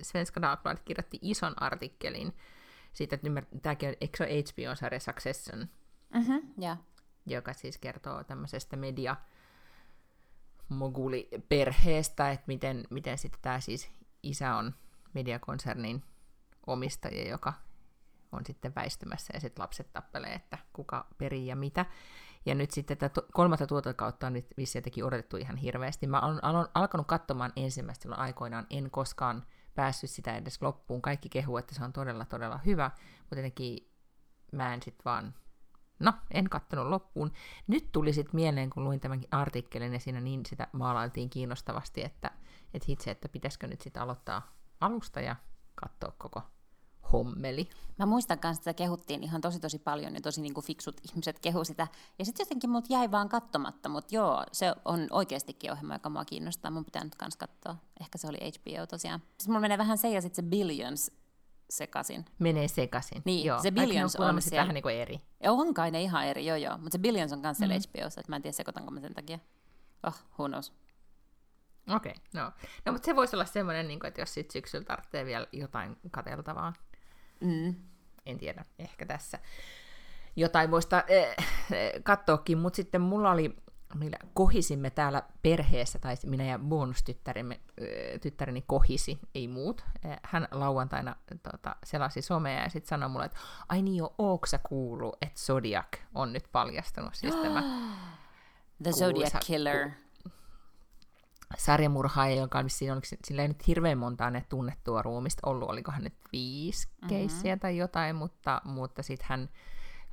Svenska 0.01 0.41
Dagbladet 0.41 0.83
kirjoitti 0.83 1.19
ison 1.21 1.61
artikkelin 1.63 2.33
siitä, 2.93 3.15
että 3.15 3.27
ymmär- 3.27 3.59
tämäkin 3.61 3.89
on, 3.89 3.95
eikö 4.01 4.23
ole 4.23 4.29
HBO-sarja 4.41 4.99
Succession, 4.99 5.67
mm-hmm, 6.13 6.41
yeah. 6.61 6.77
joka 7.25 7.53
siis 7.53 7.77
kertoo 7.77 8.23
tämmöisestä 8.23 8.75
media 8.75 9.15
moguliperheestä, 10.69 12.31
että 12.31 12.43
miten, 12.47 12.87
miten 12.89 13.17
sitten 13.17 13.41
tämä 13.41 13.59
siis 13.59 13.91
isä 14.23 14.55
on 14.55 14.75
mediakonsernin 15.13 16.03
omistaja, 16.67 17.29
joka 17.29 17.53
on 18.31 18.45
sitten 18.45 18.75
väistymässä 18.75 19.33
ja 19.33 19.39
sitten 19.39 19.61
lapset 19.61 19.93
tappelee, 19.93 20.33
että 20.33 20.57
kuka 20.73 21.07
perii 21.17 21.47
ja 21.47 21.55
mitä. 21.55 21.85
Ja 22.45 22.55
nyt 22.55 22.71
sitten 22.71 22.97
tätä 22.97 23.21
kolmatta 23.33 23.67
tuotokautta 23.67 24.27
on 24.27 24.33
nyt 24.33 24.47
vissi 24.57 24.77
jotenkin 24.77 25.05
odotettu 25.05 25.37
ihan 25.37 25.57
hirveästi. 25.57 26.07
Mä 26.07 26.19
olen, 26.19 26.39
alkanut 26.73 27.07
katsomaan 27.07 27.53
ensimmäistä 27.55 28.15
aikoinaan, 28.15 28.67
en 28.69 28.91
koskaan 28.91 29.45
päässyt 29.75 30.09
sitä 30.09 30.37
edes 30.37 30.61
loppuun. 30.61 31.01
Kaikki 31.01 31.29
kehuu, 31.29 31.57
että 31.57 31.75
se 31.75 31.83
on 31.83 31.93
todella, 31.93 32.25
todella 32.25 32.59
hyvä, 32.65 32.91
mutta 33.19 33.35
jotenkin 33.35 33.91
mä 34.51 34.73
en 34.73 34.83
sitten 34.83 35.05
vaan, 35.05 35.33
no, 35.99 36.13
en 36.31 36.49
kattonut 36.49 36.87
loppuun. 36.87 37.31
Nyt 37.67 37.91
tuli 37.91 38.13
sitten 38.13 38.35
mieleen, 38.35 38.69
kun 38.69 38.83
luin 38.83 38.99
tämänkin 38.99 39.29
artikkelin, 39.31 39.93
ja 39.93 39.99
siinä 39.99 40.21
niin 40.21 40.45
sitä 40.45 40.67
maalailtiin 40.71 41.29
kiinnostavasti, 41.29 42.03
että, 42.03 42.31
että 42.73 42.85
hitse, 42.89 43.11
että 43.11 43.29
pitäisikö 43.29 43.67
nyt 43.67 43.81
sitten 43.81 44.03
aloittaa 44.03 44.55
alusta 44.81 45.21
ja 45.21 45.35
katsoa 45.75 46.11
koko 46.17 46.41
hommeli. 47.13 47.69
Mä 47.99 48.05
muistan 48.05 48.39
kanssa, 48.39 48.59
että 48.59 48.71
sitä 48.71 48.83
kehuttiin 48.83 49.23
ihan 49.23 49.41
tosi 49.41 49.59
tosi 49.59 49.79
paljon 49.79 50.15
ja 50.15 50.21
tosi 50.21 50.41
niin 50.41 50.53
kuin 50.53 50.65
fiksut 50.65 51.01
ihmiset 51.09 51.39
kehu 51.39 51.63
sitä. 51.63 51.87
Ja 52.19 52.25
sitten 52.25 52.43
jotenkin 52.43 52.69
mut 52.69 52.89
jäi 52.89 53.11
vaan 53.11 53.29
katsomatta, 53.29 53.89
mutta 53.89 54.15
joo, 54.15 54.43
se 54.51 54.73
on 54.85 55.07
oikeastikin 55.11 55.71
ohjelma, 55.71 55.95
joka 55.95 56.09
mua 56.09 56.25
kiinnostaa. 56.25 56.71
Mun 56.71 56.85
pitää 56.85 57.03
nyt 57.03 57.15
kanssa 57.15 57.39
katsoa. 57.39 57.75
Ehkä 58.01 58.17
se 58.17 58.27
oli 58.27 58.37
HBO 58.37 58.87
tosiaan. 58.87 59.21
Siis 59.37 59.47
mulla 59.47 59.59
menee 59.59 59.77
vähän 59.77 59.97
se 59.97 60.09
ja 60.09 60.21
sitten 60.21 60.45
se 60.45 60.49
Billions 60.49 61.11
sekaisin. 61.69 62.25
Menee 62.39 62.67
sekaisin. 62.67 63.21
Niin, 63.25 63.45
joo. 63.45 63.61
se 63.61 63.71
Billions 63.71 64.15
on, 64.15 64.35
on 64.35 64.41
siellä. 64.41 64.61
vähän 64.61 64.73
niin 64.73 64.83
kuin 64.83 64.95
eri. 64.95 65.21
Ja 65.43 65.51
on 65.51 65.73
kai 65.73 65.91
ne 65.91 66.01
ihan 66.01 66.25
eri, 66.25 66.45
joo 66.45 66.57
joo. 66.57 66.77
Mutta 66.77 66.91
se 66.91 66.99
Billions 66.99 67.33
on 67.33 67.41
kanssa 67.41 67.59
siellä 67.59 67.75
mm. 67.75 68.01
HBOssa, 68.01 68.21
että 68.21 68.31
mä 68.31 68.35
en 68.35 68.41
tiedä 68.41 68.55
sekoitanko 68.55 68.91
mä 68.91 68.99
sen 68.99 69.13
takia. 69.13 69.39
Oh, 70.03 70.15
who 70.39 70.47
knows. 70.47 70.73
Okei, 71.89 72.11
okay, 72.11 72.43
no. 72.43 72.51
No, 72.85 72.91
mutta 72.91 73.05
se 73.05 73.15
voisi 73.15 73.35
olla 73.35 73.45
semmoinen, 73.45 73.87
niin 73.87 74.05
että 74.05 74.21
jos 74.21 74.33
sitten 74.33 74.53
syksyllä 74.53 74.85
tarvitsee 74.85 75.25
vielä 75.25 75.47
jotain 75.51 75.97
kateltavaa, 76.11 76.73
Mm. 77.43 77.75
En 78.25 78.37
tiedä, 78.37 78.65
ehkä 78.79 79.05
tässä 79.05 79.39
jotain 80.35 80.71
voista 80.71 80.97
äh, 80.97 81.47
eh, 81.71 82.03
katsoakin, 82.03 82.57
mutta 82.57 82.75
sitten 82.75 83.01
mulla 83.01 83.31
oli, 83.31 83.55
millä 83.95 84.17
kohisimme 84.33 84.89
täällä 84.89 85.23
perheessä, 85.41 85.99
tai 85.99 86.15
minä 86.25 86.43
ja 86.43 86.59
bonustyttäreni 86.59 87.61
äh, 87.81 88.19
tyttäreni 88.21 88.63
kohisi, 88.67 89.19
ei 89.35 89.47
muut. 89.47 89.83
Äh, 90.05 90.19
hän 90.23 90.47
lauantaina 90.51 91.15
tota, 91.51 91.75
selasi 91.83 92.21
somea 92.21 92.63
ja 92.63 92.69
sitten 92.69 92.89
sanoi 92.89 93.09
mulle, 93.09 93.25
että 93.25 93.37
ai 93.69 93.81
niin 93.81 93.95
jo, 93.95 94.15
ooksa 94.17 94.57
kuulu, 94.57 95.13
että 95.21 95.39
Zodiac 95.39 95.87
on 96.15 96.33
nyt 96.33 96.45
paljastunut. 96.51 97.15
Siis 97.15 97.35
tämä 97.35 97.63
The 98.83 98.91
Zodiac 98.91 99.45
Killer. 99.45 99.89
Ku- 99.89 100.02
sarjamurhaaja, 101.57 102.35
joka 102.35 102.59
on 102.59 102.69
siinä 102.69 102.93
oliko, 102.93 103.07
sillä 103.25 103.41
ei 103.41 103.47
nyt 103.47 103.67
hirveän 103.67 103.97
montaa 103.97 104.29
ne 104.29 104.45
tunnettua 104.49 105.01
ruumista 105.01 105.49
ollut, 105.49 105.69
olikohan 105.69 106.03
nyt 106.03 106.13
viisi 106.31 106.87
mm-hmm. 106.87 107.09
keissiä 107.09 107.57
tai 107.57 107.77
jotain, 107.77 108.15
mutta, 108.15 108.61
mutta 108.65 109.03
sitten 109.03 109.27
hän 109.29 109.49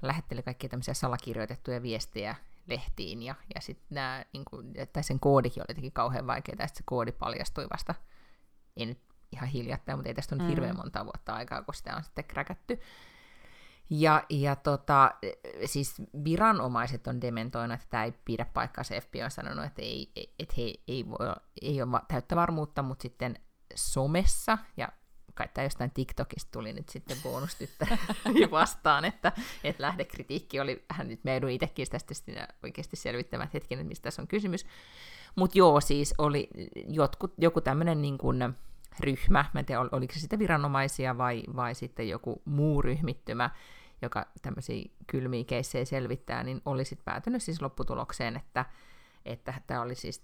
lähetteli 0.03 0.43
kaikkia 0.43 0.69
tämmöisiä 0.69 0.95
salakirjoitettuja 0.95 1.83
viestejä 1.83 2.37
lehtiin, 2.67 3.23
ja, 3.23 3.35
ja 3.55 3.61
sitten 3.61 3.95
nämä, 3.95 4.25
niin 4.33 4.45
kuin, 4.51 4.73
tai 4.93 5.03
sen 5.03 5.21
koodikin 5.21 5.61
oli 5.61 5.67
jotenkin 5.69 5.93
kauhean 5.93 6.27
vaikeaa, 6.27 6.65
että 6.65 6.79
se 6.79 6.83
koodi 6.87 7.13
paljastui 7.13 7.67
vasta, 7.73 7.95
ei 8.77 8.87
nyt 8.87 9.01
ihan 9.33 9.49
hiljattain, 9.49 9.99
mutta 9.99 10.09
ei 10.09 10.15
tästä 10.15 10.35
ole 10.35 10.43
mm. 10.43 10.49
hirveän 10.49 10.77
monta 10.77 11.05
vuotta 11.05 11.35
aikaa, 11.35 11.63
kun 11.63 11.75
sitä 11.75 11.97
on 11.97 12.05
sitten 12.05 12.25
kräkätty. 12.25 12.81
Ja, 13.91 14.25
ja 14.31 14.57
tota, 14.57 15.11
siis 15.65 16.03
viranomaiset 16.25 17.07
on 17.07 17.21
dementoinut, 17.21 17.75
että 17.75 17.87
tämä 17.91 18.05
ei 18.05 18.15
pidä 18.25 18.45
paikkaa. 18.45 18.85
Se 18.85 19.01
FBI 19.01 19.23
on 19.23 19.31
sanonut, 19.31 19.65
että 19.65 19.83
ei, 19.83 20.13
että 20.39 20.55
he 20.59 20.75
ei, 20.89 21.09
voi, 21.09 21.19
ei 21.63 21.83
ole 21.83 22.01
täyttä 22.09 22.37
varmuutta, 22.37 22.83
mutta 22.83 23.03
sitten 23.03 23.39
somessa 23.75 24.59
ja 24.77 24.89
kai 25.35 25.49
tämä 25.55 25.65
jostain 25.65 25.91
TikTokista 25.91 26.51
tuli 26.53 26.73
nyt 26.73 26.89
sitten 26.89 27.17
bonustyttö 27.23 27.87
vastaan, 28.51 29.05
että, 29.05 29.33
että 29.65 29.83
lähdekritiikki 29.83 30.61
oli 30.61 30.85
vähän 30.91 31.09
nyt, 31.09 31.25
me 31.25 31.33
joudun 31.33 31.51
itsekin 31.51 31.87
tästä 31.91 32.15
oikeasti 32.63 32.97
selvittämään 32.97 33.47
että 33.47 33.57
hetken, 33.57 33.79
että 33.79 33.89
mistä 33.89 34.03
tässä 34.03 34.23
on 34.23 34.29
kysymys. 34.29 34.67
Mutta 35.37 35.59
joo, 35.59 35.81
siis 35.81 36.15
oli 36.19 36.49
jotkut, 36.89 37.35
joku 37.39 37.61
tämmöinen 37.61 38.03
niin 38.03 38.19
kuin 38.19 38.55
ryhmä, 39.01 39.45
mä 39.55 39.61
en 39.61 39.67
tiedä, 39.67 39.81
oliko 39.93 40.15
se 40.15 40.21
sitten 40.21 40.39
viranomaisia 40.39 41.19
vai, 41.19 41.43
vai 41.57 41.75
sitten 41.75 42.09
joku 42.09 42.43
muu 42.45 42.83
ryhmittymä, 42.83 43.51
joka 44.03 44.27
tämmöisiä 44.43 44.91
kylmiä 45.07 45.45
keissejä 45.45 45.85
selvittää, 45.85 46.43
niin 46.43 46.63
oli 46.65 46.85
sitten 46.85 47.05
päätynyt 47.05 47.43
siis 47.43 47.63
lopputulokseen, 47.63 48.37
että, 48.37 48.65
että 49.25 49.55
tämä 49.67 49.83
oli 49.83 49.95
siis 49.95 50.23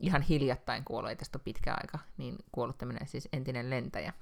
ihan 0.00 0.22
hiljattain 0.22 0.84
kuollut, 0.84 1.10
ei 1.10 1.16
tästä 1.16 1.38
ole 1.38 1.42
pitkä 1.44 1.74
aika, 1.82 1.98
niin 2.16 2.36
kuollut 2.52 2.78
tämmöinen 2.78 3.06
siis 3.06 3.28
entinen 3.32 3.70
lentäjä. 3.70 4.12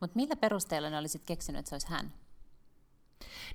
Mutta 0.00 0.16
millä 0.16 0.36
perusteella 0.36 0.90
ne 0.90 0.98
olisit 0.98 1.22
keksinyt, 1.26 1.58
että 1.58 1.68
se 1.68 1.74
olisi 1.74 1.90
hän? 1.90 2.12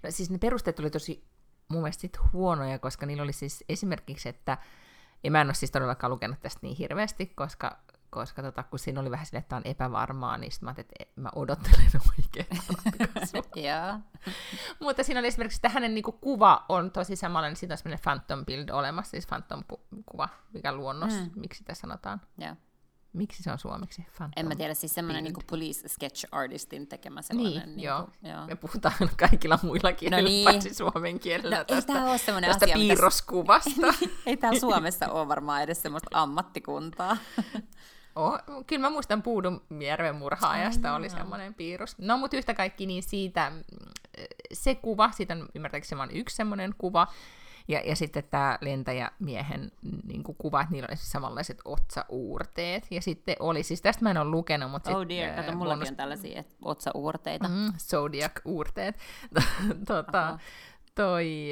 No 0.03 0.11
siis 0.11 0.29
ne 0.29 0.37
perusteet 0.37 0.79
oli 0.79 0.89
tosi 0.89 1.27
mun 1.67 1.81
mielestä 1.81 2.01
sit 2.01 2.17
huonoja, 2.33 2.79
koska 2.79 3.05
niillä 3.05 3.23
oli 3.23 3.33
siis 3.33 3.63
esimerkiksi, 3.69 4.29
että, 4.29 4.57
ja 5.23 5.31
mä 5.31 5.41
en 5.41 5.47
ole 5.47 5.53
siis 5.53 5.71
todellakaan 5.71 6.11
lukenut 6.11 6.41
tästä 6.41 6.59
niin 6.61 6.77
hirveästi, 6.77 7.25
koska 7.25 7.79
koska 8.09 8.41
tota, 8.41 8.63
kun 8.63 8.79
siinä 8.79 9.01
oli 9.01 9.11
vähän 9.11 9.25
silleen, 9.25 9.41
että 9.41 9.55
on 9.55 9.61
epävarmaa, 9.65 10.37
niin 10.37 10.51
mä 10.61 10.73
että 10.77 11.05
mä 11.15 11.29
odottelen 11.35 11.91
oikein 12.17 12.61
ratkaisua. 12.85 14.01
Mutta 14.83 15.03
siinä 15.03 15.19
oli 15.19 15.27
esimerkiksi, 15.27 15.57
että 15.57 15.69
hänen 15.69 15.93
niinku 15.93 16.11
kuva 16.11 16.65
on 16.69 16.91
tosi 16.91 17.15
samanlainen, 17.15 17.51
niin 17.51 17.59
siinä 17.59 17.73
on 17.73 17.77
semmoinen 17.77 18.03
phantom 18.03 18.45
build 18.45 18.69
olemassa, 18.69 19.11
siis 19.11 19.27
phantom 19.27 19.63
kuva, 20.05 20.29
mikä 20.53 20.73
luonnos, 20.73 21.13
mm. 21.13 21.31
miksi 21.35 21.57
sitä 21.57 21.73
sanotaan. 21.73 22.21
Yeah. 22.41 22.57
Miksi 23.15 23.43
se 23.43 23.51
on 23.51 23.59
suomeksi? 23.59 24.05
Phantom 24.17 24.41
en 24.41 24.47
mä 24.47 24.55
tiedä, 24.55 24.73
siis 24.73 24.93
semmoinen 24.93 25.23
niin 25.23 25.33
police 25.49 25.87
sketch 25.87 26.25
artistin 26.31 26.87
tekemä 26.87 27.21
sellainen. 27.21 27.53
Niin, 27.53 27.75
niin 27.75 27.85
joo. 27.85 28.09
Joo. 28.23 28.47
Me 28.47 28.55
puhutaan 28.55 28.95
kaikilla 29.19 29.59
muilla 29.63 29.93
kielillä, 29.93 30.21
no 30.21 30.27
niin. 30.27 30.43
paitsi 30.43 30.73
suomen 30.73 31.19
kielellä 31.19 31.57
no, 31.57 31.63
tästä, 31.63 31.93
ei 31.93 31.99
ole 31.99 32.41
tästä 32.41 32.65
asia, 32.65 32.75
piirroskuvasta. 32.75 33.93
ei 34.25 34.37
täällä 34.37 34.59
Suomessa 34.59 35.09
ole 35.09 35.27
varmaan 35.27 35.63
edes 35.63 35.81
semmoista 35.81 36.09
ammattikuntaa. 36.21 37.17
Oh, 38.15 38.39
kyllä 38.67 38.81
mä 38.81 38.89
muistan 38.89 39.21
Puudunjärven 39.21 40.15
murhaajasta 40.15 40.95
oli 40.95 41.09
semmoinen 41.09 41.53
piirros. 41.53 41.97
No, 41.97 42.17
mutta 42.17 42.37
yhtä 42.37 42.53
kaikki 42.53 42.85
niin 42.85 43.03
siitä, 43.03 43.49
mm, 43.49 43.63
se 44.53 44.75
kuva, 44.75 45.11
siitä 45.11 45.33
on 45.33 45.47
ymmärtääkseni 45.55 45.99
vain 45.99 46.11
yksi 46.11 46.35
semmoinen 46.35 46.75
kuva, 46.77 47.07
ja, 47.67 47.81
ja 47.85 47.95
sitten 47.95 48.23
tämä 48.31 48.57
lentäjämiehen 48.61 49.71
niin 50.03 50.23
kuva, 50.23 50.61
että 50.61 50.71
niillä 50.71 50.87
oli 50.89 50.97
siis 50.97 51.11
samanlaiset 51.11 51.61
otsauurteet. 51.65 52.87
Ja 52.91 53.01
sitten 53.01 53.35
oli, 53.39 53.63
siis 53.63 53.81
tästä 53.81 54.03
mä 54.03 54.11
en 54.11 54.17
ole 54.17 54.29
lukenut, 54.29 54.71
mutta... 54.71 54.97
Oh 54.97 55.07
dear, 55.09 55.35
kato, 55.35 55.51
mullakin 55.51 55.79
bonus... 55.79 55.89
on 55.89 55.95
tällaisia 55.95 56.43
otsauurteita. 56.61 57.47
Mm, 57.47 57.73
Zodiac-uurteet. 57.77 58.95
tota, 59.87 60.39
toi 60.95 61.49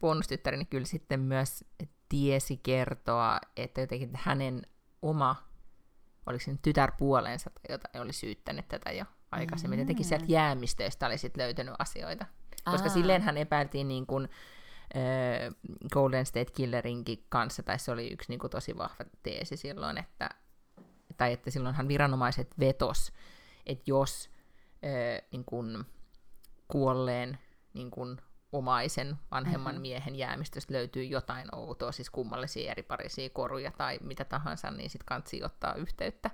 bonustyttäreni 0.00 0.64
kyllä 0.64 0.86
sitten 0.86 1.20
myös 1.20 1.64
tiesi 2.08 2.56
kertoa, 2.56 3.38
että 3.56 3.80
jotenkin 3.80 4.10
hänen 4.14 4.62
oma 5.02 5.36
oliko 6.26 6.44
se 6.44 6.50
nyt 6.50 6.62
tytärpuoleensa 6.62 7.50
tai 7.50 7.74
jotain, 7.74 8.02
oli 8.02 8.12
syyttänyt 8.12 8.68
tätä 8.68 8.92
jo 8.92 9.04
aikaisemmin. 9.32 9.78
Mm. 9.78 9.82
Jotenkin 9.82 10.04
sieltä 10.04 10.26
jäämistöistä 10.28 11.06
oli 11.06 11.18
sitten 11.18 11.44
löytänyt 11.44 11.74
asioita. 11.78 12.26
Koska 12.64 12.88
Aa. 12.88 12.94
silleen 12.94 13.22
hän 13.22 13.36
epäiltiin 13.36 13.88
niin 13.88 14.06
kuin, 14.06 14.28
äh, 14.96 15.54
Golden 15.92 16.26
State 16.26 16.50
Killerinkin 16.54 17.26
kanssa, 17.28 17.62
tai 17.62 17.78
se 17.78 17.92
oli 17.92 18.12
yksi 18.12 18.32
niin 18.32 18.38
kuin, 18.38 18.50
tosi 18.50 18.76
vahva 18.76 19.04
teesi 19.22 19.56
silloin, 19.56 19.98
että, 19.98 20.30
tai 21.16 21.32
että 21.32 21.50
silloinhan 21.50 21.88
viranomaiset 21.88 22.58
vetos, 22.58 23.12
että 23.66 23.84
jos 23.86 24.30
äh, 24.84 25.28
niin 25.32 25.44
kuin, 25.44 25.84
kuolleen 26.68 27.38
niin 27.74 27.90
kuin, 27.90 28.18
omaisen 28.52 29.16
vanhemman 29.30 29.74
mm-hmm. 29.74 29.82
miehen 29.82 30.16
jäämistöstä 30.16 30.72
löytyy 30.74 31.04
jotain 31.04 31.54
outoa, 31.54 31.92
siis 31.92 32.10
kummallisia 32.10 32.70
eri 32.70 32.82
parisia 32.82 33.30
koruja 33.30 33.72
tai 33.78 33.98
mitä 34.02 34.24
tahansa, 34.24 34.70
niin 34.70 34.90
sitten 34.90 35.06
kansi 35.06 35.44
ottaa 35.44 35.74
yhteyttä. 35.74 36.30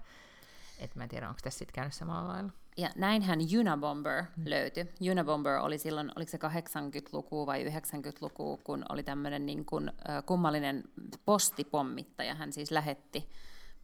Et 0.78 0.94
mä 0.94 1.02
en 1.02 1.08
tiedä, 1.08 1.28
onko 1.28 1.40
tässä 1.42 1.58
sitten 1.58 1.74
käynyt 1.74 1.94
samalla 1.94 2.32
lailla. 2.32 2.52
Ja 2.76 2.90
näinhän 2.96 3.38
Unabomber 3.60 4.22
mm. 4.22 4.42
löytyi. 4.46 4.86
Unabomber 5.10 5.56
oli 5.56 5.78
silloin, 5.78 6.12
oliko 6.16 6.30
se 6.30 6.38
80-luku 6.38 7.46
vai 7.46 7.64
90-luku, 7.64 8.60
kun 8.64 8.84
oli 8.88 9.02
tämmöinen 9.02 9.46
niin 9.46 9.64
kuin, 9.64 9.88
äh, 9.88 10.24
kummallinen 10.26 10.84
postipommittaja. 11.24 12.34
Hän 12.34 12.52
siis 12.52 12.70
lähetti 12.70 13.28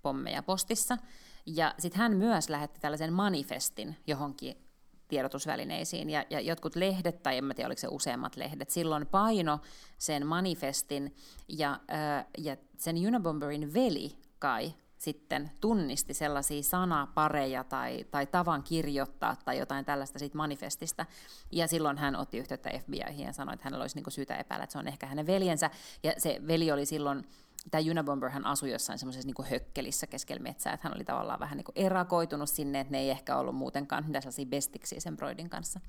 pommeja 0.03 0.43
postissa. 0.43 0.99
Ja 1.47 1.75
sitten 1.79 2.01
hän 2.01 2.17
myös 2.17 2.49
lähetti 2.49 2.81
tällaisen 2.81 3.13
manifestin 3.13 3.97
johonkin 4.07 4.68
tiedotusvälineisiin. 5.09 6.11
Ja, 6.11 6.25
ja 6.31 6.41
jotkut 6.41 6.77
lehdet, 6.77 7.23
tai 7.23 7.37
en 7.37 7.45
mä 7.45 7.55
tiedä 7.55 7.69
oliko 7.69 7.81
se 7.81 7.89
useammat 7.91 8.37
lehdet, 8.37 8.71
silloin 8.71 9.07
paino 9.07 9.61
sen 9.99 10.27
manifestin, 10.27 11.17
ja, 11.49 11.81
ää, 11.89 12.25
ja 12.39 12.57
sen 12.77 12.97
Unabomberin 13.07 13.75
veli 13.75 14.19
kai 14.39 14.75
sitten 14.99 15.51
tunnisti 15.61 16.15
sellaisia 16.15 16.63
sanapareja 16.63 17.65
tai, 17.65 18.05
tai 18.11 18.27
tavan 18.27 18.63
kirjoittaa 18.63 19.37
tai 19.45 19.59
jotain 19.59 19.85
tällaista 19.85 20.19
siitä 20.19 20.37
manifestista. 20.37 21.07
Ja 21.53 21.67
silloin 21.67 21.99
hän 21.99 22.17
otti 22.17 22.39
yhteyttä 22.39 22.71
FBIhin 22.79 23.27
ja 23.27 23.33
sanoi, 23.33 23.55
että 23.55 23.65
hänellä 23.65 23.83
olisi 23.83 23.97
niinku 23.97 24.11
syytä 24.11 24.37
epäillä, 24.37 24.65
että 24.65 24.73
se 24.73 24.79
on 24.79 24.89
ehkä 24.89 25.07
hänen 25.07 25.27
veljensä. 25.27 25.71
Ja 26.03 26.13
se 26.19 26.41
veli 26.47 26.73
oli 26.73 26.87
silloin 26.87 27.25
tämä 27.71 27.85
Unabomber 27.91 28.31
hän 28.31 28.47
asui 28.47 28.71
jossain 28.71 28.99
semmoisessa 28.99 29.27
niin 29.27 29.51
hökkelissä 29.51 30.07
keskellä 30.07 30.43
metsää, 30.43 30.73
että 30.73 30.89
hän 30.89 30.97
oli 30.97 31.05
tavallaan 31.05 31.41
vähän 31.41 31.57
niin 31.57 31.87
erakoitunut 31.87 32.51
sinne, 32.51 32.81
että 32.81 32.93
ne 32.93 32.99
ei 32.99 33.11
ehkä 33.11 33.37
ollut 33.37 33.57
muutenkaan 33.57 34.07
mitä 34.07 34.21
sellaisia 34.21 34.47
bestiksiä 34.47 35.01
sen 35.01 35.17
Broidin 35.17 35.51
kanssa. 35.51 35.81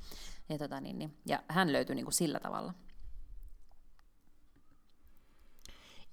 Ja, 0.49 0.57
tota, 0.57 0.81
niin, 0.81 0.99
niin, 0.99 1.17
ja 1.25 1.43
hän 1.47 1.73
löytyi 1.73 1.95
niin 1.95 2.05
kuin 2.05 2.13
sillä 2.13 2.39
tavalla. 2.39 2.73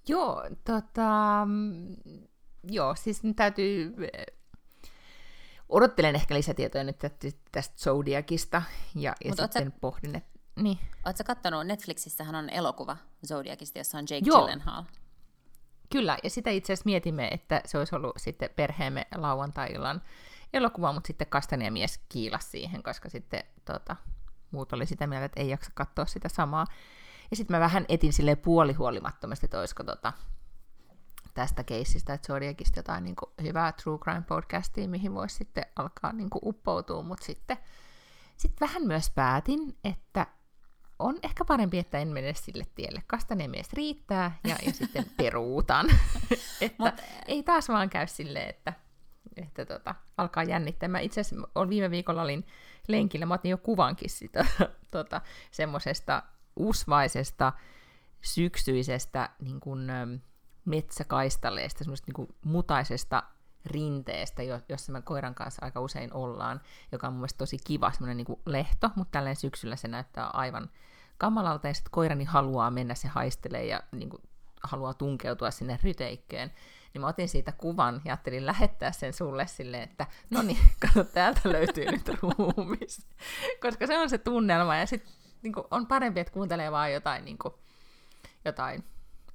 Joo, 0.08 0.44
tota, 0.64 1.46
joo, 2.70 2.94
siis 2.94 3.22
nyt 3.22 3.36
täytyy, 3.36 3.94
odottelen 5.68 6.14
ehkä 6.14 6.34
lisätietoja 6.34 6.84
nyt 6.84 6.98
tästä 7.52 7.76
Zodiacista, 7.76 8.62
ja, 8.94 9.14
ja 9.24 9.34
sitten 9.36 9.64
sä, 9.72 9.78
pohdin, 9.80 10.16
että 10.16 10.36
niin. 10.56 10.78
Oletko 11.04 11.24
katsonut, 11.24 11.66
Netflixissähän 11.66 12.34
on 12.34 12.50
elokuva 12.50 12.96
Zodiacista, 13.26 13.78
jossa 13.78 13.98
on 13.98 14.04
Jake 14.10 14.26
Joo. 14.26 14.38
Gyllenhaal. 14.38 14.84
Kyllä, 15.90 16.18
ja 16.22 16.30
sitä 16.30 16.50
itse 16.50 16.72
asiassa 16.72 16.86
mietimme, 16.86 17.28
että 17.28 17.60
se 17.64 17.78
olisi 17.78 17.96
ollut 17.96 18.12
sitten 18.16 18.50
perheemme 18.56 19.06
lauantai-illan 19.14 20.02
elokuva, 20.52 20.92
mutta 20.92 21.06
sitten 21.06 21.72
mies 21.72 22.00
kiilasi 22.08 22.48
siihen, 22.48 22.82
koska 22.82 23.08
sitten 23.08 23.44
tota, 23.64 23.96
muut 24.50 24.72
oli 24.72 24.86
sitä 24.86 25.06
mieltä, 25.06 25.24
että 25.24 25.40
ei 25.40 25.48
jaksa 25.48 25.70
katsoa 25.74 26.06
sitä 26.06 26.28
samaa. 26.28 26.66
Ja 27.30 27.36
sitten 27.36 27.56
mä 27.56 27.60
vähän 27.60 27.84
etin 27.88 28.12
sille 28.12 28.36
puolihuolimattomasti, 28.36 29.46
että 29.46 29.58
olisiko 29.58 29.84
tota, 29.84 30.12
tästä 31.34 31.64
keissistä, 31.64 32.14
että 32.14 32.26
Zodiacista 32.26 32.78
jotain 32.78 33.04
niin 33.04 33.16
kuin 33.16 33.30
hyvää 33.42 33.72
True 33.72 33.98
Crime 33.98 34.22
podcastia, 34.28 34.88
mihin 34.88 35.14
voisi 35.14 35.36
sitten 35.36 35.64
alkaa 35.76 36.12
niin 36.12 36.30
kuin 36.30 36.42
uppoutua, 36.44 37.02
mutta 37.02 37.24
sitten 37.24 37.56
sit 38.36 38.60
vähän 38.60 38.86
myös 38.86 39.10
päätin, 39.10 39.78
että 39.84 40.26
on 40.98 41.18
ehkä 41.22 41.44
parempi, 41.44 41.78
että 41.78 41.98
en 41.98 42.08
mene 42.08 42.34
sille 42.34 42.64
tielle. 42.74 43.02
mies 43.46 43.72
riittää 43.72 44.38
ja, 44.44 44.56
ja 44.66 44.72
sitten 44.72 45.06
peruutan. 45.16 45.86
että 46.60 46.76
Mut, 46.78 46.94
ei 47.26 47.42
taas 47.42 47.68
vaan 47.68 47.90
käy 47.90 48.06
silleen, 48.06 48.48
että, 48.48 48.72
että 49.36 49.64
tota, 49.66 49.94
alkaa 50.16 50.42
jännittää. 50.42 50.88
Mä 50.88 51.00
itse 51.00 51.20
asiassa 51.20 51.48
viime 51.68 51.90
viikolla 51.90 52.22
olin 52.22 52.46
lenkillä, 52.88 53.26
mä 53.26 53.34
otin 53.34 53.50
jo 53.50 53.58
kuvankin 53.58 54.10
sitä 54.10 54.46
tota, 54.90 55.20
semmoisesta 55.50 56.22
usvaisesta, 56.56 57.52
syksyisestä 58.20 59.30
niin 59.40 59.60
kuin, 59.60 59.90
metsäkaistaleesta, 60.64 61.84
semmoisesta 61.84 62.12
niin 62.16 62.28
mutaisesta 62.44 63.22
rinteestä, 63.66 64.42
jossa 64.68 64.92
me 64.92 65.02
koiran 65.02 65.34
kanssa 65.34 65.64
aika 65.64 65.80
usein 65.80 66.12
ollaan, 66.12 66.60
joka 66.92 67.06
on 67.06 67.12
mun 67.12 67.20
mielestä 67.20 67.38
tosi 67.38 67.58
kiva, 67.64 67.92
semmoinen 67.92 68.16
niin 68.16 68.38
lehto, 68.46 68.90
mutta 68.96 69.10
tällä 69.10 69.34
syksyllä 69.34 69.76
se 69.76 69.88
näyttää 69.88 70.26
aivan 70.26 70.70
kamalalta, 71.18 71.68
ja 71.68 71.74
sitten 71.74 71.90
koirani 71.90 72.24
haluaa 72.24 72.70
mennä, 72.70 72.94
se 72.94 73.08
haistelee 73.08 73.66
ja 73.66 73.82
niin 73.92 74.10
kuin, 74.10 74.22
haluaa 74.62 74.94
tunkeutua 74.94 75.50
sinne 75.50 75.78
ryteikkeen. 75.82 76.52
Niin 76.94 77.00
mä 77.00 77.08
otin 77.08 77.28
siitä 77.28 77.52
kuvan 77.52 77.94
ja 77.94 78.12
ajattelin 78.12 78.46
lähettää 78.46 78.92
sen 78.92 79.12
sulle 79.12 79.46
silleen, 79.46 79.82
että 79.82 80.06
no 80.30 80.42
niin, 80.42 80.58
kato, 80.86 81.04
täältä 81.04 81.40
löytyy 81.44 81.84
nyt 81.84 82.08
ruumis. 82.22 83.06
Koska 83.60 83.86
se 83.86 83.98
on 83.98 84.10
se 84.10 84.18
tunnelma, 84.18 84.76
ja 84.76 84.86
sitten 84.86 85.12
niin 85.42 85.54
on 85.70 85.86
parempi, 85.86 86.20
että 86.20 86.32
kuuntelee 86.32 86.72
vaan 86.72 86.92
jotain, 86.92 87.24
niin 87.24 87.38
kuin, 87.38 87.54
jotain 88.44 88.84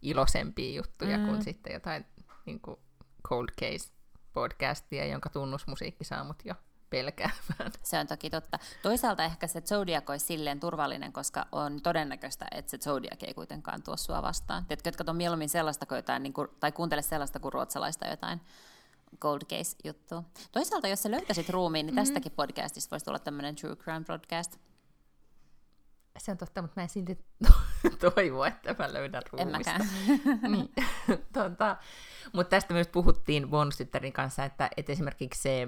iloisempia 0.02 0.76
juttuja 0.76 1.18
mm. 1.18 1.26
kuin 1.26 1.44
sitten 1.44 1.74
jotain 1.74 2.06
niin 2.46 2.60
kuin 2.60 2.80
cold 3.28 3.50
case 3.62 3.92
podcastia, 4.34 5.06
jonka 5.06 5.30
tunnusmusiikki 5.30 6.04
saa 6.04 6.24
mut 6.24 6.46
jo 6.46 6.56
pelkäämään. 6.90 7.72
Se 7.84 8.00
on 8.00 8.08
toki 8.08 8.30
totta. 8.30 8.60
Toisaalta 8.82 9.24
ehkä 9.24 9.48
se 9.48 9.62
Zodiac 9.62 10.10
olisi 10.10 10.26
silleen 10.26 10.60
turvallinen, 10.60 11.14
koska 11.14 11.46
on 11.52 11.82
todennäköistä, 11.82 12.46
että 12.52 12.72
se 12.72 12.78
Zodiac 12.78 13.24
ei 13.24 13.34
kuitenkaan 13.34 13.84
tuo 13.84 13.98
sua 13.98 14.22
vastaan. 14.22 14.66
Tiedätkö, 14.66 14.88
jotka 14.88 15.04
on 15.08 15.16
mieluummin 15.16 15.50
sellaista 15.50 15.86
kuin 15.86 15.96
jotain, 15.96 16.24
niin 16.24 16.34
kuin, 16.34 16.48
tai 16.60 16.72
kuuntele 16.72 17.02
sellaista 17.02 17.40
kuin 17.40 17.54
ruotsalaista 17.54 18.08
jotain 18.08 18.42
Gold 19.20 19.42
Case-juttua. 19.42 20.24
Toisaalta, 20.52 20.88
jos 20.88 21.04
sä 21.04 21.12
löytäisit 21.12 21.50
ruumiin, 21.50 21.86
niin 21.86 21.96
tästäkin 21.96 22.32
mm-hmm. 22.32 22.36
podcastista 22.36 22.92
voisi 22.92 23.06
tulla 23.06 23.20
tämmöinen 23.20 23.56
True 23.56 23.76
Crime 23.76 24.04
Podcast. 24.08 24.58
Se 26.18 26.32
on 26.32 26.38
totta, 26.38 26.62
mutta 26.62 26.80
mä 26.80 26.84
en 26.84 26.90
silti 26.90 27.18
toivo, 28.16 28.44
että 28.44 28.76
mä 28.80 28.94
löydän 28.94 29.22
ruumista. 29.32 29.72
En 30.44 30.52
niin. 30.52 30.74
tota, 31.34 31.78
mutta 32.34 32.50
tästä 32.50 32.74
myös 32.74 32.88
puhuttiin 32.88 33.50
bonustyttärin 33.50 34.14
kanssa, 34.14 34.46
että, 34.46 34.70
että 34.78 34.92
esimerkiksi 34.92 35.42
se, 35.42 35.68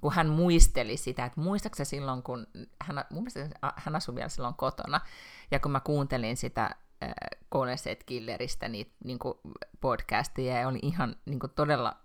kun 0.00 0.12
hän 0.12 0.28
muisteli 0.28 0.96
sitä, 0.96 1.24
että 1.24 1.40
muistaaksä 1.40 1.84
silloin, 1.84 2.22
kun 2.22 2.46
hän, 2.82 3.04
mun 3.10 3.22
mielestä 3.22 3.72
hän 3.76 3.96
asui 3.96 4.14
vielä 4.14 4.28
silloin 4.28 4.54
kotona, 4.54 5.00
ja 5.50 5.60
kun 5.60 5.72
mä 5.72 5.80
kuuntelin 5.80 6.36
sitä 6.36 6.70
äh, 7.02 7.76
State 7.76 8.04
Killeristä 8.06 8.68
niitä 8.68 8.92
niin 9.04 9.18
podcastia, 9.80 10.60
ja 10.60 10.68
oli 10.68 10.78
ihan 10.82 11.16
niin 11.26 11.38
kuin, 11.38 11.52
todella 11.54 11.96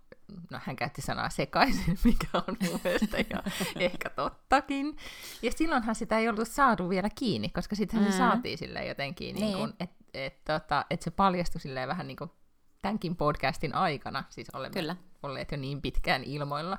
no 0.52 0.60
hän 0.64 0.76
käytti 0.76 1.02
sanaa 1.02 1.30
sekaisin, 1.30 2.00
mikä 2.04 2.28
on 2.34 2.58
mun 2.70 2.80
mielestä 2.84 3.18
ihan 3.18 3.44
ehkä 3.80 4.10
tottakin. 4.10 4.98
Ja 5.42 5.52
silloinhan 5.52 5.96
sitä 5.96 6.20
ei 6.20 6.30
ollut 6.30 6.48
saatu 6.48 6.90
vielä 6.90 7.10
kiinni, 7.16 7.50
koska 7.50 7.76
sitten 7.76 8.00
mm. 8.00 8.06
se 8.06 8.18
saatiin 8.18 8.58
sille 8.58 8.86
jotenkin, 8.86 9.36
niin. 9.36 9.58
niin 9.58 9.74
että 9.80 9.96
et, 10.14 10.44
tota, 10.44 10.86
et 10.90 11.02
se 11.02 11.12
paljastui 11.12 11.62
silleen 11.62 11.88
vähän 11.88 12.08
niin 12.08 12.18
kuin 12.18 12.32
tämänkin 12.82 13.16
podcastin 13.16 13.76
aikana, 13.76 14.24
siis 14.30 14.48
olemme 14.54 14.74
Kyllä. 14.74 14.96
olleet 15.24 15.52
jo 15.52 15.58
niin 15.58 15.82
pitkään 15.82 16.24
ilmoilla, 16.24 16.78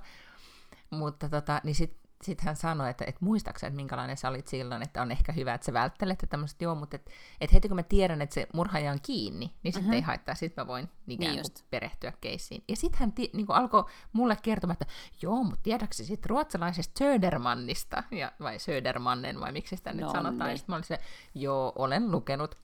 mutta 0.90 1.28
tota, 1.28 1.60
niin 1.64 1.74
sit, 1.74 1.98
sitten 2.26 2.46
hän 2.46 2.56
sanoi, 2.56 2.90
että, 2.90 3.04
että 3.04 3.24
muistaakseni, 3.24 3.68
että 3.68 3.76
minkälainen 3.76 4.16
sä 4.16 4.28
olit 4.28 4.48
silloin, 4.48 4.82
että 4.82 5.02
on 5.02 5.10
ehkä 5.12 5.32
hyvä, 5.32 5.54
että 5.54 5.64
sä 5.64 5.72
välttelet 5.72 6.12
että 6.12 6.26
tämmöiset, 6.26 6.62
joo, 6.62 6.74
mutta 6.74 6.96
että, 6.96 7.10
että 7.40 7.54
heti 7.54 7.68
kun 7.68 7.76
mä 7.76 7.82
tiedän, 7.82 8.22
että 8.22 8.34
se 8.34 8.46
murhaaja 8.54 8.92
on 8.92 8.98
kiinni, 9.02 9.54
niin 9.62 9.72
sitten 9.72 9.82
mm-hmm. 9.82 9.92
ei 9.92 10.00
haittaa, 10.00 10.34
sitten 10.34 10.62
mä 10.62 10.66
voin 10.66 10.88
ikään 11.08 11.32
niin 11.32 11.42
kuin 11.42 11.66
perehtyä 11.70 12.12
keissiin. 12.20 12.64
Ja 12.68 12.76
sitten 12.76 13.00
hän 13.00 13.12
ti, 13.12 13.30
niin 13.32 13.46
kuin 13.46 13.56
alkoi 13.56 13.84
mulle 14.12 14.36
kertomaan, 14.42 14.76
että 14.80 14.94
joo, 15.22 15.44
mutta 15.44 15.62
tiedätkö 15.62 15.94
sitten 15.94 16.30
ruotsalaisesta 16.30 16.98
Södermannista, 16.98 18.02
ja, 18.10 18.32
vai 18.40 18.58
Södermannen, 18.58 19.40
vai 19.40 19.52
miksi 19.52 19.76
sitä 19.76 19.92
nyt 19.92 20.00
no, 20.00 20.12
sanotaan, 20.12 20.48
niin. 20.48 20.58
sitten 20.58 20.72
mä 20.72 20.76
olin 20.76 20.84
se, 20.84 20.98
joo, 21.34 21.72
olen 21.76 22.10
lukenut. 22.10 22.54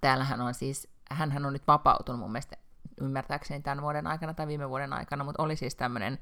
Täällähän 0.00 0.40
on 0.40 0.54
siis 0.54 0.88
hän 1.10 1.46
on 1.46 1.52
nyt 1.52 1.66
vapautunut 1.66 2.20
mun 2.20 2.32
mielestä 2.32 2.56
ymmärtääkseni 3.00 3.62
tämän 3.62 3.82
vuoden 3.82 4.06
aikana 4.06 4.34
tai 4.34 4.46
viime 4.46 4.68
vuoden 4.68 4.92
aikana, 4.92 5.24
mutta 5.24 5.42
oli 5.42 5.56
siis 5.56 5.74
tämmöinen, 5.74 6.18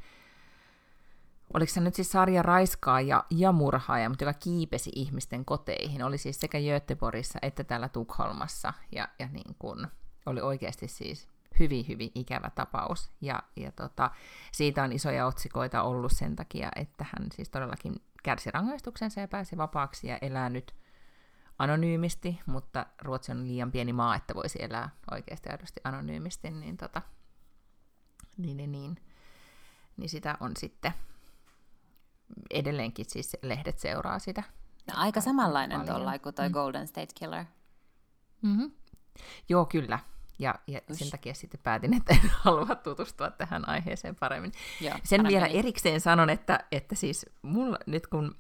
oliko 1.55 1.73
se 1.73 1.81
nyt 1.81 1.95
siis 1.95 2.13
sarja 2.13 2.43
raiskaaja 2.43 3.25
ja 3.31 3.53
murhaaja, 3.53 4.09
mutta 4.09 4.25
joka 4.25 4.39
kiipesi 4.39 4.91
ihmisten 4.95 5.45
koteihin, 5.45 6.05
oli 6.05 6.19
siis 6.19 6.41
sekä 6.41 6.59
Göteborgissa 6.59 7.39
että 7.43 7.65
täällä 7.65 7.89
Tukholmassa, 7.89 8.73
ja, 8.93 9.09
ja 9.19 9.29
niin 9.33 9.57
kun, 9.59 9.89
oli 10.27 10.41
oikeasti 10.41 10.89
siis 10.89 11.29
hyvin, 11.59 11.89
hyvin 11.89 12.11
ikävä 12.15 12.51
tapaus, 12.51 13.11
ja, 13.21 13.43
ja 13.57 13.73
tota, 13.73 14.11
siitä 14.53 14.83
on 14.83 14.93
isoja 14.93 15.27
otsikoita 15.27 15.83
ollut 15.83 16.13
sen 16.13 16.37
takia, 16.37 16.69
että 16.77 17.05
hän 17.05 17.29
siis 17.35 17.49
todellakin 17.49 17.95
kärsi 18.23 18.51
rangaistuksensa 18.51 19.21
ja 19.21 19.29
pääsi 19.29 19.57
vapaaksi 19.57 20.07
ja 20.07 20.19
elää 20.23 20.49
nyt 20.51 20.75
anonyymisti, 21.59 22.41
mutta 22.47 22.87
Ruotsi 23.03 23.33
on 23.33 23.49
liian 23.49 23.73
pieni 23.73 23.93
maa, 23.93 24.17
että 24.17 24.35
voisi 24.35 24.59
elää 24.63 24.91
oikeasti 25.11 25.49
aidosti 25.51 25.81
anonyymisti, 25.85 26.51
niin, 26.51 26.77
tota, 26.77 27.03
niin, 28.37 28.57
niin, 28.57 28.73
niin, 28.73 28.97
niin 29.97 30.09
sitä 30.09 30.37
on 30.41 30.53
sitten 30.57 30.93
edelleenkin 32.51 33.07
siis 33.09 33.37
lehdet 33.43 33.79
seuraa 33.79 34.19
sitä. 34.19 34.43
No, 34.87 34.95
aika 34.97 35.21
samanlainen 35.21 35.87
tuolla 35.87 36.19
kuin 36.19 36.35
toi 36.35 36.49
mm. 36.49 36.53
Golden 36.53 36.87
State 36.87 37.13
Killer. 37.19 37.45
Mm-hmm. 38.43 38.71
Joo, 39.49 39.67
kyllä. 39.67 39.99
Ja, 40.39 40.55
ja 40.67 40.81
sen 40.93 41.11
takia 41.11 41.35
sitten 41.35 41.61
päätin, 41.63 41.95
että 41.95 42.15
en 42.15 42.31
halua 42.43 42.75
tutustua 42.75 43.31
tähän 43.31 43.69
aiheeseen 43.69 44.17
paremmin. 44.17 44.53
Joo, 44.81 44.95
sen 45.05 45.19
paremmin. 45.19 45.29
vielä 45.29 45.47
erikseen 45.47 46.01
sanon, 46.01 46.31
että, 46.31 46.65
että 46.73 46.95
siis 46.95 47.27
mulla, 47.43 47.79
nyt 47.87 48.07
kun 48.07 48.37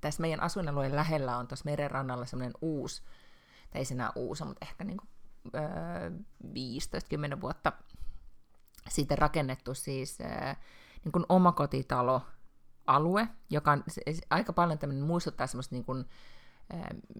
tässä 0.00 0.20
meidän 0.20 0.40
asuinalueen 0.42 0.96
lähellä 0.96 1.36
on 1.36 1.46
tuossa 1.46 1.64
merenrannalla 1.64 2.26
semmoinen 2.26 2.54
uusi, 2.60 3.02
tai 3.70 3.78
ei 3.80 3.84
se 3.84 3.94
enää 3.94 4.12
uusi, 4.14 4.44
mutta 4.44 4.66
ehkä 4.66 4.84
niin 4.84 4.96
kuin, 4.96 5.08
öö, 5.54 6.10
15-10 7.36 7.40
vuotta 7.40 7.72
sitten 8.88 9.18
rakennettu 9.18 9.74
siis 9.74 10.18
öö, 10.20 10.54
niin 11.04 11.12
kuin 11.12 11.26
omakotitalo 11.28 12.22
alue, 12.86 13.28
joka 13.50 13.72
on 13.72 13.84
aika 14.30 14.52
paljon 14.52 14.78
tämmöinen, 14.78 15.04
muistuttaa 15.04 15.46
semmoista 15.46 15.74
niin 15.74 15.84
kuin, 15.84 16.04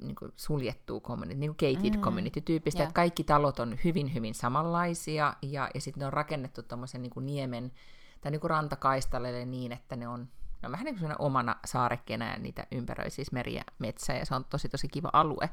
niin 0.02 0.16
kuin 0.16 0.32
suljettua 0.36 1.00
community, 1.00 1.40
niin 1.40 1.54
kuin 1.54 1.74
gated 1.74 1.96
mm, 1.96 2.00
community-tyyppistä, 2.02 2.78
yeah. 2.78 2.88
että 2.88 2.96
kaikki 2.96 3.24
talot 3.24 3.60
on 3.60 3.78
hyvin, 3.84 4.14
hyvin 4.14 4.34
samanlaisia, 4.34 5.34
ja, 5.42 5.70
ja 5.74 5.80
sitten 5.80 6.00
ne 6.00 6.06
on 6.06 6.12
rakennettu 6.12 6.62
tuommoisen 6.62 7.02
niin 7.02 7.10
kuin 7.10 7.26
niemen 7.26 7.72
tai 8.20 8.30
niin 8.30 8.40
kuin 8.40 8.50
rantakaistaleille 8.50 9.44
niin, 9.44 9.72
että 9.72 9.96
ne 9.96 10.08
on 10.08 10.28
ne 10.62 10.66
on 10.66 10.72
vähän 10.72 10.84
niin 10.84 10.98
kuin 10.98 11.14
omana 11.18 11.56
saarekkeena 11.64 12.24
ja 12.24 12.38
niitä 12.38 12.66
ympäröi 12.72 13.10
siis 13.10 13.32
meri 13.32 13.54
ja 13.54 13.64
metsä 13.78 14.12
ja 14.12 14.26
se 14.26 14.34
on 14.34 14.44
tosi 14.44 14.68
tosi 14.68 14.88
kiva 14.88 15.10
alue. 15.12 15.50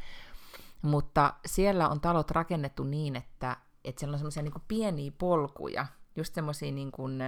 Mutta 0.82 1.34
siellä 1.46 1.90
on 1.90 2.02
talot 2.02 2.32
rakennettu 2.32 2.84
niin, 2.84 3.16
että, 3.16 3.58
että 3.84 4.00
siellä 4.00 4.16
on 4.16 4.20
semmoisia 4.20 4.44
niin 4.44 4.54
pieniä 4.68 5.12
polkuja, 5.18 5.88
just 6.16 6.36
semmoisia 6.36 6.72
niin 6.72 6.92
kuin, 6.92 7.20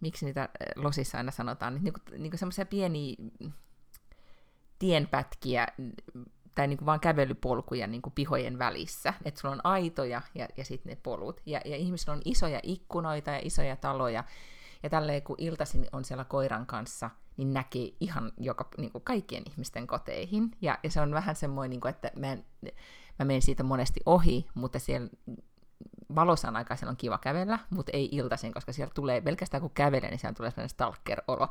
miksi 0.00 0.24
niitä 0.24 0.48
losissa 0.76 1.18
aina 1.18 1.30
sanotaan, 1.30 1.74
niin, 1.82 1.92
kuin, 1.92 2.22
niin 2.22 2.30
kuin 2.30 2.38
semmoisia 2.38 2.66
pieniä 2.66 3.16
tienpätkiä 4.78 5.66
tai 6.54 6.66
niin 6.66 6.78
kuin 6.78 6.86
vaan 6.86 7.00
kävelypolkuja 7.00 7.86
niin 7.86 8.02
kuin 8.02 8.12
pihojen 8.12 8.58
välissä. 8.58 9.14
Että 9.24 9.40
sulla 9.40 9.54
on 9.54 9.60
aitoja 9.64 10.22
ja, 10.34 10.48
ja 10.56 10.64
sitten 10.64 10.90
ne 10.90 10.98
polut. 11.02 11.40
Ja, 11.46 11.60
ja 11.64 11.76
ihmisillä 11.76 12.12
on 12.12 12.22
isoja 12.24 12.60
ikkunoita 12.62 13.30
ja 13.30 13.40
isoja 13.42 13.76
taloja. 13.76 14.24
Ja 14.82 14.90
tälleen 14.90 15.22
kun 15.22 15.36
iltaisin 15.38 15.86
on 15.92 16.04
siellä 16.04 16.24
koiran 16.24 16.66
kanssa, 16.66 17.10
niin 17.36 17.52
näkee 17.52 17.90
ihan 18.00 18.32
joka, 18.38 18.68
niin 18.78 18.92
kuin 18.92 19.04
kaikkien 19.04 19.42
ihmisten 19.50 19.86
koteihin. 19.86 20.50
Ja, 20.60 20.78
ja 20.82 20.90
se 20.90 21.00
on 21.00 21.14
vähän 21.14 21.36
semmoinen, 21.36 21.70
niin 21.70 21.80
kuin, 21.80 21.90
että 21.90 22.10
mä, 22.16 22.32
en, 22.32 22.44
mä 23.18 23.24
menen 23.24 23.42
siitä 23.42 23.62
monesti 23.62 24.00
ohi, 24.06 24.46
mutta 24.54 24.78
siellä 24.78 25.08
valosan 26.14 26.56
aikaa 26.56 26.76
siellä 26.76 26.90
on 26.90 26.96
kiva 26.96 27.18
kävellä, 27.18 27.58
mutta 27.70 27.92
ei 27.94 28.08
iltaisin, 28.12 28.54
koska 28.54 28.72
siellä 28.72 28.92
tulee, 28.94 29.20
pelkästään 29.20 29.60
kun 29.60 29.70
kävelee, 29.70 30.10
niin 30.10 30.18
siellä 30.18 30.34
tulee 30.34 30.50
sellainen 30.50 30.68
stalker-olo. 30.68 31.48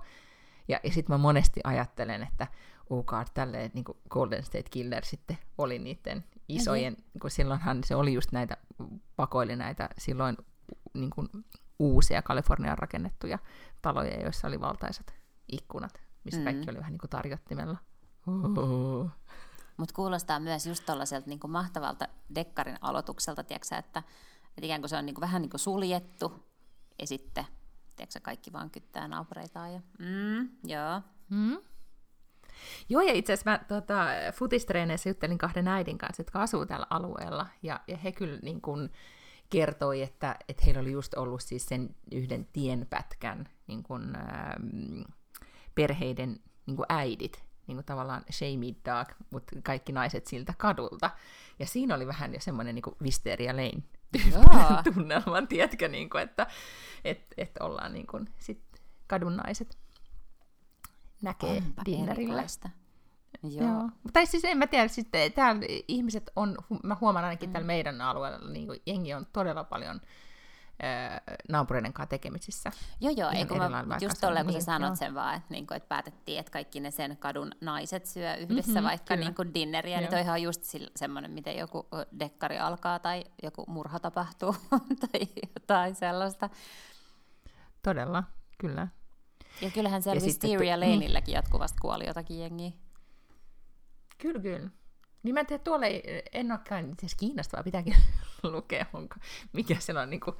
Ja, 0.67 0.79
ja 0.83 0.91
sitten 0.91 1.13
mä 1.13 1.17
monesti 1.17 1.61
ajattelen, 1.63 2.23
että 2.23 2.47
oh 2.89 3.05
God, 3.05 3.27
tälleen 3.33 3.71
niin 3.73 3.85
kuin 3.85 3.97
Golden 4.09 4.43
State 4.43 4.69
Killer 4.69 5.05
sitten 5.05 5.37
oli 5.57 5.79
niiden 5.79 6.23
isojen, 6.47 6.93
mm-hmm. 6.93 7.19
kun 7.19 7.31
silloinhan 7.31 7.83
se 7.83 7.95
oli 7.95 8.13
just 8.13 8.31
näitä, 8.31 8.57
pakoili 9.15 9.55
näitä 9.55 9.89
silloin 9.97 10.37
niin 10.93 11.09
kuin 11.09 11.29
uusia 11.79 12.21
Kalifornian 12.21 12.77
rakennettuja 12.77 13.39
taloja, 13.81 14.21
joissa 14.21 14.47
oli 14.47 14.61
valtaisat 14.61 15.13
ikkunat, 15.51 16.01
missä 16.23 16.39
mm. 16.39 16.43
kaikki 16.43 16.69
oli 16.69 16.77
vähän 16.77 16.91
niin 16.91 16.99
kuin 16.99 17.09
tarjottimella. 17.09 17.77
Mutta 19.77 19.95
kuulostaa 19.95 20.39
myös 20.39 20.67
just 20.67 20.85
tuollaiselta 20.85 21.29
niin 21.29 21.39
mahtavalta 21.47 22.07
dekkarin 22.35 22.77
aloitukselta, 22.81 23.43
tiiäksä, 23.43 23.77
että, 23.77 24.03
että 24.57 24.65
ikään 24.65 24.81
kuin 24.81 24.89
se 24.89 24.97
on 24.97 25.05
niin 25.05 25.13
kuin 25.13 25.21
vähän 25.21 25.41
niin 25.41 25.49
kuin 25.49 25.59
suljettu 25.59 26.47
ja 26.99 27.07
sitten 27.07 27.45
tiiäksä, 27.95 28.19
kaikki 28.19 28.53
vaan 28.53 28.69
kyttää 28.69 29.07
naapureitaan. 29.07 29.73
Ja, 29.73 29.81
mm, 29.99 30.49
joo. 30.63 31.01
Mm. 31.29 31.57
Joo, 32.89 33.01
ja 33.01 33.13
itse 33.13 33.33
asiassa 33.33 33.51
mä 33.51 33.59
tota, 33.67 34.05
futistreeneissä 34.33 35.09
juttelin 35.09 35.37
kahden 35.37 35.67
äidin 35.67 35.97
kanssa, 35.97 36.21
jotka 36.21 36.41
asuu 36.41 36.65
tällä 36.65 36.87
alueella, 36.89 37.47
ja, 37.63 37.79
ja 37.87 37.97
he 37.97 38.11
kyllä 38.11 38.39
niin 38.41 38.61
kuin, 38.61 38.89
kertoi, 39.49 40.01
että, 40.01 40.35
että 40.49 40.63
heillä 40.65 40.81
oli 40.81 40.91
just 40.91 41.13
ollut 41.13 41.41
siis 41.41 41.65
sen 41.65 41.95
yhden 42.11 42.47
tienpätkän 42.53 43.49
niin 43.67 43.83
kuin, 43.83 44.15
ähm, 44.15 45.01
perheiden 45.75 46.39
niin 46.65 46.75
kuin 46.75 46.85
äidit, 46.89 47.43
niin 47.67 47.77
kuin 47.77 47.85
tavallaan 47.85 48.23
Shamey 48.31 48.73
Dog, 48.85 49.07
mutta 49.29 49.55
kaikki 49.63 49.91
naiset 49.91 50.27
siltä 50.27 50.53
kadulta. 50.57 51.09
Ja 51.59 51.65
siinä 51.65 51.95
oli 51.95 52.07
vähän 52.07 52.33
jo 52.33 52.39
semmoinen 52.39 52.75
niin 52.75 52.95
Wisteria 53.01 53.55
Lane 53.55 53.83
tunnelman, 54.93 55.47
tiedätkö, 55.47 55.87
niin 55.87 56.09
kuin, 56.09 56.23
että 56.23 56.47
et, 57.05 57.33
et 57.37 57.51
ollaan 57.59 57.93
niin 57.93 58.07
kuin, 58.07 58.29
sit 58.39 58.61
kadun 59.07 59.37
naiset 59.37 59.77
näkee 61.21 61.57
Onpa 61.57 61.81
dinnerillä. 61.85 62.43
Joo. 63.43 63.67
Joo. 63.67 63.89
Tai 64.13 64.25
siis 64.25 64.45
en 64.45 64.57
mä 64.57 64.67
tiedä, 64.67 64.87
sitten 64.87 65.31
täällä 65.31 65.61
ihmiset 65.87 66.31
on, 66.35 66.57
mä 66.83 66.97
huomaan 67.01 67.25
ainakin 67.25 67.49
mm. 67.49 67.53
täällä 67.53 67.67
meidän 67.67 68.01
alueella, 68.01 68.47
niin 68.49 68.67
kuin 68.67 68.81
jengi 68.85 69.13
on 69.13 69.27
todella 69.33 69.63
paljon 69.63 70.01
naapureiden 71.49 71.93
kanssa 71.93 72.09
tekemisissä. 72.09 72.71
Joo, 73.01 73.13
joo, 73.17 73.29
eikö 73.29 73.55
mä 73.55 73.97
just 74.01 74.17
tolleen, 74.21 74.45
kun 74.45 74.53
niin, 74.53 74.61
sä 74.61 74.65
sanot 74.65 74.87
joo. 74.87 74.95
sen 74.95 75.15
vaan, 75.15 75.35
että, 75.35 75.47
niin 75.49 75.67
kuin, 75.67 75.75
että 75.75 75.87
päätettiin, 75.87 76.39
että 76.39 76.51
kaikki 76.51 76.79
ne 76.79 76.91
sen 76.91 77.17
kadun 77.17 77.51
naiset 77.61 78.05
syö 78.05 78.35
yhdessä 78.35 78.71
mm-hmm, 78.71 78.87
vaikka 78.87 79.15
niin 79.15 79.35
kuin 79.35 79.53
dinneriä, 79.53 79.99
niin 79.99 80.09
toihan 80.09 80.33
on 80.33 80.41
just 80.41 80.63
semmoinen, 80.95 81.31
miten 81.31 81.57
joku 81.57 81.87
dekkari 82.19 82.59
alkaa 82.59 82.99
tai 82.99 83.23
joku 83.43 83.65
murha 83.67 83.99
tapahtuu 83.99 84.55
tai 85.11 85.27
jotain 85.55 85.95
sellaista. 85.95 86.49
Todella, 87.83 88.23
kyllä. 88.57 88.87
Ja 89.61 89.71
kyllähän 89.71 90.01
siellä 90.01 90.21
Wisteria 90.21 90.75
tu- 90.75 90.81
Laneilläkin 90.81 91.33
jatkuvasti 91.33 91.77
kuoli 91.81 92.07
jotakin 92.07 92.39
jengiä. 92.39 92.71
Kyllä, 94.17 94.39
kyllä. 94.39 94.69
Niin 95.23 95.33
mä 95.33 95.39
en 95.39 95.45
tiedä, 95.45 95.63
tuolla 95.63 95.85
ei, 95.85 96.23
en 96.33 96.51
olekaan 96.51 96.91
itse 96.91 97.05
asiassa 97.05 97.17
kiinnostavaa, 97.19 97.63
pitääkin 97.63 97.95
lukea, 98.43 98.85
onko, 98.93 99.15
mikä 99.53 99.75
siellä 99.79 100.01
on 100.01 100.09
niin 100.09 100.19
kuin, 100.19 100.35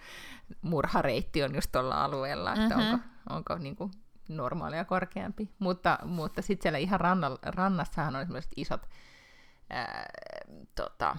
murhareitti 0.62 1.44
on 1.44 1.56
just 1.56 1.72
tuolla 1.72 2.04
alueella, 2.04 2.54
että 2.54 2.78
Mhm. 2.78 2.88
onko, 2.94 3.06
onko 3.30 3.58
niin 3.58 3.76
kuin, 3.76 3.92
normaalia 4.30 4.86
korkeampi. 4.86 5.50
Mutta, 5.60 6.00
mutta 6.06 6.42
sitten 6.42 6.64
siellä 6.64 6.78
ihan 6.78 7.00
rannalla, 7.00 7.40
rannassahan 7.44 8.16
on 8.16 8.26
sellaiset 8.26 8.52
isot 8.56 8.82
ää, 9.70 10.06
tota, 10.76 11.18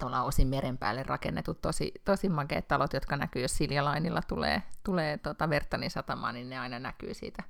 tuolla 0.00 0.22
osin 0.22 0.48
meren 0.48 0.78
päälle 0.78 1.02
rakennetut 1.02 1.60
tosi, 1.60 1.92
tosi 2.04 2.28
makeat 2.28 2.68
talot, 2.68 2.92
jotka 2.92 3.16
näkyy, 3.16 3.42
jos 3.42 3.56
Siljalainilla 3.56 4.22
tulee, 4.22 4.62
tulee 4.84 5.18
tota 5.18 5.50
Vertanin 5.50 5.90
satamaan, 5.90 6.34
niin 6.34 6.48
ne 6.50 6.58
aina 6.58 6.78
näkyy 6.78 7.14
siitä, 7.14 7.42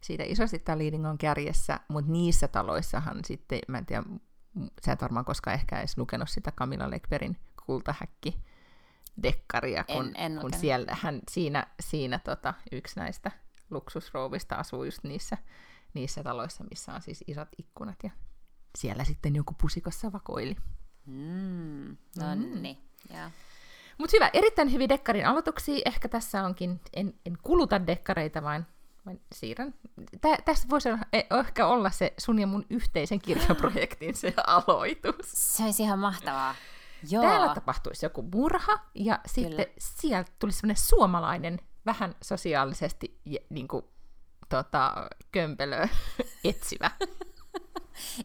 siitä 0.00 0.22
isosti 0.26 0.62
Liidingon 0.74 1.18
kärjessä, 1.18 1.80
mutta 1.88 2.12
niissä 2.12 2.48
taloissahan 2.48 3.24
sitten, 3.24 3.58
mä 3.68 3.78
en 3.78 3.86
tiedä, 3.86 4.02
sä 4.86 4.92
et 4.92 5.02
varmaan 5.02 5.24
koskaan 5.24 5.54
ehkä 5.54 5.78
edes 5.78 5.98
lukenut 5.98 6.28
sitä 6.30 6.52
Camilla 6.52 6.90
Lekberin 6.90 7.36
kultahäkki 7.66 8.38
dekkaria, 9.22 9.84
kun, 9.84 10.06
En- 10.06 10.32
en 10.32 10.38
kun 10.40 10.52
siellä, 10.54 10.96
hän, 11.00 11.20
siinä, 11.30 11.66
siinä 11.80 12.18
tota, 12.18 12.54
yksi 12.72 13.00
näistä 13.00 13.30
luksusrouvista 13.70 14.54
asuu 14.54 14.84
just 14.84 15.04
niissä, 15.04 15.38
niissä 15.94 16.22
taloissa, 16.22 16.64
missä 16.70 16.94
on 16.94 17.02
siis 17.02 17.24
isot 17.26 17.48
ikkunat 17.58 17.96
ja 18.02 18.10
siellä 18.78 19.04
sitten 19.04 19.36
joku 19.36 19.54
pusikossa 19.60 20.12
vakoili. 20.12 20.56
Mm, 21.06 21.96
no 22.18 22.34
Mm. 22.34 22.62
niin, 22.62 22.78
joo. 23.10 23.30
Mutta 23.98 24.16
hyvä, 24.16 24.30
erittäin 24.32 24.72
hyviä 24.72 24.88
dekkarin 24.88 25.26
aloituksia. 25.26 25.82
Ehkä 25.84 26.08
tässä 26.08 26.44
onkin, 26.44 26.80
en, 26.92 27.14
en 27.26 27.38
kuluta 27.42 27.86
dekkareita, 27.86 28.42
vaan, 28.42 28.66
vaan 29.06 29.20
siirrän. 29.34 29.74
Tä, 30.20 30.36
tässä 30.44 30.68
voisi 30.68 30.88
olla, 30.88 30.98
eh, 31.12 31.26
ehkä 31.46 31.66
olla 31.66 31.90
se 31.90 32.14
sun 32.18 32.38
ja 32.38 32.46
mun 32.46 32.66
yhteisen 32.70 33.20
kirjaprojektin 33.20 34.14
se 34.14 34.34
aloitus. 34.46 35.26
Se 35.32 35.64
olisi 35.64 35.82
ihan 35.82 35.98
mahtavaa. 35.98 36.54
Joo. 37.10 37.22
Täällä 37.22 37.54
tapahtuisi 37.54 38.06
joku 38.06 38.28
murha, 38.34 38.78
ja 38.94 39.18
sitten 39.26 39.66
sieltä 39.78 40.32
tulisi 40.38 40.58
semmoinen 40.58 40.82
suomalainen, 40.84 41.60
vähän 41.86 42.14
sosiaalisesti 42.22 43.20
niin 43.50 43.68
kuin, 43.68 43.84
tota, 44.48 45.10
kömpelö 45.32 45.88
etsivä 46.44 46.90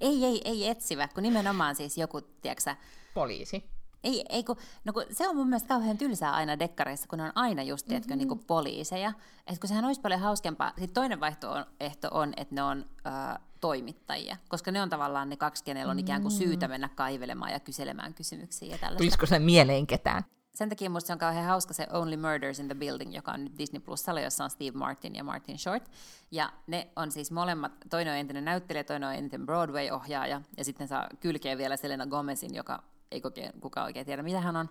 Ei, 0.02 0.26
ei, 0.26 0.42
ei 0.46 0.68
etsivä, 0.68 1.08
kun 1.08 1.24
nimenomaan 1.24 1.76
siis 1.76 1.98
joku, 1.98 2.22
tiedätkö 2.22 2.76
poliisi. 3.13 3.70
Ei, 4.03 4.25
ei 4.29 4.43
kun, 4.43 4.55
no 4.86 4.93
kun 4.93 5.03
se 5.12 5.27
on 5.27 5.36
mun 5.36 5.47
mielestä 5.47 5.67
kauhean 5.67 5.97
tylsää 5.97 6.33
aina 6.33 6.60
dekkareissa, 6.60 7.07
kun 7.07 7.17
ne 7.17 7.23
on 7.23 7.31
aina 7.36 7.63
just, 7.63 7.86
tiedätkö, 7.88 8.07
Mm-hmm. 8.13 8.17
niin 8.19 8.27
kuin 8.27 8.43
poliiseja. 8.47 9.13
Että 9.47 9.60
kun 9.62 9.67
sehän 9.67 9.86
olisi 9.86 10.01
paljon 10.01 10.19
hauskempaa. 10.21 10.69
Sitten 10.69 10.93
toinen 10.93 11.19
vaihtoehto 11.19 12.07
on, 12.12 12.33
että 12.38 12.55
ne 12.55 12.63
on 12.63 12.86
ö, 13.05 13.39
toimittajia, 13.62 14.38
koska 14.49 14.71
ne 14.71 14.81
on 14.81 14.89
tavallaan 14.89 15.29
ne 15.29 15.38
kaksi, 15.38 15.63
kenellä 15.63 15.91
on 15.91 15.99
ikään 15.99 16.21
kuin 16.21 16.33
Mm. 16.33 16.38
syytä 16.38 16.67
mennä 16.67 16.89
kaivelemaan 16.95 17.51
ja 17.51 17.60
kyselemään 17.60 18.13
kysymyksiä 18.13 18.67
ja 18.71 18.77
tällaista. 18.77 18.97
Tulisiko 18.97 19.25
se 19.25 19.39
mieleen 19.39 19.88
ketään? 19.88 20.23
Sen 20.55 20.69
takia 20.69 20.89
musta 20.89 21.07
se 21.07 21.13
on 21.13 21.19
kauhean 21.19 21.45
hauska 21.45 21.73
se 21.73 21.88
Only 21.93 22.17
Murders 22.17 22.60
in 22.60 22.65
the 22.67 22.75
Building, 22.75 23.15
joka 23.15 23.31
on 23.31 23.43
nyt 23.43 23.57
Disney 23.57 23.79
Plusalla, 23.79 24.21
jossa 24.21 24.43
on 24.43 24.49
Steve 24.49 24.77
Martin 24.77 25.15
ja 25.15 25.23
Martin 25.23 25.60
Short. 25.60 25.89
Ja 26.31 26.53
ne 26.67 26.88
on 26.95 27.12
siis 27.12 27.31
molemmat, 27.31 27.71
toinen 27.89 28.13
on 28.13 28.19
entinen 28.19 28.45
näyttelijä, 28.45 28.83
toinen 28.83 29.10
on 29.10 29.15
entinen 29.15 29.45
Broadway-ohjaaja, 29.45 30.41
ja 30.57 30.63
sitten 30.65 30.88
saa 30.88 31.07
kylkeä 31.19 31.57
vielä 31.57 31.77
Selena 31.77 32.05
Gomezin, 32.07 32.55
joka 32.55 32.83
ei 33.12 33.22
oikein, 33.24 33.62
kukaan 33.62 33.86
oikein 33.86 34.06
tiedä, 34.06 34.24
mitä 34.24 34.41
hän 34.41 34.56
on. 34.56 34.70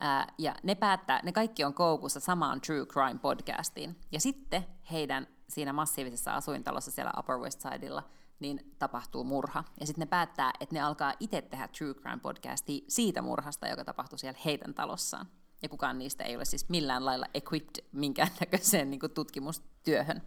Ää, 0.00 0.34
ja 0.38 0.54
ne 0.62 0.74
päättää, 0.74 1.20
ne 1.24 1.32
kaikki 1.32 1.64
on 1.64 1.74
koukussa 1.74 2.20
samaan 2.20 2.60
True 2.60 2.86
Crime 2.86 3.18
podcastiin. 3.18 3.96
Ja 4.12 4.20
sitten 4.20 4.66
heidän 4.92 5.26
siinä 5.48 5.72
massiivisessa 5.72 6.34
asuintalossa 6.34 6.90
siellä 6.90 7.12
Upper 7.18 7.36
West 7.36 7.60
Sidella, 7.60 8.02
niin 8.40 8.74
tapahtuu 8.78 9.24
murha. 9.24 9.64
Ja 9.80 9.86
sitten 9.86 10.02
ne 10.02 10.06
päättää, 10.06 10.52
että 10.60 10.74
ne 10.74 10.80
alkaa 10.80 11.14
itse 11.20 11.42
tehdä 11.42 11.68
True 11.68 11.94
Crime 11.94 12.18
podcastia 12.22 12.84
siitä 12.88 13.22
murhasta, 13.22 13.68
joka 13.68 13.84
tapahtui 13.84 14.18
siellä 14.18 14.40
heidän 14.44 14.74
talossaan. 14.74 15.26
Ja 15.62 15.68
kukaan 15.68 15.98
niistä 15.98 16.24
ei 16.24 16.36
ole 16.36 16.44
siis 16.44 16.68
millään 16.68 17.04
lailla 17.04 17.26
equipped 17.34 17.84
minkäännäköiseen 17.92 18.90
niin 18.90 19.00
tutkimustyöhön. 19.14 20.22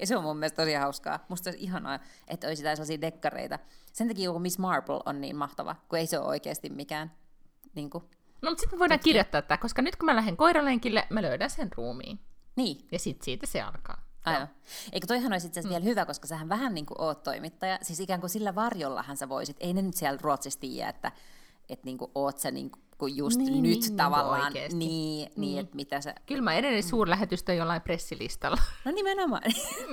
Ja 0.00 0.06
se 0.06 0.16
on 0.16 0.22
mun 0.24 0.36
mielestä 0.36 0.62
tosi 0.62 0.74
hauskaa. 0.74 1.24
Musta 1.28 1.50
olisi 1.50 1.64
ihanaa, 1.64 1.98
että 2.28 2.46
olisi 2.46 2.62
jotain 2.62 2.76
sellaisia 2.76 3.00
dekkareita. 3.00 3.58
Sen 3.92 4.08
takia 4.08 4.24
joku 4.24 4.38
Miss 4.38 4.58
Marple 4.58 5.00
on 5.06 5.20
niin 5.20 5.36
mahtava, 5.36 5.76
kun 5.88 5.98
ei 5.98 6.06
se 6.06 6.18
ole 6.18 6.26
oikeasti 6.26 6.70
mikään 6.70 7.12
niin 7.74 7.90
kuin, 7.90 8.04
No, 8.42 8.50
mutta 8.50 8.60
sitten 8.60 8.78
me 8.78 8.80
voidaan 8.80 9.00
kirjoittaa 9.00 9.42
tämä, 9.42 9.58
koska 9.58 9.82
nyt 9.82 9.96
kun 9.96 10.06
mä 10.06 10.16
lähden 10.16 10.36
koiralenkille, 10.36 11.06
mä 11.10 11.22
löydän 11.22 11.50
sen 11.50 11.68
ruumiin. 11.76 12.20
niin, 12.56 12.88
Ja 12.92 12.98
sitten 12.98 13.24
siitä 13.24 13.46
se 13.46 13.62
alkaa. 13.62 14.06
Aivan. 14.24 14.48
Eikö 14.92 15.06
toihan 15.06 15.32
olisi 15.32 15.46
itse 15.46 15.60
asiassa 15.60 15.74
vielä 15.78 15.90
hyvä, 15.90 16.06
koska 16.06 16.26
sähän 16.26 16.48
vähän 16.48 16.74
niin 16.74 16.86
kuin 16.86 17.00
oot 17.00 17.22
toimittaja, 17.22 17.78
siis 17.82 18.00
ikään 18.00 18.20
kuin 18.20 18.30
sillä 18.30 18.54
varjollahan 18.54 19.16
sä 19.16 19.28
voisit, 19.28 19.56
ei 19.60 19.72
ne 19.72 19.82
nyt 19.82 19.94
siellä 19.94 20.18
Ruotsissa 20.22 20.60
tiedä, 20.60 20.88
että, 20.88 21.12
että 21.68 21.84
niin 21.84 21.98
kuin 21.98 22.10
oot 22.14 22.38
sä 22.38 22.50
niin 22.50 22.70
kuin 22.98 23.16
just 23.16 23.38
Niin, 23.38 23.52
nyt 23.52 23.62
niin, 23.62 23.80
niin 23.80 23.96
tavallaan, 23.96 24.44
oikeesti. 24.44 24.78
niin, 24.78 25.30
niin, 25.36 25.58
että 25.60 25.76
mitä 25.76 26.00
sä, 26.00 26.14
Kyllä 26.26 26.42
mä 26.42 26.54
edelleen 26.54 26.82
suurlähetystö 26.82 27.54
jollain 27.54 27.82
pressilistalla. 27.82 28.56
no 28.84 28.90
nimenomaan, 28.92 29.42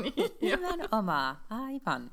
nimenomaan, 0.42 1.38
aivan. 1.50 2.12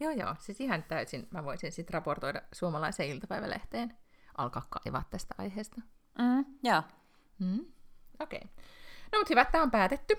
joo, 0.00 0.10
joo. 0.12 0.34
Siis 0.38 0.60
ihan 0.60 0.82
täysin 0.88 1.28
mä 1.30 1.44
voisin 1.44 1.72
sitten 1.72 1.94
raportoida 1.94 2.42
suomalaiseen 2.52 3.08
iltapäivälehteen. 3.08 3.96
Alkaa 4.38 4.66
kaivaa 4.70 5.04
tästä 5.10 5.34
aiheesta. 5.38 5.80
Mm, 6.18 6.44
joo, 6.62 6.82
Mm. 7.38 7.64
Okei. 8.20 8.40
Okay. 8.44 8.50
No 9.12 9.18
mutta 9.18 9.30
hyvä, 9.30 9.44
tämä 9.44 9.64
on 9.64 9.70
päätetty. 9.70 10.14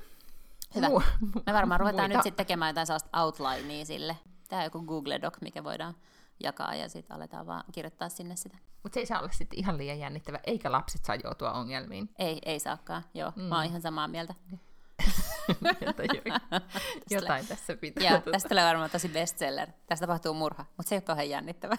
Hyvä. 0.76 0.88
Mu- 0.88 1.04
me 1.46 1.54
varmaan 1.54 1.80
ruvetaan 1.80 2.10
muita- 2.10 2.18
nyt 2.18 2.24
sitten 2.24 2.46
tekemään 2.46 2.70
jotain 2.70 2.88
sellaista 2.88 3.22
outlinea 3.24 3.86
sille. 3.86 4.18
Tämä 4.50 4.60
on 4.60 4.64
joku 4.66 4.82
Google 4.82 5.20
Doc, 5.22 5.42
mikä 5.42 5.64
voidaan 5.64 5.96
jakaa 6.44 6.76
ja 6.76 6.90
sitten 6.90 7.16
aletaan 7.16 7.48
vaan 7.48 7.64
kirjoittaa 7.72 8.10
sinne 8.10 8.36
sitä. 8.36 8.58
Mutta 8.84 8.94
se 8.94 9.00
ei 9.00 9.06
saa 9.06 9.20
olla 9.20 9.32
sitten 9.32 9.60
ihan 9.60 9.78
liian 9.78 10.00
jännittävä, 10.00 10.40
eikä 10.44 10.72
lapset 10.72 11.06
saa 11.06 11.16
joutua 11.24 11.52
ongelmiin. 11.52 12.10
Ei, 12.20 12.40
ei 12.46 12.60
saakaan, 12.60 13.04
joo, 13.14 13.34
mm. 13.36 13.44
mä 13.44 13.56
oon 13.56 13.66
ihan 13.66 13.82
samaa 13.82 14.08
mieltä. 14.08 14.36
Jotain, 17.12 17.48
tässä 17.48 17.76
pitää. 17.76 18.18
Tota- 18.18 18.32
tästä 18.32 18.50
tulee 18.50 18.66
varmaan 18.66 18.90
tosi 18.90 19.10
bestseller. 19.10 19.68
Tästä 19.88 20.08
tapahtuu 20.08 20.34
murha, 20.34 20.66
mutta 20.78 20.90
se 20.90 20.96
ei 20.96 20.98
ole 20.98 21.02
kauhean 21.02 21.30
jännittävä. 21.30 21.78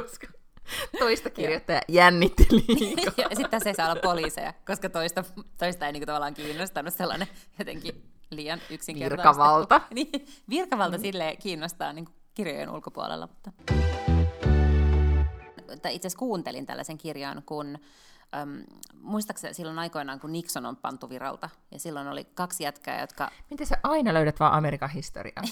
koska 0.00 0.26
toista 0.98 1.30
kirjoittaja 1.30 1.80
jännitti 1.88 2.46
liikaa. 2.50 3.12
ja 3.16 3.28
sitten 3.28 3.50
tässä 3.50 3.70
ei 3.70 3.74
saa 3.74 3.90
olla 3.90 4.00
poliiseja, 4.02 4.52
koska 4.66 4.88
toista, 4.88 5.24
toista 5.58 5.86
ei 5.86 5.92
niinku 5.92 6.06
tavallaan 6.06 6.34
kiinnostanut 6.34 6.94
sellainen 6.94 7.28
jotenkin 7.58 8.12
liian 8.30 8.60
yksinkertaisesti. 8.70 9.28
Virkavalta. 9.28 9.80
niin, 9.90 10.26
virkavalta 10.48 10.96
mm. 10.96 11.02
silleen 11.02 11.36
kiinnostaa 11.36 11.92
niinku 11.92 12.12
kirjojen 12.36 12.70
ulkopuolella. 12.70 13.26
Mutta... 13.26 13.50
Itse 15.88 16.08
asiassa 16.08 16.18
kuuntelin 16.18 16.66
tällaisen 16.66 16.98
kirjan, 16.98 17.42
kun 17.46 17.78
äm, 18.34 18.64
muistaakseni 19.02 19.54
silloin 19.54 19.78
aikoinaan, 19.78 20.20
kun 20.20 20.32
Nixon 20.32 20.66
on 20.66 20.76
pantu 20.76 21.08
viralta, 21.08 21.50
ja 21.70 21.78
silloin 21.78 22.08
oli 22.08 22.24
kaksi 22.24 22.64
jätkää, 22.64 23.00
jotka 23.00 23.30
Miten 23.50 23.66
sä 23.66 23.76
aina 23.82 24.14
löydät 24.14 24.40
vaan 24.40 24.52
Amerikan 24.52 24.90
historiaa? 24.90 25.42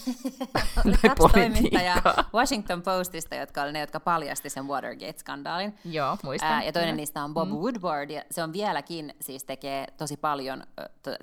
oli 0.86 0.96
kaksi 0.96 1.28
toimittajaa. 1.32 2.02
Washington 2.34 2.82
Postista, 2.82 3.34
jotka 3.34 3.62
oli 3.62 3.72
ne, 3.72 3.80
jotka 3.80 4.00
paljasti 4.00 4.50
sen 4.50 4.64
Watergate-skandaalin. 4.64 5.74
Joo, 5.84 6.16
muistan. 6.22 6.52
Ää, 6.52 6.62
ja 6.62 6.72
toinen 6.72 6.88
Kyllä. 6.88 6.96
niistä 6.96 7.24
on 7.24 7.34
Bob 7.34 7.48
mm. 7.48 7.54
Woodward, 7.54 8.10
ja 8.10 8.22
se 8.30 8.42
on 8.42 8.52
vieläkin, 8.52 9.14
siis 9.20 9.44
tekee 9.44 9.86
tosi 9.96 10.16
paljon, 10.16 10.62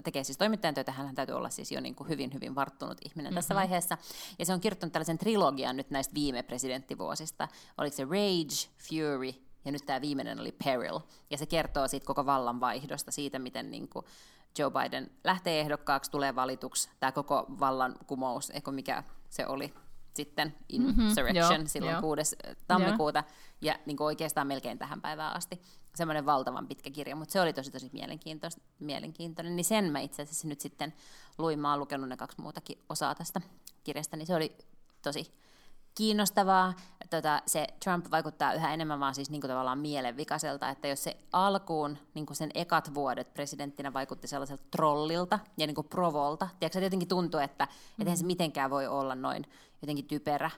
tekee 0.04 0.24
siis 0.24 0.38
toimittajan 0.38 0.76
töitä, 0.76 0.92
hän 0.92 1.16
täytyy 1.16 1.36
olla 1.36 1.50
siis 1.50 1.72
jo 1.72 1.82
niin 1.82 1.96
kuin 1.96 2.10
hyvin, 2.10 2.34
hyvin 2.34 2.56
varttunut 2.56 2.98
ihminen 3.06 3.30
mm-hmm. 3.30 3.36
tässä 3.36 3.56
vaiheessa. 3.56 3.98
Ja 4.40 4.46
se 4.46 4.54
on 4.54 4.62
kirjoittanut 4.62 4.94
tällaisen 4.94 5.18
trilogian 5.18 5.78
nyt 5.78 5.90
näistä 5.90 6.14
viime 6.14 6.44
presidenttivuosista. 6.44 7.48
Oliko 7.78 7.96
se 7.96 8.04
Rage, 8.04 8.72
Fury, 8.90 9.51
ja 9.66 9.72
nyt 9.72 9.86
tämä 9.86 10.02
viimeinen 10.02 10.40
oli 10.40 10.52
Peril. 10.52 11.00
Ja 11.30 11.38
se 11.38 11.46
kertoo 11.46 11.88
siitä 11.88 12.06
koko 12.06 12.26
vallanvaihdosta, 12.26 13.12
siitä 13.12 13.40
miten 13.40 13.72
niin 13.72 13.88
kuin 13.88 14.06
Joe 14.58 14.72
Biden 14.72 15.12
lähtee 15.24 15.60
ehdokkaaksi, 15.60 16.12
tulee 16.12 16.36
valituksi, 16.36 16.90
tämä 17.00 17.12
koko 17.12 17.46
vallankumous, 17.60 18.50
eikö 18.50 18.72
mikä 18.72 19.04
se 19.30 19.48
oli 19.48 19.74
sitten, 20.14 20.56
insurrection, 20.70 21.62
joo, 21.62 21.68
silloin 21.68 21.94
joo. 21.94 22.02
6. 22.02 22.36
tammikuuta, 22.68 23.24
ja 23.62 23.80
niin 23.86 23.98
kuin 23.98 24.06
oikeastaan 24.06 24.48
melkein 24.48 24.78
tähän 24.78 25.02
päivään 25.02 25.36
asti. 25.36 25.62
Semmoinen 25.96 26.26
valtavan 26.26 26.68
pitkä 26.68 26.90
kirja, 26.90 27.16
mutta 27.16 27.32
se 27.32 27.42
oli 27.42 27.54
tosi 27.54 27.72
tosi 27.72 27.92
mielenkiintoinen. 28.80 29.56
Niin 29.56 29.66
sen 29.66 29.92
mä 29.92 30.00
itse 30.00 30.22
asiassa 30.22 30.48
nyt 30.48 30.62
sitten 30.62 30.94
luin, 31.38 31.60
mä 31.60 31.70
oon 31.70 31.80
lukenut 31.80 32.10
ne 32.10 32.18
kaksi 32.18 32.42
muutakin 32.42 32.84
osaa 32.90 33.16
tästä 33.16 33.42
kirjasta, 33.84 34.18
niin 34.18 34.28
se 34.28 34.36
oli 34.36 34.58
tosi 35.02 35.34
kiinnostavaa. 35.96 36.74
Tota, 37.10 37.42
se 37.46 37.68
Trump 37.84 38.12
vaikuttaa 38.12 38.54
yhä 38.54 38.74
enemmän 38.74 39.00
vaan 39.00 39.16
siis 39.16 39.30
niin 39.30 39.42
kuin 39.42 39.50
tavallaan 39.50 39.80
mielenvikaiselta, 39.80 40.70
että 40.70 40.88
jos 40.88 41.04
se 41.04 41.18
alkuun 41.34 41.98
niin 42.14 42.26
kuin 42.26 42.38
sen 42.38 42.52
ekat 42.54 42.94
vuodet 42.94 43.34
presidenttinä 43.34 43.94
vaikutti 43.94 44.28
sellaiselta 44.28 44.64
trollilta 44.72 45.40
ja 45.58 45.68
niin 45.68 45.76
kuin 45.76 45.88
provolta, 45.88 46.48
tiedätkö, 46.60 46.80
että 46.80 46.86
jotenkin 46.86 47.08
tuntuu, 47.08 47.40
että 47.40 47.66
mm-hmm. 47.66 48.06
eihän 48.08 48.18
se 48.18 48.26
mitenkään 48.26 48.70
voi 48.70 48.88
olla 48.88 49.16
noin 49.16 49.46
jotenkin 49.82 50.06
typerä, 50.06 50.52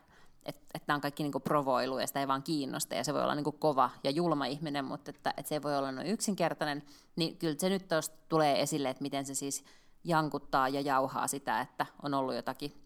että 0.45 0.65
et 0.73 0.85
tämä 0.85 0.95
on 0.95 1.01
kaikki 1.01 1.23
niinku 1.23 1.39
provoilu 1.39 1.99
ja 1.99 2.07
sitä 2.07 2.19
ei 2.19 2.27
vaan 2.27 2.43
kiinnosta 2.43 2.95
ja 2.95 3.03
se 3.03 3.13
voi 3.13 3.23
olla 3.23 3.35
niinku 3.35 3.51
kova 3.51 3.89
ja 4.03 4.11
julma 4.11 4.45
ihminen, 4.45 4.85
mutta 4.85 5.09
että, 5.09 5.33
et 5.37 5.47
se 5.47 5.55
ei 5.55 5.63
voi 5.63 5.77
olla 5.77 5.91
noin 5.91 6.07
yksinkertainen, 6.07 6.83
niin 7.15 7.37
kyllä 7.37 7.55
se 7.57 7.69
nyt 7.69 7.87
tuosta 7.87 8.15
tulee 8.29 8.61
esille, 8.61 8.89
että 8.89 9.01
miten 9.01 9.25
se 9.25 9.33
siis 9.33 9.63
jankuttaa 10.03 10.69
ja 10.69 10.81
jauhaa 10.81 11.27
sitä, 11.27 11.61
että 11.61 11.85
on 12.03 12.13
ollut 12.13 12.35
jotakin 12.35 12.82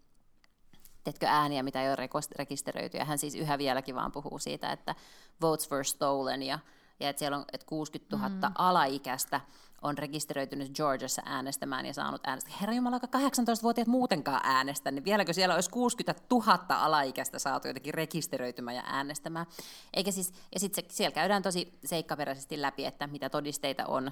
teetkö 1.08 1.26
ääniä, 1.26 1.64
mitä 1.64 1.82
ei 1.82 1.90
ole 1.90 2.10
rekisteröity. 2.36 2.98
Ja 2.98 3.06
hän 3.06 3.18
siis 3.18 3.36
yhä 3.36 3.58
vieläkin 3.58 3.96
vaan 3.96 4.12
puhuu 4.12 4.40
siitä, 4.40 4.72
että 4.72 4.96
votes 5.42 5.72
were 5.72 5.84
stolen 5.84 6.44
ja, 6.44 6.60
ja 7.00 7.10
että 7.10 7.20
siellä 7.20 7.38
on 7.38 7.46
että 7.54 7.68
60 7.68 8.16
000 8.16 8.30
mm. 8.30 8.56
alaikäistä 8.56 9.42
on 9.82 9.98
rekisteröitynyt 9.98 10.76
Georgiassa 10.76 11.22
äänestämään 11.26 11.86
ja 11.86 11.94
saanut 11.94 12.22
äänestä. 12.24 12.52
Herra 12.62 12.76
Jumala, 12.76 12.98
18-vuotiaat 12.98 13.88
muutenkaan 13.88 14.42
äänestä, 14.44 14.92
niin 14.92 15.06
vieläkö 15.06 15.34
siellä 15.34 15.56
olisi 15.56 15.70
60 15.70 16.24
000 16.32 16.60
alaikäistä 16.70 17.40
saatu 17.40 17.68
jotenkin 17.68 17.94
rekisteröitymään 17.94 18.76
ja 18.76 18.84
äänestämään. 18.86 19.46
Eikä 19.94 20.12
siis, 20.12 20.34
ja 20.54 20.60
sitten 20.60 20.84
siellä 20.90 21.14
käydään 21.14 21.44
tosi 21.44 21.80
seikkaperäisesti 21.86 22.62
läpi, 22.62 22.86
että 22.86 23.08
mitä 23.08 23.30
todisteita 23.30 23.86
on. 23.86 24.12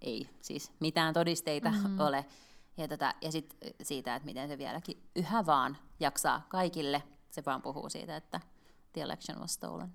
Ei 0.00 0.28
siis 0.40 0.72
mitään 0.80 1.14
todisteita 1.14 1.70
mm-hmm. 1.70 2.00
ole. 2.00 2.24
Ja, 2.76 2.88
tota, 2.88 3.14
ja 3.20 3.32
sitten 3.32 3.72
siitä, 3.82 4.14
että 4.14 4.26
miten 4.26 4.48
se 4.48 4.58
vieläkin 4.58 5.02
yhä 5.16 5.46
vaan 5.46 5.76
jaksaa 6.00 6.46
kaikille. 6.48 7.02
Se 7.30 7.42
vaan 7.46 7.62
puhuu 7.62 7.88
siitä, 7.88 8.16
että 8.16 8.40
the 8.92 9.02
election 9.02 9.40
was 9.40 9.54
stolen. 9.54 9.94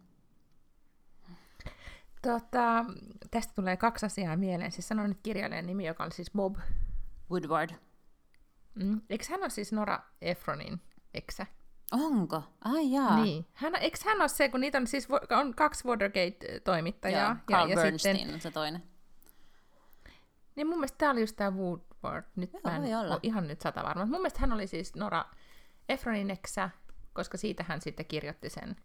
Tota, 2.21 2.86
tästä 3.32 3.53
tulee 3.55 3.78
kaksi 3.78 4.05
asiaa 4.05 4.38
mieleen. 4.38 4.71
Siis 4.71 4.88
sanon 4.88 5.09
nyt 5.09 5.19
kirjailijan 5.23 5.65
nimi, 5.65 5.86
joka 5.86 6.03
oli 6.03 6.11
siis 6.11 6.32
Bob. 6.32 6.55
Woodward. 7.32 7.69
Mm. 8.76 9.01
Eikö 9.09 9.26
hän 9.30 9.39
ole 9.39 9.49
siis 9.49 9.71
Nora 9.71 9.99
Efronin 10.21 10.82
eksä? 11.13 11.45
Onko? 11.91 12.43
Ai 12.65 12.91
jaa. 12.91 13.23
Niin. 13.23 13.45
Hän, 13.53 13.76
eikö 13.76 13.97
hän 14.05 14.21
ole 14.21 14.28
se, 14.28 14.49
kun 14.49 14.59
niitä 14.59 14.78
on 14.78 14.88
siis 14.88 15.07
on 15.39 15.55
kaksi 15.55 15.88
Watergate-toimittajaa. 15.88 17.28
Joo, 17.28 17.36
Carl 17.51 17.69
ja, 17.69 17.76
Bernstein 17.76 18.17
sitten, 18.17 18.34
on 18.36 18.41
se 18.41 18.51
toinen. 18.51 18.84
Niin 20.55 20.67
mun 20.67 20.78
mielestä 20.78 20.97
tämä 20.97 21.11
oli 21.11 21.21
just 21.21 21.36
tämä 21.36 21.51
Woodward. 22.06 22.26
Nyt 22.36 22.53
Joo, 22.53 22.62
mä 22.64 22.76
en 22.76 22.97
ole 22.97 23.20
ihan 23.24 23.47
nyt 23.47 23.62
sata 23.62 23.84
varma. 23.84 24.06
Mun 24.06 24.20
mielestä 24.20 24.39
hän 24.39 24.53
oli 24.53 24.68
siis 24.68 24.95
Nora 24.95 25.26
Efronin 25.89 26.32
eksä, 26.32 26.70
koska 27.14 27.38
siitä 27.38 27.66
hän 27.68 27.82
sitten 27.82 28.06
kirjoitti 28.06 28.49
sen, 28.49 28.76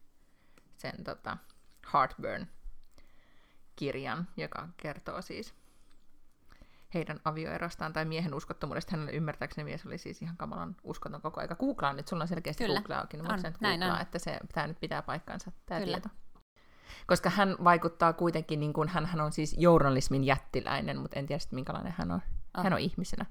sen 0.77 1.05
tota, 1.05 1.37
Heartburn 1.93 2.47
kirjan, 3.77 4.29
joka 4.37 4.69
kertoo 4.77 5.23
siis 5.23 5.55
heidän 6.95 7.21
avioerostaan 7.25 7.93
tai 7.93 8.05
miehen 8.05 8.35
uskottomuudesta. 8.35 8.91
Hänelle 8.91 9.13
ymmärtääkseni 9.13 9.65
mies 9.65 9.87
oli 9.87 9.99
siis 9.99 10.23
ihan 10.23 10.37
kamalan 10.37 10.77
uskoton 10.85 11.23
koko 11.23 11.41
aika. 11.41 11.55
Googlaan 11.55 11.97
nyt, 11.97 12.09
sulla 12.09 12.23
on 12.23 12.29
selkeästi 12.29 12.65
Kyllä. 12.65 12.81
Google 12.81 12.95
auki, 12.95 13.17
niin 13.17 13.33
on. 13.33 13.41
Sen 13.41 13.55
Näin 13.61 13.83
on. 13.83 14.01
että 14.01 14.19
se, 14.19 14.39
tämä 14.55 14.67
nyt 14.67 14.81
pitää 14.81 15.03
paikkansa, 15.03 15.53
tämä 15.67 15.81
Kyllä. 15.81 16.01
tieto. 16.01 16.09
Koska 17.07 17.31
hän 17.31 17.57
vaikuttaa 17.65 18.13
kuitenkin, 18.13 18.61
niin 18.61 18.73
kuin, 18.73 18.89
hän 18.89 19.21
on 19.21 19.33
siis 19.33 19.57
journalismin 19.59 20.25
jättiläinen, 20.25 20.99
mutta 20.99 21.19
en 21.19 21.27
tiedä 21.27 21.43
minkälainen 21.53 21.95
hän 21.99 22.11
on. 22.11 22.23
Hän 22.55 22.73
on 22.73 22.79
ihmisenä. 22.81 23.27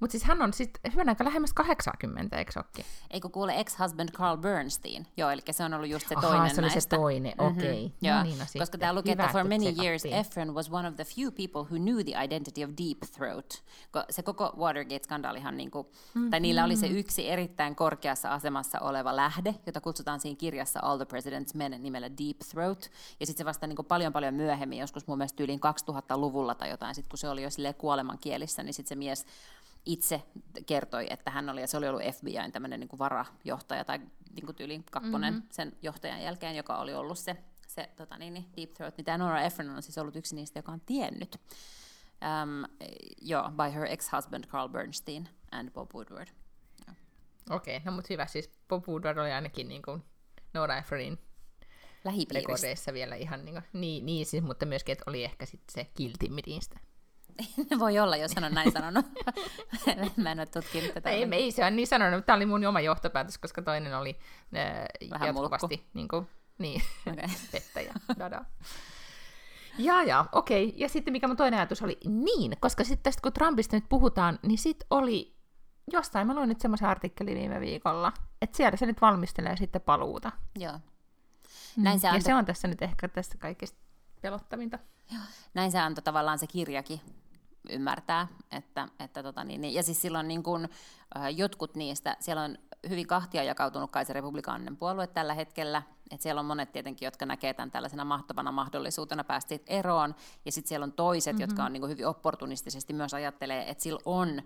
Mutta 0.00 0.12
siis 0.12 0.24
hän 0.24 0.42
on 0.42 0.52
sitten 0.52 0.92
hyvän 0.92 1.08
aika 1.08 1.24
lähemmäs 1.24 1.52
80, 1.52 2.38
eikö 2.38 2.52
sokki? 2.52 2.84
Eikö 3.10 3.28
kuule 3.28 3.60
ex-husband 3.60 4.08
Carl 4.08 4.36
Bernstein? 4.36 5.06
Joo, 5.16 5.30
eli 5.30 5.42
se 5.50 5.64
on 5.64 5.74
ollut 5.74 5.88
just 5.88 6.08
se 6.08 6.14
Aha, 6.14 6.28
toinen 6.28 6.54
se 6.54 6.60
oli 6.60 6.68
näistä. 6.68 6.80
se 6.80 6.88
toinen, 6.88 7.34
mm-hmm. 7.38 7.56
okei. 7.56 7.92
Okay. 8.00 8.16
No 8.16 8.22
niin, 8.22 8.38
no 8.38 8.44
Koska 8.58 8.78
tämä 8.78 8.94
lukee, 8.94 9.12
että 9.12 9.28
for 9.32 9.44
many 9.44 9.74
years 9.82 10.04
Efron 10.04 10.54
was 10.54 10.72
one 10.72 10.88
of 10.88 10.94
the 10.94 11.04
few 11.04 11.30
people 11.30 11.62
who 11.62 11.76
knew 11.76 12.04
the 12.04 12.24
identity 12.24 12.64
of 12.64 12.70
Deep 12.70 12.98
Throat. 13.16 13.62
Se 14.10 14.22
koko 14.22 14.52
Watergate-skandaalihan, 14.56 15.56
niinku, 15.56 15.82
mm-hmm. 15.82 16.30
tai 16.30 16.40
niillä 16.40 16.64
oli 16.64 16.76
se 16.76 16.86
yksi 16.86 17.30
erittäin 17.30 17.76
korkeassa 17.76 18.32
asemassa 18.32 18.78
oleva 18.80 19.16
lähde, 19.16 19.54
jota 19.66 19.80
kutsutaan 19.80 20.20
siinä 20.20 20.36
kirjassa 20.36 20.80
All 20.82 20.96
the 20.96 21.06
President's 21.06 21.56
Men 21.56 21.82
nimellä 21.82 22.08
Deep 22.08 22.38
Throat. 22.50 22.90
Ja 23.20 23.26
sitten 23.26 23.44
se 23.44 23.44
vasta 23.44 23.66
niinku 23.66 23.82
paljon 23.82 24.12
paljon 24.12 24.34
myöhemmin, 24.34 24.78
joskus 24.78 25.06
mun 25.06 25.18
mielestä 25.18 25.42
yliin 25.42 25.60
2000-luvulla 25.90 26.54
tai 26.54 26.70
jotain, 26.70 26.94
sit 26.94 27.08
kun 27.08 27.18
se 27.18 27.28
oli 27.28 27.42
jo 27.42 27.48
kuolemankielissä, 27.78 28.62
niin 28.62 28.74
sitten 28.74 28.88
se 28.88 28.94
mies 28.94 29.26
itse 29.88 30.22
kertoi, 30.66 31.06
että 31.10 31.30
hän 31.30 31.48
oli, 31.48 31.60
ja 31.60 31.66
se 31.66 31.76
oli 31.76 31.88
ollut 31.88 32.02
FBIn 32.02 32.52
tämmöinen 32.52 32.80
niin 32.80 32.88
kuin 32.88 32.98
varajohtaja 32.98 33.84
tai 33.84 33.98
niin 34.34 34.46
kuin 34.46 34.56
tyyliin 34.56 34.84
kakkonen 34.84 35.34
mm-hmm. 35.34 35.48
sen 35.50 35.76
johtajan 35.82 36.22
jälkeen, 36.22 36.56
joka 36.56 36.78
oli 36.78 36.94
ollut 36.94 37.18
se, 37.18 37.36
se 37.66 37.88
tota 37.96 38.18
niin, 38.18 38.34
niin 38.34 38.46
Deep 38.56 38.70
Throat. 38.70 38.96
Niin 38.96 39.04
tämä 39.04 39.18
Nora 39.18 39.42
Ephron 39.42 39.70
on 39.70 39.82
siis 39.82 39.98
ollut 39.98 40.16
yksi 40.16 40.34
niistä, 40.34 40.58
joka 40.58 40.72
on 40.72 40.80
tiennyt. 40.80 41.40
Um, 42.22 42.86
joo, 43.22 43.50
by 43.50 43.74
her 43.74 43.84
ex-husband 43.84 44.44
Carl 44.44 44.68
Bernstein 44.68 45.28
and 45.50 45.70
Bob 45.70 45.94
Woodward. 45.94 46.28
Okei, 47.50 47.76
okay, 47.76 47.84
no 47.84 47.92
mutta 47.92 48.08
hyvä. 48.10 48.26
Siis 48.26 48.50
Bob 48.68 48.88
Woodward 48.88 49.18
oli 49.18 49.32
ainakin 49.32 49.68
niin 49.68 49.82
kuin 49.82 50.02
Nora 50.54 50.78
Ephronin 50.78 51.18
rekordeissa 52.30 52.92
vielä 52.92 53.14
ihan 53.14 53.44
niin, 53.44 53.54
kuin, 53.54 53.64
niin, 53.72 54.06
niin 54.06 54.26
siis, 54.26 54.42
mutta 54.42 54.66
myöskin, 54.66 54.92
että 54.92 55.04
oli 55.06 55.24
ehkä 55.24 55.46
sitten 55.46 55.74
se 55.74 55.90
kiltimmin 55.94 56.44
niistä. 56.46 56.80
Voi 57.78 57.98
olla, 57.98 58.16
jos 58.16 58.34
hän 58.34 58.44
on 58.44 58.52
näin 58.52 58.72
sanonut. 58.72 59.06
mä 60.16 60.32
en 60.32 60.40
ole 60.40 60.46
tutkinut 60.46 60.94
tätä. 60.94 61.10
Ei, 61.10 61.28
ei 61.32 61.52
se 61.52 61.64
on 61.64 61.76
niin 61.76 61.86
sanonut. 61.86 62.26
Tämä 62.26 62.36
oli 62.36 62.46
mun 62.46 62.66
oma 62.66 62.80
johtopäätös, 62.80 63.38
koska 63.38 63.62
toinen 63.62 63.98
oli 63.98 64.18
äh, 64.56 65.10
Vähän 65.10 65.26
jatkuvasti 65.26 65.86
niin, 65.94 66.08
kuin, 66.12 66.26
niin 66.58 66.82
okay. 67.12 67.28
pettäjä. 67.52 67.94
Dada. 68.18 68.44
Ja, 69.78 70.02
ja, 70.02 70.24
okei. 70.32 70.66
Okay. 70.66 70.78
Ja 70.78 70.88
sitten 70.88 71.12
mikä 71.12 71.28
mun 71.28 71.36
toinen 71.36 71.58
ajatus 71.58 71.82
oli, 71.82 71.98
niin, 72.04 72.56
koska 72.60 72.84
sitten 72.84 73.02
tästä 73.02 73.22
kun 73.22 73.32
Trumpista 73.32 73.76
nyt 73.76 73.88
puhutaan, 73.88 74.38
niin 74.42 74.58
sitten 74.58 74.86
oli, 74.90 75.36
jostain 75.92 76.26
mä 76.26 76.34
luin 76.34 76.48
nyt 76.48 76.60
semmoisen 76.60 76.88
artikkelin 76.88 77.38
viime 77.38 77.60
viikolla, 77.60 78.12
että 78.42 78.56
siellä 78.56 78.76
se 78.76 78.86
nyt 78.86 79.00
valmistelee 79.00 79.56
sitten 79.56 79.80
paluuta. 79.80 80.32
Joo. 80.58 80.72
Mm. 80.72 81.82
Näin 81.82 82.00
se 82.00 82.08
ja 82.08 82.20
se 82.20 82.34
on 82.34 82.44
tässä 82.44 82.68
nyt 82.68 82.82
ehkä 82.82 83.08
tästä 83.08 83.38
kaikista 83.38 83.78
pelottavinta. 84.20 84.78
Joo. 85.12 85.22
Näin 85.54 85.72
se 85.72 85.78
antoi 85.78 86.02
tavallaan 86.02 86.38
se 86.38 86.46
kirjakin 86.46 87.00
ymmärtää. 87.70 88.28
Että, 88.50 88.88
että 89.00 89.22
tota 89.22 89.44
niin, 89.44 89.60
niin, 89.60 89.74
ja 89.74 89.82
siis 89.82 90.02
silloin 90.02 90.28
niin 90.28 90.42
kun, 90.42 90.68
äh, 91.16 91.36
jotkut 91.36 91.74
niistä, 91.74 92.16
siellä 92.20 92.42
on 92.42 92.58
hyvin 92.88 93.06
kahtia 93.06 93.42
jakautunut 93.42 93.90
kai 93.90 94.04
se 94.04 94.12
republikaaninen 94.12 94.76
puolue 94.76 95.06
tällä 95.06 95.34
hetkellä, 95.34 95.82
että 96.10 96.22
siellä 96.22 96.38
on 96.38 96.46
monet 96.46 96.72
tietenkin, 96.72 97.06
jotka 97.06 97.26
näkee 97.26 97.54
tämän 97.54 97.70
tällaisena 97.70 98.04
mahtavana 98.04 98.52
mahdollisuutena 98.52 99.24
päästä 99.24 99.58
eroon, 99.66 100.14
ja 100.44 100.52
sitten 100.52 100.68
siellä 100.68 100.84
on 100.84 100.92
toiset, 100.92 101.32
mm-hmm. 101.32 101.40
jotka 101.40 101.64
on 101.64 101.72
niin 101.72 101.88
hyvin 101.88 102.06
opportunistisesti 102.06 102.92
myös 102.92 103.14
ajattelee, 103.14 103.70
että 103.70 103.82
sillä 103.82 104.00
on 104.04 104.42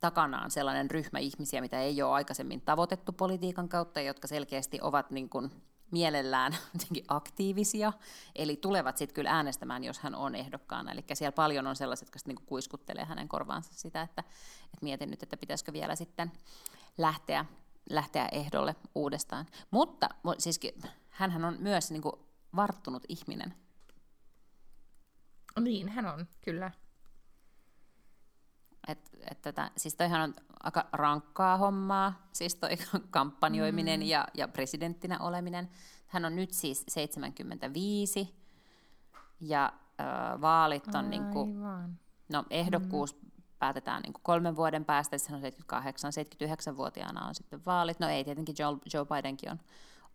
takanaan 0.00 0.50
sellainen 0.50 0.90
ryhmä 0.90 1.18
ihmisiä, 1.18 1.60
mitä 1.60 1.80
ei 1.80 2.02
ole 2.02 2.12
aikaisemmin 2.12 2.60
tavoitettu 2.60 3.12
politiikan 3.12 3.68
kautta, 3.68 4.00
jotka 4.00 4.28
selkeästi 4.28 4.78
ovat 4.82 5.10
niin 5.10 5.28
kuin 5.28 5.50
mielellään 5.90 6.56
aktiivisia, 7.08 7.92
eli 8.36 8.56
tulevat 8.56 8.96
sitten 8.96 9.14
kyllä 9.14 9.30
äänestämään, 9.30 9.84
jos 9.84 9.98
hän 9.98 10.14
on 10.14 10.34
ehdokkaana. 10.34 10.92
Eli 10.92 11.04
siellä 11.14 11.32
paljon 11.32 11.66
on 11.66 11.76
sellaiset, 11.76 12.06
jotka 12.06 12.18
niinku 12.26 12.42
kuiskuttelee 12.46 13.04
hänen 13.04 13.28
korvaansa 13.28 13.74
sitä, 13.74 14.02
että, 14.02 14.20
että 14.64 14.78
mietin 14.82 15.10
nyt, 15.10 15.22
että 15.22 15.36
pitäisikö 15.36 15.72
vielä 15.72 15.96
sitten 15.96 16.32
lähteä, 16.98 17.44
lähteä 17.90 18.28
ehdolle 18.32 18.76
uudestaan. 18.94 19.46
Mutta 19.70 20.08
siis 20.38 20.60
hän 21.10 21.44
on 21.44 21.56
myös 21.58 21.90
niin 21.90 22.02
kuin 22.02 22.14
varttunut 22.56 23.02
ihminen. 23.08 23.54
Niin, 25.60 25.88
hän 25.88 26.06
on, 26.06 26.26
kyllä. 26.40 26.70
Et, 28.90 29.10
et 29.30 29.42
tätä, 29.42 29.70
siis 29.76 29.94
toihan 29.94 30.20
on 30.20 30.34
aika 30.62 30.88
rankkaa 30.92 31.56
hommaa, 31.56 32.28
siis 32.32 32.54
toi 32.54 32.70
kampanjoiminen 33.10 34.00
mm. 34.00 34.06
ja, 34.06 34.28
ja 34.34 34.48
presidenttinä 34.48 35.18
oleminen. 35.18 35.70
Hän 36.06 36.24
on 36.24 36.36
nyt 36.36 36.50
siis 36.50 36.84
75 36.88 38.34
ja 39.40 39.72
äh, 40.00 40.40
vaalit 40.40 40.88
on 40.88 40.94
Aivan. 40.96 41.10
niin 41.10 41.24
kuin, 41.24 41.60
no 42.32 42.44
ehdokkuus 42.50 43.22
mm. 43.22 43.30
päätetään 43.58 44.02
niin 44.02 44.12
kuin 44.12 44.22
kolmen 44.22 44.56
vuoden 44.56 44.84
päästä, 44.84 45.16
hän 45.28 45.36
on 45.36 45.40
78, 45.40 46.12
79-vuotiaana 46.72 47.26
on 47.26 47.34
sitten 47.34 47.64
vaalit. 47.66 48.00
No 48.00 48.08
ei, 48.08 48.24
tietenkin 48.24 48.54
Joe, 48.58 48.78
Joe 48.94 49.06
Bidenkin 49.06 49.50
on, 49.50 49.60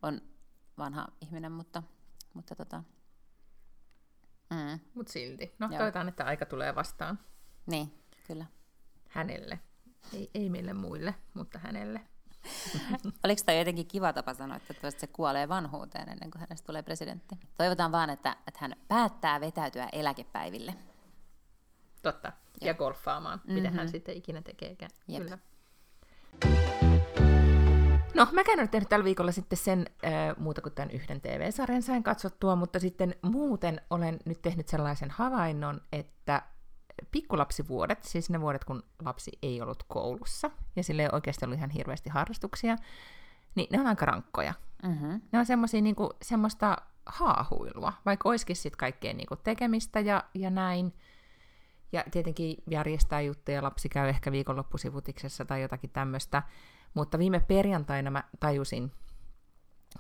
on 0.02 0.22
vanha 0.78 1.08
ihminen, 1.22 1.52
mutta, 1.52 1.84
mutta 2.34 2.56
tota, 2.56 2.84
mm. 4.50 4.80
Mut 4.94 5.08
silti. 5.08 5.56
No 5.60 5.70
toivotaan, 5.70 6.08
että 6.08 6.26
aika 6.26 6.46
tulee 6.46 6.76
vastaan. 6.76 7.20
Niin, 7.66 7.94
kyllä 8.28 8.46
hänelle. 9.16 9.60
Ei, 10.14 10.30
ei 10.34 10.50
meille 10.50 10.74
muille, 10.74 11.16
mutta 11.34 11.60
hänelle. 11.60 12.02
Oliko 13.24 13.42
tämä 13.46 13.58
jotenkin 13.58 13.88
kiva 13.88 14.14
tapa 14.14 14.34
sanoa, 14.34 14.58
että 14.58 14.92
se 14.92 15.08
kuolee 15.08 15.50
vanhuuteen 15.50 16.10
ennen 16.10 16.32
kuin 16.32 16.40
hänestä 16.40 16.66
tulee 16.66 16.84
presidentti? 16.84 17.36
Toivotaan 17.58 17.92
vaan, 17.92 18.10
että, 18.10 18.36
että 18.48 18.58
hän 18.62 18.76
päättää 18.88 19.42
vetäytyä 19.42 19.90
eläkepäiville. 19.92 20.74
Totta. 22.02 22.32
Ja, 22.62 22.68
ja 22.68 22.74
golfaamaan, 22.74 23.38
mm-hmm. 23.40 23.54
mitä 23.54 23.70
hän 23.70 23.86
mhm. 23.86 23.92
sitten 23.92 24.18
ikinä 24.18 24.42
tekeekään. 24.42 24.92
Jep. 25.08 25.24
Kyllä. 25.24 25.38
No, 28.14 28.28
mä 28.32 28.42
en 28.54 28.60
ole 28.60 28.68
tehnyt 28.68 28.90
tällä 28.90 29.06
viikolla 29.06 29.32
sitten 29.32 29.58
sen 29.58 29.86
äh, 30.06 30.38
muuta 30.38 30.62
kuin 30.62 30.74
tämän 30.74 30.92
yhden 30.92 31.22
TV-sarjan 31.22 31.82
sain 31.82 32.04
katsottua, 32.04 32.56
mutta 32.56 32.80
sitten 32.80 33.16
muuten 33.22 33.82
olen 33.90 34.20
nyt 34.26 34.42
tehnyt 34.42 34.68
sellaisen 34.68 35.12
havainnon, 35.12 35.82
että 35.92 36.42
pikkulapsivuodet, 37.12 38.04
siis 38.04 38.30
ne 38.30 38.42
vuodet, 38.42 38.64
kun 38.64 38.84
lapsi 39.06 39.32
ei 39.42 39.62
ollut 39.62 39.84
koulussa, 39.88 40.52
ja 40.76 40.84
sille 40.84 41.02
ei 41.02 41.10
oikeasti 41.12 41.46
ollut 41.46 41.58
ihan 41.58 41.70
hirveästi 41.70 42.10
harrastuksia, 42.10 42.76
niin 43.56 43.68
ne 43.72 43.80
on 43.80 43.88
aika 43.88 44.06
rankkoja. 44.06 44.54
Mm-hmm. 44.84 45.22
Ne 45.32 45.40
on 45.40 45.46
semmosia, 45.46 45.82
niinku, 45.82 46.14
semmoista 46.22 46.78
haahuilua, 47.06 47.94
vaikka 48.06 48.30
olisikin 48.30 48.56
sitten 48.56 48.78
kaikkea 48.78 49.14
niinku 49.14 49.36
tekemistä 49.36 50.00
ja, 50.00 50.24
ja 50.34 50.50
näin, 50.50 50.94
Ja 51.92 52.04
tietenkin 52.12 52.58
järjestää 52.70 53.22
juttuja, 53.22 53.64
lapsi 53.64 53.90
käy 53.90 54.10
ehkä 54.10 54.32
viikonloppusivutiksessa 54.32 55.46
tai 55.46 55.62
jotakin 55.62 55.90
tämmöistä. 55.90 56.44
Mutta 56.94 57.20
viime 57.20 57.40
perjantaina 57.40 58.12
mä 58.12 58.24
tajusin, 58.40 58.92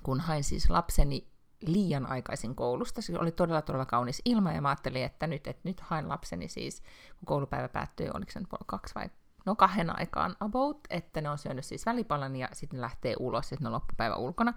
kun 0.03 0.19
hain 0.19 0.43
siis 0.43 0.69
lapseni 0.69 1.27
liian 1.61 2.05
aikaisin 2.05 2.55
koulusta. 2.55 3.01
Se 3.01 3.19
oli 3.19 3.31
todella, 3.31 3.61
todella 3.61 3.85
kaunis 3.85 4.21
ilma, 4.25 4.51
ja 4.51 4.61
mä 4.61 4.69
ajattelin, 4.69 5.03
että 5.03 5.27
nyt, 5.27 5.47
että 5.47 5.61
nyt 5.63 5.79
hain 5.79 6.09
lapseni 6.09 6.47
siis, 6.47 6.81
kun 7.19 7.25
koulupäivä 7.25 7.69
päättyi, 7.69 8.09
oliko 8.13 8.31
se 8.31 8.39
nyt 8.39 8.49
kaksi 8.65 8.95
vai 8.95 9.09
no 9.45 9.55
kahden 9.55 9.99
aikaan 9.99 10.35
about, 10.39 10.79
että 10.89 11.21
ne 11.21 11.29
on 11.29 11.37
syönyt 11.37 11.65
siis 11.65 11.85
välipalan 11.85 12.35
ja 12.35 12.49
sitten 12.53 12.81
lähtee 12.81 13.15
ulos, 13.19 13.53
että 13.53 13.63
ne 13.63 13.67
on 13.67 13.73
loppupäivä 13.73 14.15
ulkona. 14.15 14.53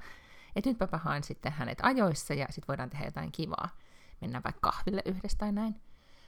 Että 0.57 0.71
nyt 0.71 0.81
mä 0.93 0.99
haen 0.99 1.25
sitten 1.25 1.53
hänet 1.53 1.79
ajoissa 1.83 2.35
ja 2.35 2.47
sitten 2.51 2.69
voidaan 2.69 2.91
tehdä 2.91 3.05
jotain 3.05 3.33
kivaa. 3.33 3.69
Mennään 4.21 4.45
vaikka 4.45 4.71
kahville 4.71 5.03
yhdessä 5.05 5.39
tai 5.39 5.53
näin. 5.53 5.81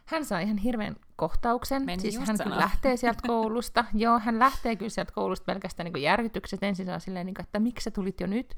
Hän 0.06 0.24
saa 0.24 0.40
ihan 0.40 0.56
hirveän 0.56 0.96
kohtauksen. 1.16 1.84
Menin 1.84 2.00
siis 2.00 2.18
hän 2.18 2.38
kyllä 2.42 2.58
lähtee 2.58 2.96
sieltä 2.96 3.20
koulusta. 3.28 3.84
Joo, 3.94 4.18
hän 4.18 4.38
lähtee 4.38 4.76
kyllä 4.76 4.90
sieltä 4.90 5.12
koulusta 5.12 5.44
pelkästään 5.44 5.92
niin 5.92 6.02
järkytykset. 6.02 6.62
Ensin 6.62 6.86
saa 6.86 6.98
silleen, 6.98 7.26
niin 7.26 7.34
kuin, 7.34 7.44
että 7.44 7.60
miksi 7.60 7.84
sä 7.84 7.90
tulit 7.90 8.20
jo 8.20 8.26
nyt? 8.26 8.54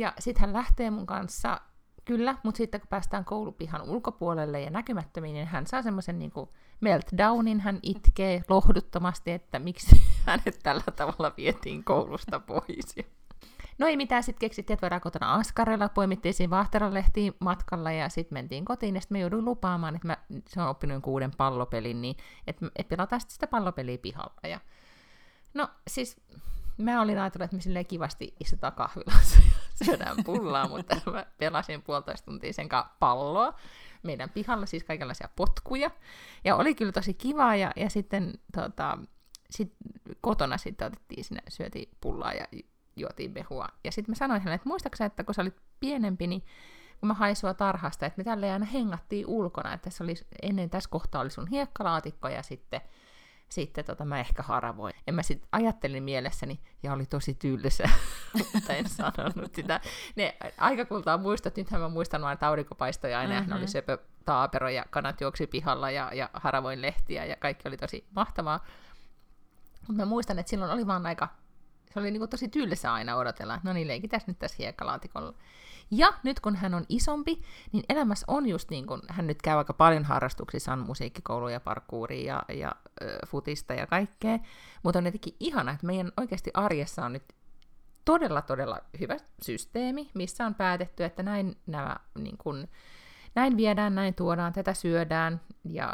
Ja 0.00 0.12
sitten 0.18 0.40
hän 0.40 0.52
lähtee 0.52 0.90
mun 0.90 1.06
kanssa, 1.06 1.60
kyllä, 2.04 2.36
mutta 2.42 2.58
sitten 2.58 2.80
kun 2.80 2.88
päästään 2.88 3.24
koulupihan 3.24 3.82
ulkopuolelle 3.82 4.60
ja 4.60 4.70
näkymättömiin, 4.70 5.34
niin 5.34 5.46
hän 5.46 5.66
saa 5.66 5.82
semmoisen 5.82 6.18
niin 6.18 6.32
meltdownin, 6.80 7.60
hän 7.60 7.78
itkee 7.82 8.42
lohduttomasti, 8.48 9.30
että 9.30 9.58
miksi 9.58 10.02
hänet 10.26 10.58
tällä 10.62 10.92
tavalla 10.96 11.32
vietiin 11.36 11.84
koulusta 11.84 12.40
pois. 12.40 12.94
No 13.78 13.86
ei 13.86 13.96
mitään, 13.96 14.22
sitten 14.22 14.40
keksittiin, 14.40 14.74
että 14.74 14.84
voidaan 14.84 15.00
kotona 15.00 15.34
askarella, 15.34 15.88
poimittiin 15.88 16.34
siinä 16.34 16.50
vaahteralehtiin 16.50 17.34
matkalla 17.38 17.92
ja 17.92 18.08
sitten 18.08 18.36
mentiin 18.36 18.64
kotiin 18.64 18.94
ja 18.94 19.00
sitten 19.00 19.18
mä 19.18 19.20
jouduin 19.20 19.44
lupaamaan, 19.44 19.96
että 19.96 20.06
mä, 20.06 20.16
se 20.48 20.62
on 20.62 20.68
oppinut 20.68 20.94
jonkun 20.94 21.12
uuden 21.12 21.30
pallopelin, 21.36 22.02
niin 22.02 22.16
että, 22.46 22.66
että 22.76 22.96
pelataan 22.96 23.20
sitten 23.20 23.34
sitä 23.34 23.46
pallopeliä 23.46 23.98
pihalla. 23.98 24.40
Ja, 24.48 24.60
no 25.54 25.68
siis 25.88 26.20
mä 26.80 27.00
olin 27.00 27.18
ajatellut, 27.18 27.44
että 27.44 27.56
me 27.56 27.62
silleen 27.62 27.86
kivasti 27.86 28.34
istutaan 28.40 28.72
kahvilassa 28.72 29.42
ja 29.42 29.60
syödään 29.84 30.16
pullaa, 30.24 30.68
mutta 30.68 30.96
mä 31.12 31.26
pelasin 31.38 31.82
puolitoista 31.82 32.24
tuntia 32.24 32.52
sen 32.52 32.68
kanssa 32.68 32.94
palloa 32.98 33.54
meidän 34.02 34.30
pihalla, 34.30 34.66
siis 34.66 34.84
kaikenlaisia 34.84 35.28
potkuja. 35.36 35.90
Ja 36.44 36.56
oli 36.56 36.74
kyllä 36.74 36.92
tosi 36.92 37.14
kiva 37.14 37.56
ja, 37.56 37.72
ja 37.76 37.90
sitten 37.90 38.38
tota, 38.54 38.98
sit 39.50 39.72
kotona 40.20 40.58
sitten 40.58 40.86
otettiin 40.86 41.24
sinne, 41.24 41.42
syötiin 41.48 41.88
pullaa 42.00 42.32
ja 42.32 42.46
juotiin 42.96 43.34
behua. 43.34 43.68
Ja 43.84 43.92
sitten 43.92 44.12
mä 44.12 44.16
sanoin 44.16 44.40
hänelle, 44.40 44.54
että 44.54 44.68
muistaaksä, 44.68 45.04
että 45.04 45.24
kun 45.24 45.34
sä 45.34 45.42
olit 45.42 45.60
pienempi, 45.80 46.26
niin 46.26 46.44
kun 47.00 47.06
mä 47.06 47.14
hain 47.14 47.36
sua 47.36 47.54
tarhasta, 47.54 48.06
että 48.06 48.18
me 48.18 48.24
tälleen 48.24 48.52
aina 48.52 48.66
hengattiin 48.66 49.26
ulkona, 49.26 49.72
että 49.72 49.84
tässä 49.84 50.04
oli, 50.04 50.14
ennen 50.42 50.70
tässä 50.70 50.90
kohtaa 50.90 51.20
oli 51.20 51.30
sun 51.30 51.48
hiekkalaatikko 51.48 52.28
ja 52.28 52.42
sitten 52.42 52.80
sitten 53.50 53.84
tota, 53.84 54.04
mä 54.04 54.20
ehkä 54.20 54.42
haravoin. 54.42 54.94
En 55.06 55.14
mä 55.14 55.22
sitten 55.22 55.48
ajattelin 55.52 56.02
mielessäni, 56.02 56.60
ja 56.82 56.92
oli 56.92 57.06
tosi 57.06 57.34
tylsä, 57.34 57.88
mutta 58.54 58.72
en 58.72 58.88
sanonut 58.88 59.54
sitä. 59.54 59.80
Ne 60.16 60.36
aika 60.58 60.84
kultaa 60.84 61.18
muistot, 61.18 61.56
nythän 61.56 61.80
mä 61.80 61.88
muistan 61.88 62.22
vaan, 62.22 62.32
että 62.32 62.48
aurinko 62.48 62.74
paistoi 62.74 63.14
aina, 63.14 63.34
mm-hmm. 63.34 63.50
ja 63.50 63.56
oli 63.56 63.68
söpö 63.68 63.98
taapero, 64.24 64.68
ja 64.68 64.84
kanat 64.90 65.20
juoksi 65.20 65.46
pihalla, 65.46 65.90
ja, 65.90 66.10
ja 66.14 66.30
haravoin 66.32 66.82
lehtiä, 66.82 67.24
ja 67.24 67.36
kaikki 67.36 67.68
oli 67.68 67.76
tosi 67.76 68.04
mahtavaa. 68.16 68.66
Mutta 69.88 70.02
mä 70.02 70.04
muistan, 70.04 70.38
että 70.38 70.50
silloin 70.50 70.70
oli 70.70 70.86
vaan 70.86 71.06
aika, 71.06 71.28
se 71.92 72.00
oli 72.00 72.10
niinku 72.10 72.26
tosi 72.26 72.48
tylsä 72.48 72.92
aina 72.92 73.16
odotella, 73.16 73.60
no 73.62 73.72
niin, 73.72 73.88
leikitään 73.88 74.22
nyt 74.26 74.38
tässä 74.38 74.56
hiekkalaatikolla. 74.58 75.34
Ja 75.90 76.12
nyt 76.22 76.40
kun 76.40 76.56
hän 76.56 76.74
on 76.74 76.84
isompi, 76.88 77.42
niin 77.72 77.84
elämässä 77.88 78.24
on 78.28 78.46
just 78.48 78.70
niin 78.70 78.86
kuin, 78.86 79.00
hän 79.08 79.26
nyt 79.26 79.42
käy 79.42 79.58
aika 79.58 79.72
paljon 79.72 80.04
harrastuksissa, 80.04 80.72
on 80.72 80.78
musiikkikouluja, 80.78 81.60
parkouria 81.60 82.42
ja, 82.48 82.54
ja 82.54 82.72
ö, 83.02 83.18
futista 83.26 83.74
ja 83.74 83.86
kaikkea, 83.86 84.38
mutta 84.82 84.98
on 84.98 85.06
jotenkin 85.06 85.36
ihana, 85.40 85.72
että 85.72 85.86
meidän 85.86 86.12
oikeasti 86.16 86.50
arjessa 86.54 87.04
on 87.04 87.12
nyt 87.12 87.24
todella, 88.04 88.42
todella 88.42 88.80
hyvä 89.00 89.16
systeemi, 89.42 90.10
missä 90.14 90.46
on 90.46 90.54
päätetty, 90.54 91.04
että 91.04 91.22
näin 91.22 91.56
nämä 91.66 91.96
niin 92.18 92.38
kuin, 92.38 92.68
näin 93.34 93.56
viedään, 93.56 93.94
näin 93.94 94.14
tuodaan, 94.14 94.52
tätä 94.52 94.74
syödään, 94.74 95.40
ja 95.64 95.92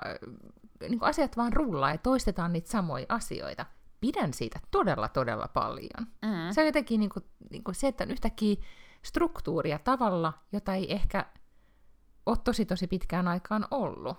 niin 0.80 0.98
kuin 0.98 1.08
asiat 1.08 1.36
vaan 1.36 1.52
rullaa 1.52 1.90
ja 1.90 1.98
toistetaan 1.98 2.52
niitä 2.52 2.70
samoja 2.70 3.06
asioita. 3.08 3.66
Pidän 4.00 4.34
siitä 4.34 4.60
todella, 4.70 5.08
todella 5.08 5.48
paljon. 5.48 6.06
Mm. 6.22 6.52
Se 6.52 6.60
on 6.60 6.66
jotenkin 6.66 7.00
niin 7.00 7.10
kuin, 7.10 7.24
niin 7.50 7.64
kuin 7.64 7.74
se, 7.74 7.88
että 7.88 8.04
on 8.04 8.10
yhtäkkiä 8.10 8.56
struktuuria 9.06 9.78
tavalla, 9.78 10.32
jota 10.52 10.74
ei 10.74 10.92
ehkä 10.92 11.26
ole 12.26 12.36
tosi 12.44 12.66
tosi 12.66 12.86
pitkään 12.86 13.28
aikaan 13.28 13.66
ollut. 13.70 14.16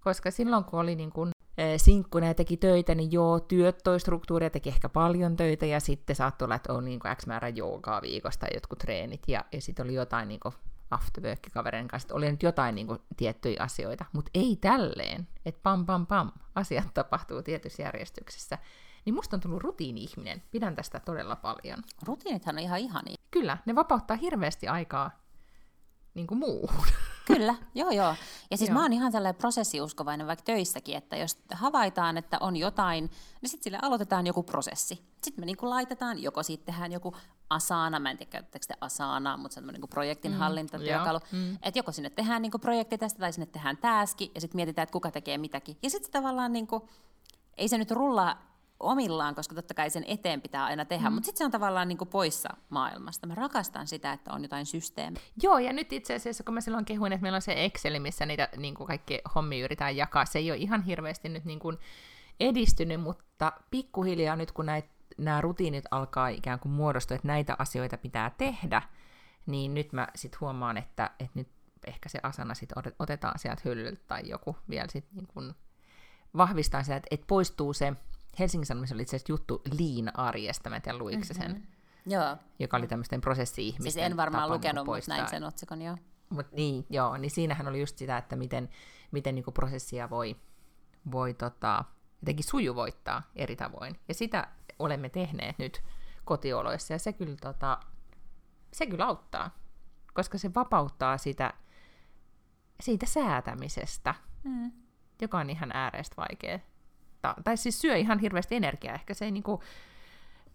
Koska 0.00 0.30
silloin 0.30 0.64
kun 0.64 0.80
oli 0.80 0.94
niin 0.94 1.10
kuin 1.10 1.30
sinkkuna 1.76 2.26
ja 2.26 2.34
teki 2.34 2.56
töitä, 2.56 2.94
niin 2.94 3.12
joo, 3.12 3.40
työt 3.40 3.78
toi 3.84 4.00
struktuuria, 4.00 4.50
teki 4.50 4.68
ehkä 4.68 4.88
paljon 4.88 5.36
töitä, 5.36 5.66
ja 5.66 5.80
sitten 5.80 6.16
saattoi 6.16 6.46
olla, 6.46 6.54
että 6.54 6.72
on 6.72 6.84
niin 6.84 7.00
kuin 7.00 7.16
X 7.16 7.26
määrä 7.26 7.48
joogaa 7.48 8.02
viikosta 8.02 8.46
jotkut 8.54 8.78
treenit, 8.78 9.22
ja, 9.28 9.44
ja 9.52 9.60
sitten 9.60 9.84
oli 9.84 9.94
jotain 9.94 10.28
niin 10.28 10.40
afterwork-kavereiden 10.90 11.88
kanssa, 11.88 12.14
oli 12.14 12.30
nyt 12.30 12.42
jotain 12.42 12.74
niin 12.74 12.86
kuin, 12.86 12.98
tiettyjä 13.16 13.62
asioita, 13.62 14.04
mutta 14.12 14.30
ei 14.34 14.58
tälleen, 14.60 15.28
että 15.46 15.60
pam 15.62 15.86
pam 15.86 16.06
pam, 16.06 16.32
asiat 16.54 16.94
tapahtuu 16.94 17.42
tietyssä 17.42 17.82
järjestyksessä. 17.82 18.58
Niin 19.04 19.14
musta 19.14 19.36
on 19.36 19.40
tullut 19.40 19.62
rutiini-ihminen, 19.62 20.42
pidän 20.50 20.76
tästä 20.76 21.00
todella 21.00 21.36
paljon. 21.36 21.82
Rutiinithan 22.02 22.54
on 22.54 22.62
ihan 22.62 22.78
ihania. 22.78 23.16
Kyllä, 23.30 23.58
ne 23.66 23.74
vapauttaa 23.74 24.16
hirveästi 24.16 24.68
aikaa 24.68 25.10
niin 26.14 26.26
kuin 26.26 26.38
muuhun. 26.38 26.86
Kyllä, 27.26 27.54
joo 27.74 27.90
joo. 27.90 28.14
Ja 28.50 28.56
siis 28.56 28.70
Joo. 28.70 28.74
mä 28.74 28.82
oon 28.82 28.92
ihan 28.92 29.12
sellainen 29.12 29.38
prosessiuskovainen 29.38 30.26
vaikka 30.26 30.44
töissäkin, 30.44 30.96
että 30.96 31.16
jos 31.16 31.38
havaitaan, 31.52 32.16
että 32.16 32.38
on 32.40 32.56
jotain, 32.56 33.10
niin 33.40 33.50
sitten 33.50 33.64
sille 33.64 33.78
aloitetaan 33.82 34.26
joku 34.26 34.42
prosessi. 34.42 34.94
Sitten 34.94 35.42
me 35.42 35.46
niinku 35.46 35.70
laitetaan, 35.70 36.22
joko 36.22 36.42
sitten 36.42 36.74
tehdään 36.74 36.92
joku 36.92 37.16
asana, 37.50 38.00
mä 38.00 38.10
en 38.10 38.16
tiedä 38.16 38.30
käytettekö 38.30 38.66
te 38.66 38.74
asana, 38.80 39.36
mutta 39.36 39.54
se 39.54 39.60
on 39.60 39.66
niinku 39.66 39.86
projektin 39.86 40.32
mm, 40.32 40.38
hallintatyökalu. 40.38 41.20
joo, 41.32 41.56
Että 41.62 41.78
joko 41.78 41.92
sinne 41.92 42.10
tehdään 42.10 42.42
niinku 42.42 42.58
projekti 42.58 42.98
tästä 42.98 43.18
tai 43.18 43.32
sinne 43.32 43.46
tehdään 43.46 43.76
täski 43.76 44.30
ja 44.34 44.40
sitten 44.40 44.56
mietitään, 44.56 44.82
että 44.82 44.92
kuka 44.92 45.10
tekee 45.10 45.38
mitäkin. 45.38 45.76
Ja 45.82 45.90
sitten 45.90 46.12
tavallaan 46.12 46.52
niinku, 46.52 46.88
ei 47.56 47.68
se 47.68 47.78
nyt 47.78 47.90
rullaa 47.90 48.53
omillaan, 48.80 49.34
koska 49.34 49.54
totta 49.54 49.74
kai 49.74 49.90
sen 49.90 50.04
eteen 50.06 50.40
pitää 50.40 50.64
aina 50.64 50.84
tehdä, 50.84 51.10
mm. 51.10 51.14
mutta 51.14 51.26
sitten 51.26 51.38
se 51.38 51.44
on 51.44 51.50
tavallaan 51.50 51.88
niinku 51.88 52.06
poissa 52.06 52.48
maailmasta. 52.68 53.26
Mä 53.26 53.34
rakastan 53.34 53.86
sitä, 53.86 54.12
että 54.12 54.32
on 54.32 54.42
jotain 54.42 54.66
systeemiä. 54.66 55.22
Joo, 55.42 55.58
ja 55.58 55.72
nyt 55.72 55.92
itse 55.92 56.14
asiassa, 56.14 56.44
kun 56.44 56.54
mä 56.54 56.60
silloin 56.60 56.84
kehuin, 56.84 57.12
että 57.12 57.22
meillä 57.22 57.36
on 57.36 57.42
se 57.42 57.64
Excel, 57.64 57.98
missä 57.98 58.26
niitä 58.26 58.48
niin 58.56 58.74
kuin 58.74 58.86
kaikki 58.86 59.20
hommia 59.34 59.64
yritetään 59.64 59.96
jakaa, 59.96 60.26
se 60.26 60.38
ei 60.38 60.50
ole 60.50 60.58
ihan 60.58 60.82
hirveästi 60.82 61.28
nyt 61.28 61.44
niin 61.44 61.58
kuin 61.58 61.78
edistynyt, 62.40 63.00
mutta 63.00 63.52
pikkuhiljaa 63.70 64.36
nyt 64.36 64.52
kun 64.52 64.66
näit, 64.66 64.84
nämä 65.18 65.40
rutiinit 65.40 65.84
alkaa 65.90 66.28
ikään 66.28 66.58
kuin 66.58 66.72
muodostua, 66.72 67.14
että 67.14 67.28
näitä 67.28 67.56
asioita 67.58 67.98
pitää 67.98 68.30
tehdä, 68.38 68.82
niin 69.46 69.74
nyt 69.74 69.92
mä 69.92 70.08
sitten 70.14 70.40
huomaan, 70.40 70.76
että, 70.76 71.10
että 71.18 71.32
nyt 71.34 71.48
ehkä 71.86 72.08
se 72.08 72.18
asana 72.22 72.54
sit 72.54 72.72
otet- 72.72 72.96
otetaan 72.98 73.38
sieltä 73.38 73.62
hyllyltä 73.64 74.02
tai 74.08 74.28
joku 74.28 74.56
vielä 74.70 74.88
sitten 74.88 75.16
niin 75.16 75.26
kuin 75.26 75.54
vahvistaa 76.36 76.82
sitä, 76.82 76.96
että, 76.96 77.08
että 77.10 77.26
poistuu 77.26 77.72
se, 77.72 77.92
Helsingin 78.38 78.66
Sanomissa 78.66 78.94
oli 78.94 79.02
itse 79.02 79.16
asiassa 79.16 79.32
juttu 79.32 79.62
Lean-arjesta, 79.78 80.70
mä 80.70 80.76
en 80.76 80.82
tiedä 80.82 80.98
mm-hmm. 80.98 81.22
sen, 81.22 81.68
Joo. 82.06 82.36
joka 82.58 82.76
oli 82.76 82.86
tämmöisten 82.86 83.20
prosessi-ihmisten 83.20 83.92
Siis 83.92 84.06
en 84.06 84.16
varmaan 84.16 84.50
lukenut, 84.50 84.86
niinku 84.86 84.94
mutta 84.94 85.10
näin 85.10 85.20
poistaa 85.20 85.38
sen 85.38 85.44
otsikon, 85.44 85.82
joo. 85.82 85.96
Mut 86.30 86.52
niin, 86.52 86.86
joo, 86.90 87.16
niin 87.16 87.30
siinähän 87.30 87.68
oli 87.68 87.80
just 87.80 87.98
sitä, 87.98 88.18
että 88.18 88.36
miten, 88.36 88.68
miten 89.10 89.34
niinku 89.34 89.52
prosessia 89.52 90.10
voi, 90.10 90.36
voi 91.12 91.34
tota, 91.34 91.84
jotenkin 92.22 92.44
sujuvoittaa 92.44 93.22
eri 93.36 93.56
tavoin. 93.56 94.00
Ja 94.08 94.14
sitä 94.14 94.48
olemme 94.78 95.08
tehneet 95.08 95.58
nyt 95.58 95.82
kotioloissa, 96.24 96.92
ja 96.92 96.98
se 96.98 97.12
kyllä, 97.12 97.36
tota, 97.40 97.80
se 98.72 98.86
kyllä 98.86 99.06
auttaa, 99.06 99.50
koska 100.14 100.38
se 100.38 100.54
vapauttaa 100.54 101.18
sitä, 101.18 101.54
siitä 102.80 103.06
säätämisestä, 103.06 104.14
Mm. 104.44 104.72
joka 105.20 105.38
on 105.38 105.50
ihan 105.50 105.70
ääreistä 105.74 106.16
vaikea. 106.16 106.58
Ta- 107.24 107.34
tai 107.44 107.56
siis 107.56 107.80
syö 107.80 107.96
ihan 107.96 108.18
hirveästi 108.18 108.56
energiaa. 108.56 108.94
Ehkä 108.94 109.14
se 109.14 109.24
ei 109.24 109.30
niinku, 109.30 109.62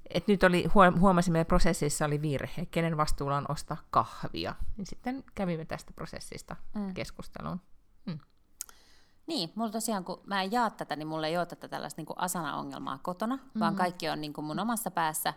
et 0.09 0.27
nyt 0.27 0.43
oli, 0.43 0.65
huom- 0.73 0.99
huomasimme, 0.99 1.39
että 1.39 1.49
prosessissa 1.49 2.05
oli 2.05 2.21
virhe, 2.21 2.65
kenen 2.71 2.97
vastuulla 2.97 3.37
on 3.37 3.45
ostaa 3.49 3.77
kahvia. 3.89 4.55
Niin 4.77 4.85
sitten 4.85 5.23
kävimme 5.35 5.65
tästä 5.65 5.93
prosessista 5.93 6.55
Mm. 6.75 6.81
mm. 6.81 6.93
keskusteluun. 6.93 7.61
Niin, 9.27 9.51
mulla 9.55 9.71
tosiaan, 9.71 10.03
kun 10.03 10.21
mä 10.25 10.41
en 10.41 10.51
jaa 10.51 10.69
tätä, 10.69 10.95
niin 10.95 11.07
mulla 11.07 11.27
ei 11.27 11.37
ole 11.37 11.45
tätä 11.45 11.67
tällaista 11.67 12.01
niin 12.01 12.15
asana-ongelmaa 12.15 12.99
kotona, 13.01 13.35
mm-hmm. 13.35 13.59
vaan 13.59 13.75
kaikki 13.75 14.09
on 14.09 14.21
niin 14.21 14.33
kuin 14.33 14.45
mun 14.45 14.59
omassa 14.59 14.91
päässä, 14.91 15.33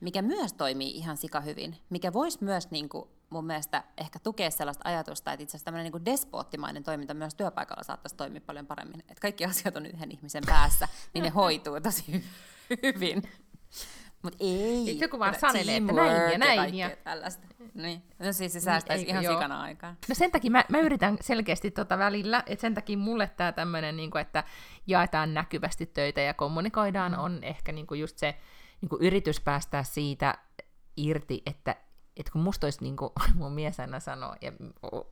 mikä 0.00 0.22
myös 0.22 0.52
toimii 0.52 0.90
ihan 0.96 1.16
sika 1.16 1.40
hyvin, 1.40 1.76
mikä 1.90 2.12
voisi 2.12 2.38
myös 2.44 2.70
niin 2.70 2.88
kuin, 2.88 3.08
mun 3.30 3.44
mielestä 3.46 3.84
ehkä 3.98 4.18
tukea 4.18 4.50
sellaista 4.50 4.88
ajatusta, 4.88 5.32
että 5.32 5.42
itse 5.42 5.50
asiassa 5.56 5.64
tämmöinen 5.64 5.92
niin 5.92 6.04
despoottimainen 6.04 6.82
toiminta 6.84 7.14
myös 7.14 7.34
työpaikalla 7.34 7.82
saattaisi 7.82 8.16
toimia 8.16 8.40
paljon 8.46 8.66
paremmin. 8.66 9.00
Että 9.00 9.20
kaikki 9.20 9.44
asiat 9.44 9.76
on 9.76 9.86
yhden 9.86 10.10
ihmisen 10.12 10.42
päässä, 10.46 10.88
niin 11.14 11.22
ne 11.24 11.28
hoituu 11.30 11.80
tosi 11.80 12.04
hy- 12.12 12.78
hyvin. 12.82 13.22
Mut 14.22 14.36
ei. 14.40 14.98
Joku 15.00 15.18
vaan 15.18 15.34
sanelee, 15.40 15.76
että 15.76 15.92
näin 15.92 16.32
ja 16.32 16.38
näin 16.38 16.58
kaikkea 16.58 16.88
ja- 16.88 16.96
tällaista. 16.96 17.46
Niin. 17.74 18.02
No 18.18 18.32
siis 18.32 18.52
se 18.52 18.60
säästäisi 18.60 19.00
eikö 19.02 19.10
ihan 19.10 19.24
joo? 19.24 19.34
sikana 19.34 19.60
aikaa. 19.62 19.94
No 20.08 20.14
sen 20.14 20.30
takia 20.30 20.50
mä, 20.50 20.64
mä 20.68 20.78
yritän 20.78 21.16
selkeästi 21.20 21.70
tota 21.70 21.98
välillä, 21.98 22.42
että 22.46 22.60
sen 22.60 22.74
takia 22.74 22.98
mulle 22.98 23.30
tämä 23.36 23.52
tämmöinen, 23.52 23.96
niin 23.96 24.18
että 24.20 24.44
jaetaan 24.86 25.34
näkyvästi 25.34 25.86
töitä 25.86 26.20
ja 26.20 26.34
kommunikoidaan, 26.34 27.12
Mm. 27.12 27.18
on 27.18 27.44
ehkä 27.44 27.72
niin 27.72 27.86
kuin 27.86 28.00
just 28.00 28.18
se 28.18 28.34
niin 28.80 28.88
kuin 28.88 29.02
yritys 29.02 29.40
päästää 29.40 29.84
siitä 29.84 30.38
irti, 30.96 31.42
että 31.46 31.76
että 32.16 32.32
kun 32.32 32.42
musta 32.42 32.66
olisi, 32.66 32.82
niin 32.82 32.96
kuin 32.96 33.10
mun 33.34 33.52
mies 33.52 33.80
aina 33.80 34.00
sanoo, 34.00 34.36
ja 34.40 34.52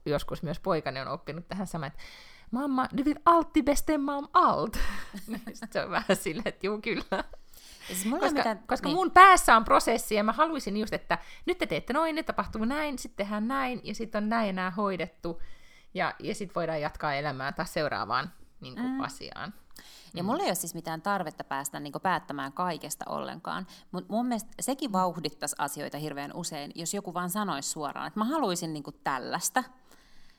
joskus 0.05 0.43
myös 0.43 0.59
poikani 0.59 0.99
on 0.99 1.07
oppinut 1.07 1.47
tähän 1.47 1.67
samaan, 1.67 1.87
että 1.87 2.03
mamma, 2.51 2.87
du 2.97 3.05
vill 3.05 3.19
alltid 3.25 3.65
bestämma 3.65 4.17
om 4.17 4.27
allt. 4.33 4.77
Se 5.71 5.83
on 5.83 5.91
vähän 5.91 6.15
silleen, 6.15 6.47
että 6.47 6.67
juu, 6.67 6.81
kyllä. 6.81 7.23
Siis 7.87 8.03
Koska, 8.19 8.31
mitään, 8.31 8.63
koska 8.67 8.87
niin. 8.87 8.95
mun 8.95 9.11
päässä 9.11 9.55
on 9.55 9.65
prosessi, 9.65 10.15
ja 10.15 10.23
mä 10.23 10.31
haluaisin 10.31 10.77
just, 10.77 10.93
että 10.93 11.17
nyt 11.45 11.57
te 11.57 11.65
teette 11.65 11.93
noin, 11.93 12.15
nyt 12.15 12.25
tapahtuu 12.25 12.65
näin, 12.65 12.99
sitten 12.99 13.25
tehdään 13.25 13.47
näin, 13.47 13.81
ja 13.83 13.95
sitten 13.95 14.23
on 14.23 14.29
näin 14.29 14.47
ja 14.47 14.53
nämä 14.53 14.71
hoidettu, 14.71 15.41
ja, 15.93 16.13
ja 16.19 16.35
sitten 16.35 16.55
voidaan 16.55 16.81
jatkaa 16.81 17.13
elämää 17.13 17.51
taas 17.51 17.73
seuraavaan 17.73 18.31
niin 18.61 18.75
kuin, 18.75 18.87
mm. 18.87 19.01
asiaan. 19.01 19.53
Ja 20.13 20.23
mulla 20.23 20.43
ei 20.43 20.49
ole 20.49 20.55
siis 20.55 20.73
mitään 20.73 21.01
tarvetta 21.01 21.43
päästä 21.43 21.79
niin 21.79 21.93
päättämään 22.03 22.53
kaikesta 22.53 23.05
ollenkaan, 23.09 23.67
mutta 23.91 24.13
mun 24.13 24.25
mielestä 24.25 24.49
sekin 24.59 24.91
vauhdittaisi 24.91 25.55
asioita 25.59 25.97
hirveän 25.97 26.33
usein, 26.33 26.71
jos 26.75 26.93
joku 26.93 27.13
vaan 27.13 27.29
sanoisi 27.29 27.69
suoraan, 27.69 28.07
että 28.07 28.19
mä 28.19 28.25
haluaisin 28.25 28.73
niin 28.73 28.83
tällaista. 29.03 29.63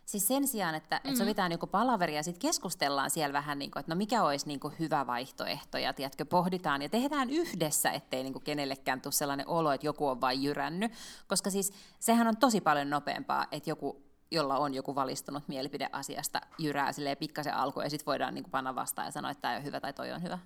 Siis 0.09 0.29
sen 0.29 0.49
sijaan, 0.49 0.75
että, 0.75 1.01
mm. 1.05 1.09
että 1.09 1.19
sovitaan 1.19 1.53
joku 1.53 1.67
palaveri 1.67 2.17
ja 2.17 2.23
sitten 2.23 2.41
keskustellaan 2.41 3.11
siellä 3.11 3.33
vähän, 3.33 3.59
niin 3.59 3.71
kuin, 3.71 3.81
että 3.81 3.95
no 3.95 3.97
mikä 3.97 4.23
olisi 4.23 4.47
niin 4.47 4.61
kuin 4.61 4.75
hyvä 4.79 5.07
vaihtoehto 5.07 5.79
ja 5.79 5.93
tiedätkö, 5.93 6.25
pohditaan 6.25 6.83
ja 6.83 6.89
tehdään 6.89 7.31
yhdessä, 7.31 7.91
ettei 7.91 8.23
niin 8.23 8.33
kuin 8.33 8.45
kenellekään 8.45 9.01
tule 9.01 9.13
sellainen 9.13 9.49
olo, 9.49 9.73
että 9.73 9.87
joku 9.87 10.09
on 10.09 10.21
vain 10.21 10.43
jyrännyt. 10.43 10.93
Koska 11.27 11.51
siis 11.51 11.73
sehän 11.99 12.29
on 12.29 12.37
tosi 12.37 12.61
paljon 12.61 12.91
nopeampaa, 12.91 13.47
että 13.53 13.71
joku 13.71 14.08
jolla 14.31 14.59
on 14.59 14.75
joku 14.75 14.95
valistunut 14.95 15.49
mielipide 15.49 15.89
asiasta, 15.93 16.41
jyrää 16.59 16.93
silleen 16.93 17.17
pikkasen 17.17 17.55
alkuun 17.55 17.85
ja 17.85 17.91
sitten 17.91 18.07
voidaan 18.07 18.35
niin 18.35 18.45
kuin 18.45 18.51
panna 18.51 18.75
vastaan 18.75 19.07
ja 19.07 19.13
sanoa, 19.13 19.31
että 19.31 19.43
tämä 19.43 19.57
on 19.57 19.65
hyvä 19.65 19.81
tai 19.81 19.93
toi 19.93 20.13
on 20.13 20.23
hyvä. 20.23 20.39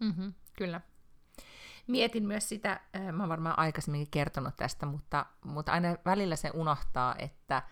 Mm-hmm, 0.00 0.34
kyllä. 0.56 0.80
Mietin 1.86 2.26
myös 2.26 2.48
sitä, 2.48 2.80
äh, 2.96 3.12
mä 3.12 3.22
oon 3.22 3.28
varmaan 3.28 3.58
aikaisemminkin 3.58 4.10
kertonut 4.10 4.56
tästä, 4.56 4.86
mutta, 4.86 5.26
mutta 5.44 5.72
aina 5.72 5.96
välillä 6.04 6.36
se 6.36 6.50
unohtaa, 6.54 7.14
että 7.18 7.62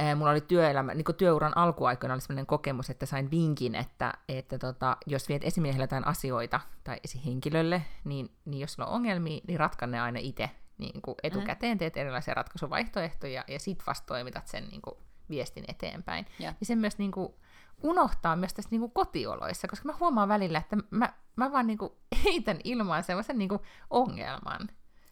äh, 0.00 0.16
mulla 0.16 0.30
oli 0.30 0.40
työelämä, 0.40 0.94
niin 0.94 1.04
työuran 1.16 1.56
alkuaikoina 1.56 2.14
oli 2.14 2.20
sellainen 2.20 2.46
kokemus, 2.46 2.90
että 2.90 3.06
sain 3.06 3.30
vinkin, 3.30 3.74
että, 3.74 4.14
että 4.28 4.58
tota, 4.58 4.96
jos 5.06 5.28
viet 5.28 5.44
esimiehelle 5.44 5.84
jotain 5.84 6.06
asioita 6.06 6.60
tai 6.84 7.00
esihenkilölle, 7.04 7.82
niin, 8.04 8.36
niin 8.44 8.60
jos 8.60 8.72
sulla 8.72 8.88
on 8.88 8.94
ongelmia, 8.94 9.40
niin 9.46 9.58
ratka 9.60 9.86
ne 9.86 10.00
aina 10.00 10.18
itse 10.22 10.50
niin 10.78 11.02
kuin 11.02 11.14
etukäteen, 11.22 11.78
teet 11.78 11.96
erilaisia 11.96 12.34
ratkaisuvaihtoehtoja 12.34 13.44
ja 13.48 13.58
sit 13.58 13.82
vasta 13.86 14.06
toimitat 14.06 14.46
sen 14.46 14.68
niin 14.68 14.82
kuin 14.82 14.96
viestin 15.30 15.64
eteenpäin. 15.68 16.26
Ja. 16.38 16.54
Ja 16.60 16.66
sen 16.66 16.78
myös 16.78 16.98
niin 16.98 17.12
kuin, 17.12 17.34
unohtaa 17.82 18.36
myös 18.36 18.54
tässä 18.54 18.70
niin 18.70 18.80
kuin 18.80 18.92
kotioloissa, 18.92 19.68
koska 19.68 19.86
mä 19.86 19.96
huomaan 20.00 20.28
välillä, 20.28 20.58
että 20.58 20.76
mä, 20.90 21.12
mä 21.36 21.52
vaan 21.52 21.66
niin 21.66 21.78
kuin, 21.78 21.92
heitän 22.24 22.58
ilmaan 22.64 23.04
semmoisen 23.04 23.38
niin 23.38 23.48
kuin, 23.48 23.60
ongelman. 23.90 24.68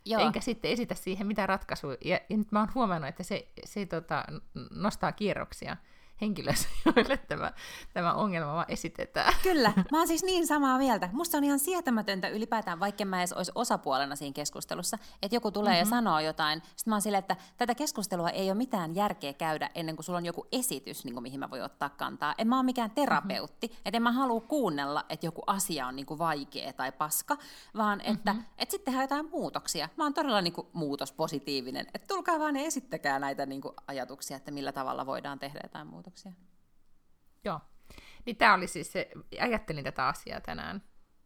Joo. 0.07 0.23
Enkä 0.23 0.41
sitten 0.41 0.71
esitä 0.71 0.95
siihen 0.95 1.27
mitään 1.27 1.49
ratkaisua. 1.49 1.93
Ja, 2.05 2.21
ja 2.31 2.37
nyt 2.37 2.53
mä 2.53 2.59
oon 2.59 2.75
huomannut, 2.75 3.09
että 3.09 3.23
se, 3.23 3.49
se 3.65 3.87
tota, 3.87 4.25
nostaa 4.71 5.13
kierroksia 5.13 5.77
henkilöissä, 6.21 6.69
joille 6.97 7.17
tämä, 7.17 7.53
tämä 7.93 8.15
ongelma 8.15 8.55
vaan 8.55 8.67
esitetään. 8.69 9.35
Kyllä, 9.43 9.73
mä 9.93 9.99
oon 9.99 10.09
siis 10.09 10.23
niin 10.23 10.47
samaa 10.47 10.79
mieltä. 10.79 11.09
Musta 11.13 11.39
on 11.39 11.45
ihan 11.45 11.59
sietämätöntä 11.59 12.29
ylipäätään, 12.29 12.81
vaikka 12.81 13.05
mä 13.05 13.19
edes 13.19 13.33
olisi 13.33 13.53
osapuolena 13.55 14.17
siinä 14.17 14.33
keskustelussa, 14.33 14.99
että 15.23 15.37
joku 15.37 15.51
tulee 15.51 15.73
mm-hmm. 15.73 15.93
ja 15.93 15.97
sanoo 15.97 16.21
jotain. 16.21 16.63
Sitten 16.77 16.91
mä 16.91 16.95
oon 16.95 17.03
silleen, 17.03 17.19
että 17.19 17.37
tätä 17.57 17.75
keskustelua 17.75 18.31
ei 18.31 18.49
ole 18.49 18.55
mitään 18.55 18.95
järkeä 18.95 19.33
käydä 19.33 19.71
ennen 19.75 19.97
kuin 19.97 20.05
sulla 20.05 20.19
on 20.19 20.27
joku 20.27 20.47
esitys, 20.53 21.05
niin 21.05 21.15
kuin 21.15 21.23
mihin 21.23 21.41
mä 21.41 21.51
voin 21.51 21.63
ottaa 21.63 21.89
kantaa. 21.89 22.35
En 22.39 22.49
mä 22.49 22.57
oon 22.57 22.65
mikään 22.65 22.91
terapeutti, 22.91 23.67
mm-hmm. 23.67 23.83
että 23.85 23.97
en 23.97 24.03
mä 24.03 24.13
halua 24.13 24.41
kuunnella, 24.41 25.05
että 25.09 25.27
joku 25.27 25.43
asia 25.47 25.87
on 25.87 25.97
niin 25.97 26.07
kuin 26.07 26.19
vaikea 26.19 26.73
tai 26.73 26.93
paska, 26.93 27.37
vaan 27.77 28.01
että 28.01 28.33
mm-hmm. 28.33 28.49
et 28.59 28.71
sitten 28.71 28.85
tehdään 28.85 29.05
jotain 29.05 29.31
muutoksia. 29.31 29.89
Mä 29.97 30.05
oon 30.05 30.15
todella 30.15 30.41
niin 30.41 30.53
kuin 30.53 30.67
muutospositiivinen. 30.73 31.87
Että 31.95 32.15
tulkaa 32.15 32.39
vaan 32.39 32.57
ja 32.57 32.63
esittäkää 32.63 33.19
näitä 33.19 33.47
niin 33.47 33.61
kuin 33.61 33.75
ajatuksia, 33.87 34.37
että 34.37 34.51
millä 34.51 34.73
tavalla 34.73 35.07
voidaan 35.07 35.39
tehdä 35.39 35.61
jotain 35.63 35.87
muutoksia. 36.05 36.33
Joo. 37.45 37.61
Niin 38.27 38.37
tämä 38.37 38.55
oli 38.55 38.67
siis 38.67 38.93
se, 38.93 39.11
ajattelin 39.41 39.85
tätä 39.85 40.07
asiaa 40.07 40.41
tänään 40.41 40.83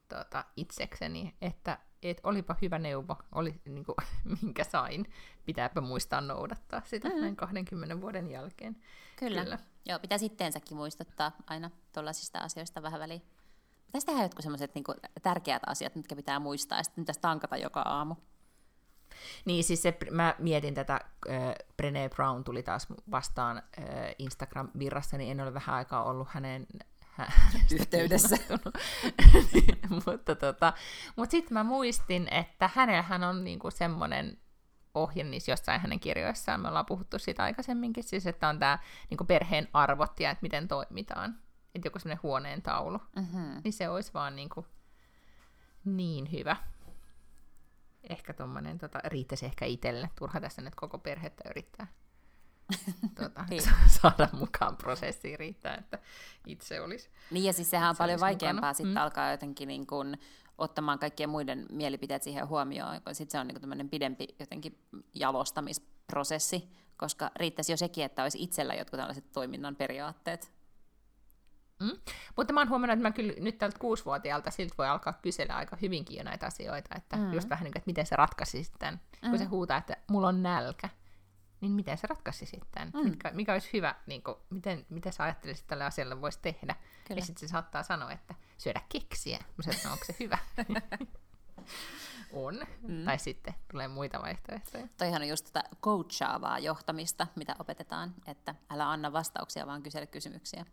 tuota, 0.09 0.45
itsekseni, 0.57 1.37
että 1.41 1.79
et 2.03 2.21
olipa 2.23 2.57
hyvä 2.63 2.79
neuvo, 2.79 3.17
oli 3.33 3.61
niin 3.65 3.85
kuin, 3.85 3.97
minkä 4.43 4.65
sain. 4.65 5.13
Pitääpä 5.45 5.81
muistaa 5.81 6.21
noudattaa 6.21 6.83
sitä 6.85 7.09
mm-hmm. 7.09 7.21
näin 7.21 7.37
20 7.37 8.01
vuoden 8.01 8.31
jälkeen. 8.31 8.77
Kyllä. 9.17 9.43
Kyllä. 9.43 9.59
Joo, 9.87 9.99
pitää 9.99 10.19
sitteensäkin 10.19 10.77
muistuttaa 10.77 11.33
aina 11.47 11.71
tuollaisista 11.95 12.39
asioista 12.39 12.83
vähän 12.83 13.01
väliin. 13.01 13.23
Pitäisi 13.87 14.07
tehdä 14.07 14.23
jotkut 14.23 14.43
sellaiset 14.43 14.75
niin 14.75 14.85
tärkeät 15.23 15.63
asiat, 15.67 15.95
mitkä 15.95 16.17
pitää 16.17 16.39
muistaa, 16.39 16.79
ja 16.79 16.83
sitten 16.83 17.05
pitäisi 17.05 17.21
tankata 17.21 17.57
joka 17.57 17.81
aamu. 17.81 18.15
Niin, 19.45 19.65
siis 19.65 19.83
se, 19.83 19.99
mä 20.11 20.35
mietin 20.39 20.75
tätä, 20.75 21.01
äh, 21.31 21.55
Brené 21.83 22.15
Brown 22.15 22.45
tuli 22.45 22.63
taas 22.63 22.87
vastaan 23.11 23.57
äh, 23.57 23.85
Instagram-virrassa, 24.19 25.19
niin 25.19 25.31
en 25.31 25.41
ole 25.41 25.55
vähän 25.55 25.77
aikaa 25.77 26.05
ollut 26.05 26.29
hänen 26.29 26.67
yhteydessä. 27.73 28.37
mutta 30.07 30.35
tota, 30.35 30.73
mut 31.17 31.31
sitten 31.31 31.55
mä 31.55 31.65
muistin, 31.65 32.29
että 32.31 32.71
hänellähän 32.75 33.25
on 33.25 33.45
niinku 33.45 33.71
semmoinen 33.71 34.39
ohje 34.95 35.25
niissä 35.25 35.53
jossain 35.53 35.81
hänen 35.81 36.01
kirjoissaan, 36.01 36.61
me 36.61 36.69
ollaan 36.69 36.87
puhuttu 36.87 37.19
siitä 37.19 37.43
aikaisemminkin, 37.43 38.05
siis 38.05 38.27
että 38.27 38.49
on 38.49 38.59
tämä 38.59 38.79
niinku 39.11 39.25
perheen 39.25 39.69
arvot 39.73 40.21
ja 40.21 40.31
että 40.31 40.43
miten 40.43 40.69
toimitaan. 40.69 41.39
Että 41.75 41.87
joku 41.87 41.99
semmoinen 41.99 42.23
huoneen 42.23 42.63
taulu. 42.63 42.99
Mm-hmm. 43.17 43.61
Niin 43.65 43.73
se 43.73 43.89
olisi 43.89 44.15
vaan 44.15 44.37
niinku 44.37 44.67
niin 45.85 46.33
hyvä. 46.33 46.57
Ehkä 48.05 48.33
tuommoinen, 48.33 48.79
tota, 48.79 48.99
riittäisi 49.05 49.47
ehkä 49.47 49.65
itselle. 49.65 50.11
Turha 50.19 50.41
tässä 50.41 50.63
nyt 50.63 50.75
koko 50.75 50.99
perhettä 50.99 51.49
yrittää 51.51 51.87
tuota, 53.19 53.45
Niin. 53.51 53.63
saada 54.03 54.29
mukaan 54.33 54.77
prosessiin 54.77 55.39
riittää, 55.39 55.75
että 55.75 55.99
itse 56.47 56.81
olisi. 56.81 57.11
Niin 57.31 57.45
ja 57.45 57.53
siis 57.53 57.71
sehän 57.71 57.91
on 57.91 57.97
paljon 57.97 58.21
vaikeampaa 58.21 58.73
sitten 58.73 58.95
Mm. 58.95 58.97
alkaa 59.03 59.31
jotenkin 59.31 59.69
niin 59.69 59.87
kuin 59.87 60.19
ottamaan 60.59 60.99
kaikkien 60.99 61.29
muiden 61.31 61.67
mielipiteet 61.71 62.23
siihen 62.23 62.49
huomioon, 62.49 63.03
kun 63.03 63.15
sitten 63.15 63.33
se 63.33 63.39
on 63.41 63.47
niin 63.47 63.61
tämmöinen 63.61 63.89
pidempi 63.89 64.29
jotenkin 64.39 64.79
jalostamisprosessi, 65.15 66.69
koska 66.97 67.31
riittäisi 67.37 67.73
jo 67.73 67.77
sekin, 67.77 68.05
että 68.05 68.23
olisi 68.23 68.43
itsellä 68.43 68.75
jotkut 68.75 68.99
tällaiset 68.99 69.33
toiminnan 69.33 69.77
periaatteet. 69.77 70.53
Mm. 71.81 71.91
Mutta 72.37 72.53
mä 72.53 72.61
oon 72.61 72.69
huomannut, 72.69 72.93
että 72.99 73.09
mä 73.09 73.13
kyllä 73.13 73.33
nyt 73.41 73.59
tältä 73.59 73.79
kuusivuotiaalta 73.79 74.51
siltä 74.51 74.75
voi 74.79 74.89
alkaa 74.89 75.13
kysellä 75.13 75.57
aika 75.57 75.77
hyvinkin 75.83 76.17
jo 76.17 76.25
näitä 76.25 76.47
asioita, 76.47 76.95
että 76.97 77.17
Mm. 77.17 77.23
mm. 77.23 77.33
just 77.33 77.51
vähän 77.51 77.65
niin 77.65 77.73
kuin, 77.73 77.81
että 77.81 77.89
miten 77.89 78.07
se 78.07 78.17
ratkaisi 78.17 78.65
sitten, 78.65 79.01
mm. 79.23 79.31
kun 79.31 79.39
se 79.39 79.45
huutaa, 79.45 79.77
että 79.79 79.97
mulla 80.11 80.29
on 80.29 80.43
nälkä, 80.43 80.89
niin 81.61 81.73
miten 81.73 81.99
se 81.99 82.07
ratkaisi 82.07 82.47
sitten, 82.47 82.91
Mm. 82.95 83.01
mm. 83.01 83.11
mikä, 83.11 83.31
mikä 83.31 83.53
olisi 83.53 83.71
hyvä, 83.73 83.95
niin 84.07 84.23
kuin, 84.23 84.37
miten, 84.51 84.87
miten 84.89 85.13
sä 85.13 85.25
ajattelisit, 85.25 85.63
että 85.63 85.69
tälle 85.69 85.85
asialle 85.85 86.21
voisi 86.21 86.39
tehdä. 86.43 86.75
Kyllä. 87.09 87.19
Ja 87.21 87.25
sitten 87.25 87.49
se 87.49 87.53
saattaa 87.53 87.83
sanoa, 87.83 88.13
että 88.13 88.35
syödä 88.59 88.81
keksiä. 88.89 89.39
Mä 89.57 89.63
sanoin, 89.63 89.77
että 89.77 89.93
onko 89.93 90.05
se 90.05 90.17
hyvä? 90.21 90.39
on. 92.33 92.55
Mm. 92.83 92.95
Mm. 92.95 93.05
Tai 93.05 93.19
sitten 93.19 93.55
tulee 93.71 93.89
muita 93.89 94.23
vaihtoehtoja. 94.23 94.89
Toihan 94.97 95.23
on 95.23 95.29
just 95.29 95.45
tätä 95.53 95.69
coachaavaa 95.83 96.59
johtamista, 96.59 97.27
mitä 97.35 97.57
opetetaan, 97.59 98.15
että 98.27 98.55
älä 98.71 98.91
anna 98.91 99.13
vastauksia, 99.13 99.67
vaan 99.67 99.83
kysele 99.83 100.07
kysymyksiä. 100.07 100.65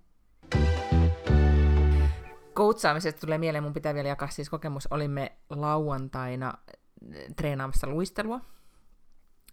Koutsaamisesta 2.56 3.22
tulee 3.22 3.38
mieleen, 3.38 3.64
mun 3.64 3.74
pitää 3.74 3.94
vielä 3.94 4.08
jakaa 4.08 4.30
siis 4.30 4.50
kokemus. 4.50 4.88
Olimme 4.92 5.32
lauantaina 5.50 6.54
eh, 7.12 7.36
treenaamassa 7.36 7.88
luistelua, 7.88 8.42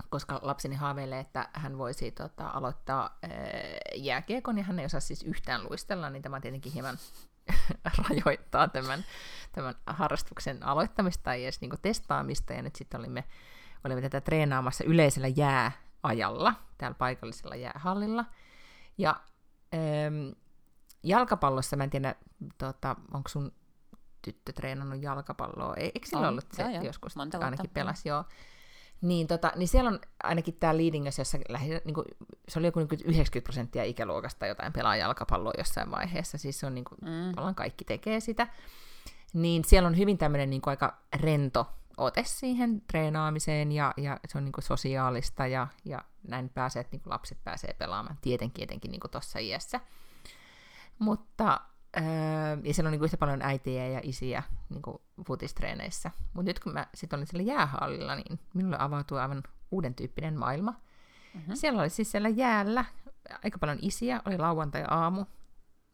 koska 0.09 0.40
lapseni 0.42 0.76
haaveilee, 0.76 1.20
että 1.20 1.48
hän 1.53 1.78
voisi 1.78 2.11
tota, 2.11 2.48
aloittaa 2.48 3.18
ää, 3.22 3.30
jääkiekon, 3.94 4.59
ja 4.59 4.64
hän 4.64 4.78
ei 4.78 4.86
osaa 4.86 5.00
siis 5.00 5.22
yhtään 5.22 5.64
luistella, 5.64 6.11
niin 6.11 6.22
tämä 6.22 6.40
tietenkin 6.40 6.72
hieman 6.72 6.98
rajoittaa 8.09 8.68
tämän, 8.68 9.05
tämän 9.53 9.74
harrastuksen 9.86 10.62
aloittamista 10.62 11.22
tai 11.22 11.44
edes 11.44 11.61
niinku 11.61 11.76
testaamista, 11.82 12.53
ja 12.53 12.62
nyt 12.62 12.76
sitten 12.76 13.00
olimme, 13.00 13.24
olimme 13.84 14.03
tätä 14.03 14.20
treenaamassa 14.20 14.84
yleisellä 14.84 15.28
jääajalla, 15.28 16.55
täällä 16.78 16.94
paikallisella 16.98 17.57
jäähallilla, 17.57 18.24
ja 18.98 19.20
jalkapallossa, 21.03 21.76
mä 21.76 21.84
en 21.84 21.90
tiedä, 21.90 22.14
tota, 22.59 22.96
onko 23.14 23.28
sun 23.28 23.53
tyttö 24.22 24.53
treenannut 24.53 25.03
jalkapalloa, 25.03 25.74
E- 25.76 25.80
eikö 25.84 26.07
sillä 26.07 26.22
On, 26.22 26.28
ollut 26.28 26.44
se 26.53 26.62
joo, 26.62 26.82
joskus, 26.82 27.16
Monta 27.16 27.38
ainakin 27.38 27.59
vuotta, 27.59 27.74
pelasi, 27.74 28.09
joo. 28.09 28.24
Niin, 29.00 29.26
tota, 29.26 29.53
niin 29.57 29.68
siellä 29.68 29.90
on 29.90 30.00
ainakin 30.22 30.55
tämä 30.55 30.76
Leadingössä, 30.76 31.20
jossa 31.20 31.38
lähinnä, 31.48 31.80
niin 31.84 31.94
kuin, 31.94 32.05
se 32.48 32.59
oli 32.59 32.66
joku 32.66 32.78
niin 32.78 32.88
90 33.05 33.40
prosenttia 33.44 33.84
ikäluokasta 33.84 34.46
jotain 34.46 34.72
pelaa 34.72 34.96
jalkapalloa 34.96 35.53
jossain 35.59 35.90
vaiheessa, 35.90 36.38
siis 36.38 36.61
se 36.61 36.66
on 36.66 36.74
niin 36.74 36.84
kuin, 36.84 36.98
Mm. 37.03 37.46
mm. 37.46 37.55
kaikki 37.55 37.84
tekee 37.84 38.20
sitä. 38.20 38.46
niin 39.32 39.64
siellä 39.64 39.86
on 39.86 39.96
hyvin 39.98 40.18
tämmöinen 40.18 40.50
niin 40.50 40.62
aika 40.66 40.98
rento 41.16 41.66
ote 41.96 42.22
siihen 42.26 42.80
treenaamiseen 42.80 43.72
ja, 43.72 43.94
ja 43.96 44.20
se 44.28 44.38
on 44.38 44.44
niin 44.44 44.53
kuin 44.53 44.64
sosiaalista 44.64 45.46
ja, 45.46 45.66
ja 45.84 46.05
näin 46.28 46.48
pääsee, 46.48 46.80
että 46.80 46.94
niin 46.94 47.03
kuin 47.03 47.12
lapset 47.12 47.38
pääsee 47.44 47.74
pelaamaan 47.78 48.18
tietenkin 48.22 48.62
etenkin 48.64 48.90
niin 48.90 49.00
tuossa 49.11 49.38
iässä. 49.38 49.80
Mutta 51.03 51.61
öö, 51.96 52.03
ja 52.62 52.74
siellä 52.74 52.88
on 52.88 52.92
niin 52.92 53.05
yhtä 53.05 53.16
paljon 53.16 53.42
äitiä 53.42 53.88
ja 53.88 54.00
isiä 54.03 54.42
niin 54.68 54.82
futistreeneissä. 55.26 56.11
Mutta 56.32 56.50
nyt 56.50 56.61
kun 56.61 56.72
mä 56.72 56.86
sitten 56.94 57.16
olin 57.16 57.26
siellä 57.26 57.53
jäähallilla, 57.53 58.14
niin 58.14 58.40
minulle 58.55 58.76
avautui 58.78 59.20
aivan 59.20 59.42
uuden 59.70 59.94
tyyppinen 59.94 60.38
maailma. 60.38 60.74
Mm-hmm. 61.34 61.55
Siellä 61.55 61.80
oli 61.80 61.90
siis 61.90 62.11
siellä 62.11 62.28
jäällä 62.28 62.84
aika 63.44 63.59
paljon 63.59 63.78
isiä, 63.82 64.22
oli 64.24 64.38
lauantai-aamu, 64.38 65.24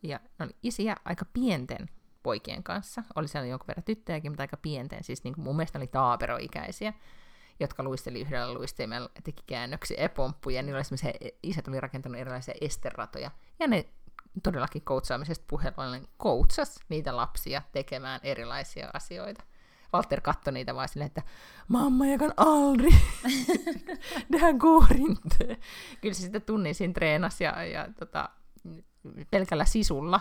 ja 0.03 0.21
ne 0.39 0.45
oli 0.45 0.57
isiä 0.63 0.97
aika 1.05 1.25
pienten 1.33 1.91
poikien 2.23 2.63
kanssa. 2.63 3.03
Oli 3.15 3.29
siellä 3.29 3.47
jonkun 3.47 3.67
verran 3.69 3.85
tyttöjäkin, 3.85 4.33
mutta 4.33 4.43
aika 4.43 4.57
pienten, 4.57 5.05
siis 5.05 5.25
niin 5.25 5.35
kuin 5.35 5.45
mun 5.45 5.57
mielestä 5.57 5.79
oli 5.79 5.87
taaperoikäisiä, 5.87 6.93
jotka 7.61 7.83
luisteli 7.83 8.21
yhdellä 8.21 8.55
luistimella, 8.55 9.11
teki 9.25 9.43
käännöksiä 9.47 10.03
ja 10.03 10.09
pomppuja, 10.09 10.63
niillä 10.63 10.79
oli 10.79 11.33
isät 11.43 11.69
oli 11.69 11.81
rakentanut 11.81 12.19
erilaisia 12.19 12.55
esteratoja, 12.61 13.31
ja 13.59 13.67
ne 13.67 13.89
todellakin 14.43 14.83
koutsaamisesta 14.83 15.45
puheluilla 15.49 15.97
niin 15.97 16.09
koutsas 16.17 16.81
niitä 16.89 17.17
lapsia 17.17 17.63
tekemään 17.73 18.21
erilaisia 18.23 18.91
asioita. 18.93 19.45
Walter 19.95 20.21
katsoi 20.21 20.53
niitä 20.53 20.75
vaan 20.75 20.89
silleen, 20.89 21.07
että 21.07 21.23
mamma, 21.69 22.07
jag 22.07 22.19
kan 22.19 22.33
aldrig, 22.37 22.95
det 24.33 24.41
här 24.41 24.53
går 24.53 24.97
inte. 24.97 25.59
Kyllä 26.01 26.15
se 26.15 26.23
sitten 26.23 26.43
tunnin 26.43 26.75
siinä 26.75 26.93
treenasi 26.93 27.45
ja, 27.45 27.65
ja 27.65 27.89
tota, 27.99 28.29
pelkällä 29.31 29.65
sisulla 29.65 30.21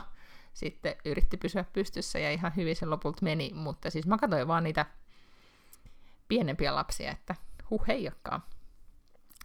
sitten 0.54 0.96
yritti 1.06 1.38
pysyä 1.38 1.66
pystyssä 1.74 2.20
ja 2.20 2.32
ihan 2.32 2.56
hyvin 2.56 2.76
se 2.76 2.86
lopulta 2.86 3.20
meni, 3.22 3.52
mutta 3.54 3.90
siis 3.90 4.08
mä 4.08 4.18
katsoin 4.18 4.48
vaan 4.48 4.64
niitä 4.64 4.86
pienempiä 6.28 6.76
lapsia, 6.76 7.12
että 7.12 7.36
huh 7.70 7.88
heijakkaa. 7.88 8.50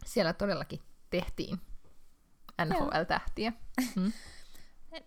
Siellä 0.05 0.33
todellakin 0.33 0.81
tehtiin 1.11 1.61
NHL-tähtiä. 2.65 3.53
Mm. 3.97 4.13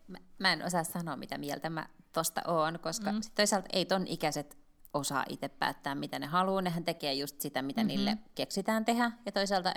Mä, 0.07 0.17
mä 0.39 0.53
en 0.53 0.65
osaa 0.65 0.83
sanoa, 0.83 1.15
mitä 1.15 1.37
mieltä 1.37 1.69
mä 1.69 1.87
tosta 2.13 2.41
oon, 2.47 2.79
koska 2.79 3.11
mm. 3.11 3.19
toisaalta 3.35 3.67
ei 3.73 3.85
ton 3.85 4.07
ikäiset 4.07 4.57
osaa 4.93 5.25
itse 5.29 5.49
päättää, 5.49 5.95
mitä 5.95 6.19
ne 6.19 6.25
haluaa. 6.25 6.61
Nehän 6.61 6.85
tekee 6.85 7.13
just 7.13 7.41
sitä, 7.41 7.61
mitä 7.61 7.81
mm-hmm. 7.81 7.87
niille 7.87 8.17
keksitään 8.35 8.85
tehdä. 8.85 9.11
Ja 9.25 9.31
toisaalta, 9.31 9.73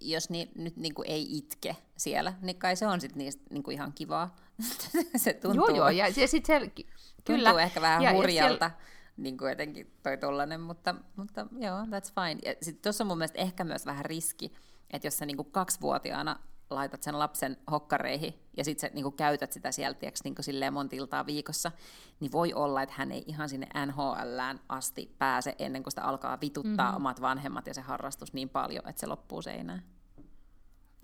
jos 0.00 0.30
ni, 0.30 0.50
nyt 0.54 0.76
niin 0.76 0.94
kuin 0.94 1.10
ei 1.10 1.36
itke 1.36 1.76
siellä, 1.96 2.34
niin 2.42 2.58
kai 2.58 2.76
se 2.76 2.86
on 2.86 3.00
sitten 3.00 3.18
niistä 3.18 3.42
niin 3.50 3.62
kuin 3.62 3.74
ihan 3.74 3.92
kivaa. 3.92 4.36
se 5.16 5.32
tuntuu, 5.32 5.68
joo, 5.68 5.76
joo, 5.76 5.88
ja, 5.88 6.08
ja 6.16 6.28
sit 6.28 6.46
se, 6.46 6.58
kyllä. 6.60 6.88
tuntuu 7.24 7.58
ehkä 7.58 7.80
vähän 7.80 8.02
ja, 8.02 8.12
hurjalta. 8.12 8.64
Ja 8.64 8.70
siellä... 8.70 8.90
Niin 9.16 9.38
kuin 9.38 9.50
jotenkin 9.50 9.92
toi 10.02 10.16
tollanen, 10.16 10.60
mutta, 10.60 10.94
mutta 11.16 11.46
joo, 11.52 11.78
that's 11.80 12.12
fine. 12.14 12.40
Ja 12.44 12.54
sitten 12.62 12.82
tuossa 12.82 13.04
on 13.04 13.08
mun 13.08 13.18
mielestä 13.18 13.38
ehkä 13.38 13.64
myös 13.64 13.86
vähän 13.86 14.04
riski, 14.04 14.52
että 14.90 15.06
jos 15.06 15.16
sä 15.16 15.26
niin 15.26 15.36
kuin 15.36 15.50
kaksivuotiaana 15.50 16.38
laitat 16.70 17.02
sen 17.02 17.18
lapsen 17.18 17.56
hokkareihin 17.70 18.34
ja 18.56 18.64
sitten 18.64 18.90
sä 18.90 18.94
niin 18.94 19.12
käytät 19.12 19.52
sitä 19.52 19.72
sieltä 19.72 20.06
niin 20.24 20.34
silleen 20.40 20.72
monta 20.72 20.96
iltaa 20.96 21.26
viikossa, 21.26 21.72
niin 22.20 22.32
voi 22.32 22.52
olla, 22.54 22.82
että 22.82 22.94
hän 22.98 23.12
ei 23.12 23.24
ihan 23.26 23.48
sinne 23.48 23.66
NHLään 23.86 24.60
asti 24.68 25.14
pääse 25.18 25.54
ennen 25.58 25.82
kuin 25.82 25.92
sitä 25.92 26.04
alkaa 26.04 26.40
vituttaa 26.40 26.86
mm-hmm. 26.86 26.96
omat 26.96 27.20
vanhemmat 27.20 27.66
ja 27.66 27.74
se 27.74 27.80
harrastus 27.80 28.32
niin 28.32 28.48
paljon, 28.48 28.88
että 28.88 29.00
se 29.00 29.06
loppuu 29.06 29.42
seinään. 29.42 29.82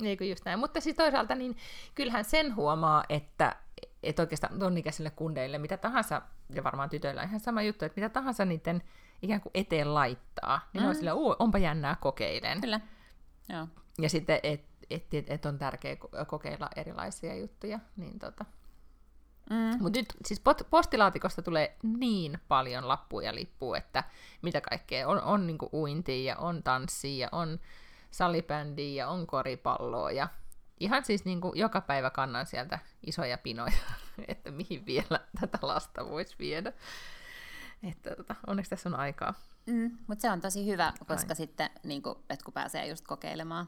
Eikö 0.05 0.25
just 0.25 0.45
näin. 0.45 0.59
Mutta 0.59 0.81
siis 0.81 0.97
toisaalta 0.97 1.35
niin 1.35 1.57
kyllähän 1.95 2.25
sen 2.25 2.57
huomaa, 2.57 3.05
että, 3.09 3.57
että 4.03 4.23
oikeastaan 4.23 4.59
ton 4.59 4.79
ikäisille 4.79 5.11
kundeille 5.11 5.59
mitä 5.59 5.77
tahansa, 5.77 6.23
ja 6.55 6.65
varmaan 6.65 6.91
tytöillä 6.91 7.23
ihan 7.23 7.41
sama 7.41 7.63
juttu, 7.63 7.85
että 7.85 8.01
mitä 8.01 8.09
tahansa 8.09 8.45
niiden 8.45 8.83
ikään 9.23 9.41
kuin 9.41 9.51
eteen 9.55 9.95
laittaa, 9.95 10.69
niin 10.73 10.83
mm. 10.83 10.89
on 10.89 10.95
sillä, 10.95 11.15
onpa 11.39 11.59
jännää 11.59 11.97
kokeilen. 12.01 12.61
Kyllä, 12.61 12.81
Joo. 13.49 13.69
Ja 13.99 14.09
sitten, 14.09 14.41
että 14.43 14.76
että 14.91 15.17
et 15.27 15.47
on 15.47 15.59
tärkeää 15.59 15.97
kokeilla 16.27 16.69
erilaisia 16.77 17.35
juttuja. 17.37 17.79
Niin 17.97 18.19
tota. 18.19 18.45
Mm. 19.51 19.83
Mutta 19.83 19.99
nyt 19.99 20.07
siis 20.25 20.43
postilaatikosta 20.71 21.43
tulee 21.43 21.77
niin 21.83 22.39
paljon 22.49 22.89
lappuja 22.89 23.35
lippuja, 23.35 23.79
että 23.79 24.05
mitä 24.43 24.61
kaikkea. 24.61 25.09
On, 25.09 25.23
on 25.23 25.47
niinku 25.47 25.69
uintia 25.73 26.33
ja 26.33 26.39
on 26.39 26.63
tanssia 26.63 27.27
ja 27.27 27.29
on 27.33 27.61
salibändiä 28.11 29.05
ja 29.05 29.09
on 29.09 29.27
koripalloa 29.27 30.11
ja 30.11 30.29
ihan 30.81 31.05
siis 31.05 31.25
niinku 31.25 31.53
joka 31.55 31.81
päivä 31.81 32.11
kannan 32.11 32.47
sieltä 32.47 32.79
isoja 33.07 33.39
pinoja, 33.39 33.73
että 34.29 34.51
mihin 34.51 34.87
vielä 34.87 35.21
tätä 35.41 35.59
lasta 35.63 36.09
voisi 36.09 36.37
viedä. 36.39 36.73
Että 37.83 38.17
tota, 38.17 38.35
onneksi 38.47 38.71
tässä 38.71 38.89
on 38.89 38.95
aikaa. 38.95 39.35
Mm, 39.67 39.99
mutta 40.07 40.23
se 40.23 40.31
on 40.31 40.41
tosi 40.41 40.67
hyvä, 40.67 40.93
koska 41.07 41.31
Ai. 41.31 41.37
sitten, 41.37 41.71
niin 41.83 42.03
kun, 42.03 42.23
että 42.31 42.45
kun 42.45 42.55
pääsee 42.55 42.87
just 42.87 43.07
kokeilemaan 43.07 43.67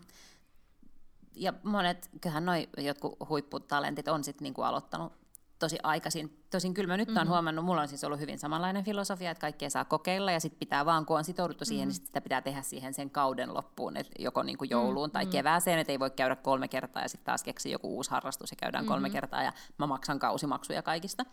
ja 1.38 1.52
monet, 1.62 2.10
kyllähän 2.20 2.46
noi 2.46 2.68
jotkut 2.76 3.16
huipputalentit 3.28 4.08
on 4.08 4.24
sitten 4.24 4.44
niinku 4.44 4.62
aloittanut 4.62 5.12
tosi 5.58 5.78
aikaisin. 5.82 6.42
Tosin 6.50 6.74
kyllä 6.74 6.86
mä 6.86 6.96
nyt 6.96 7.08
mm-hmm. 7.08 7.18
olen 7.18 7.28
huomannut, 7.28 7.64
mulla 7.64 7.80
on 7.80 7.88
siis 7.88 8.04
ollut 8.04 8.20
hyvin 8.20 8.38
samanlainen 8.38 8.84
filosofia, 8.84 9.30
että 9.30 9.40
kaikkea 9.40 9.70
saa 9.70 9.84
kokeilla 9.84 10.32
ja 10.32 10.40
sitten 10.40 10.58
pitää 10.58 10.86
vaan, 10.86 11.06
kun 11.06 11.18
on 11.18 11.24
sitouduttu 11.24 11.64
siihen, 11.64 11.88
mm-hmm. 11.88 11.88
niin 11.88 11.94
sit 11.96 12.06
sitä 12.06 12.20
pitää 12.20 12.42
tehdä 12.42 12.62
siihen 12.62 12.94
sen 12.94 13.10
kauden 13.10 13.54
loppuun, 13.54 13.96
että 13.96 14.12
joko 14.18 14.42
niinku 14.42 14.64
jouluun 14.64 15.08
mm-hmm. 15.08 15.12
tai 15.12 15.26
kevääseen, 15.26 15.78
että 15.78 15.92
ei 15.92 15.98
voi 15.98 16.10
käydä 16.10 16.36
kolme 16.36 16.68
kertaa 16.68 17.02
ja 17.02 17.08
sitten 17.08 17.26
taas 17.26 17.42
keksi 17.42 17.70
joku 17.70 17.96
uusi 17.96 18.10
harrastus 18.10 18.50
ja 18.50 18.56
käydään 18.56 18.84
mm-hmm. 18.84 18.92
kolme 18.92 19.10
kertaa 19.10 19.42
ja 19.42 19.52
mä 19.78 19.86
maksan 19.86 20.18
kausimaksuja 20.18 20.82
kaikista 20.82 21.24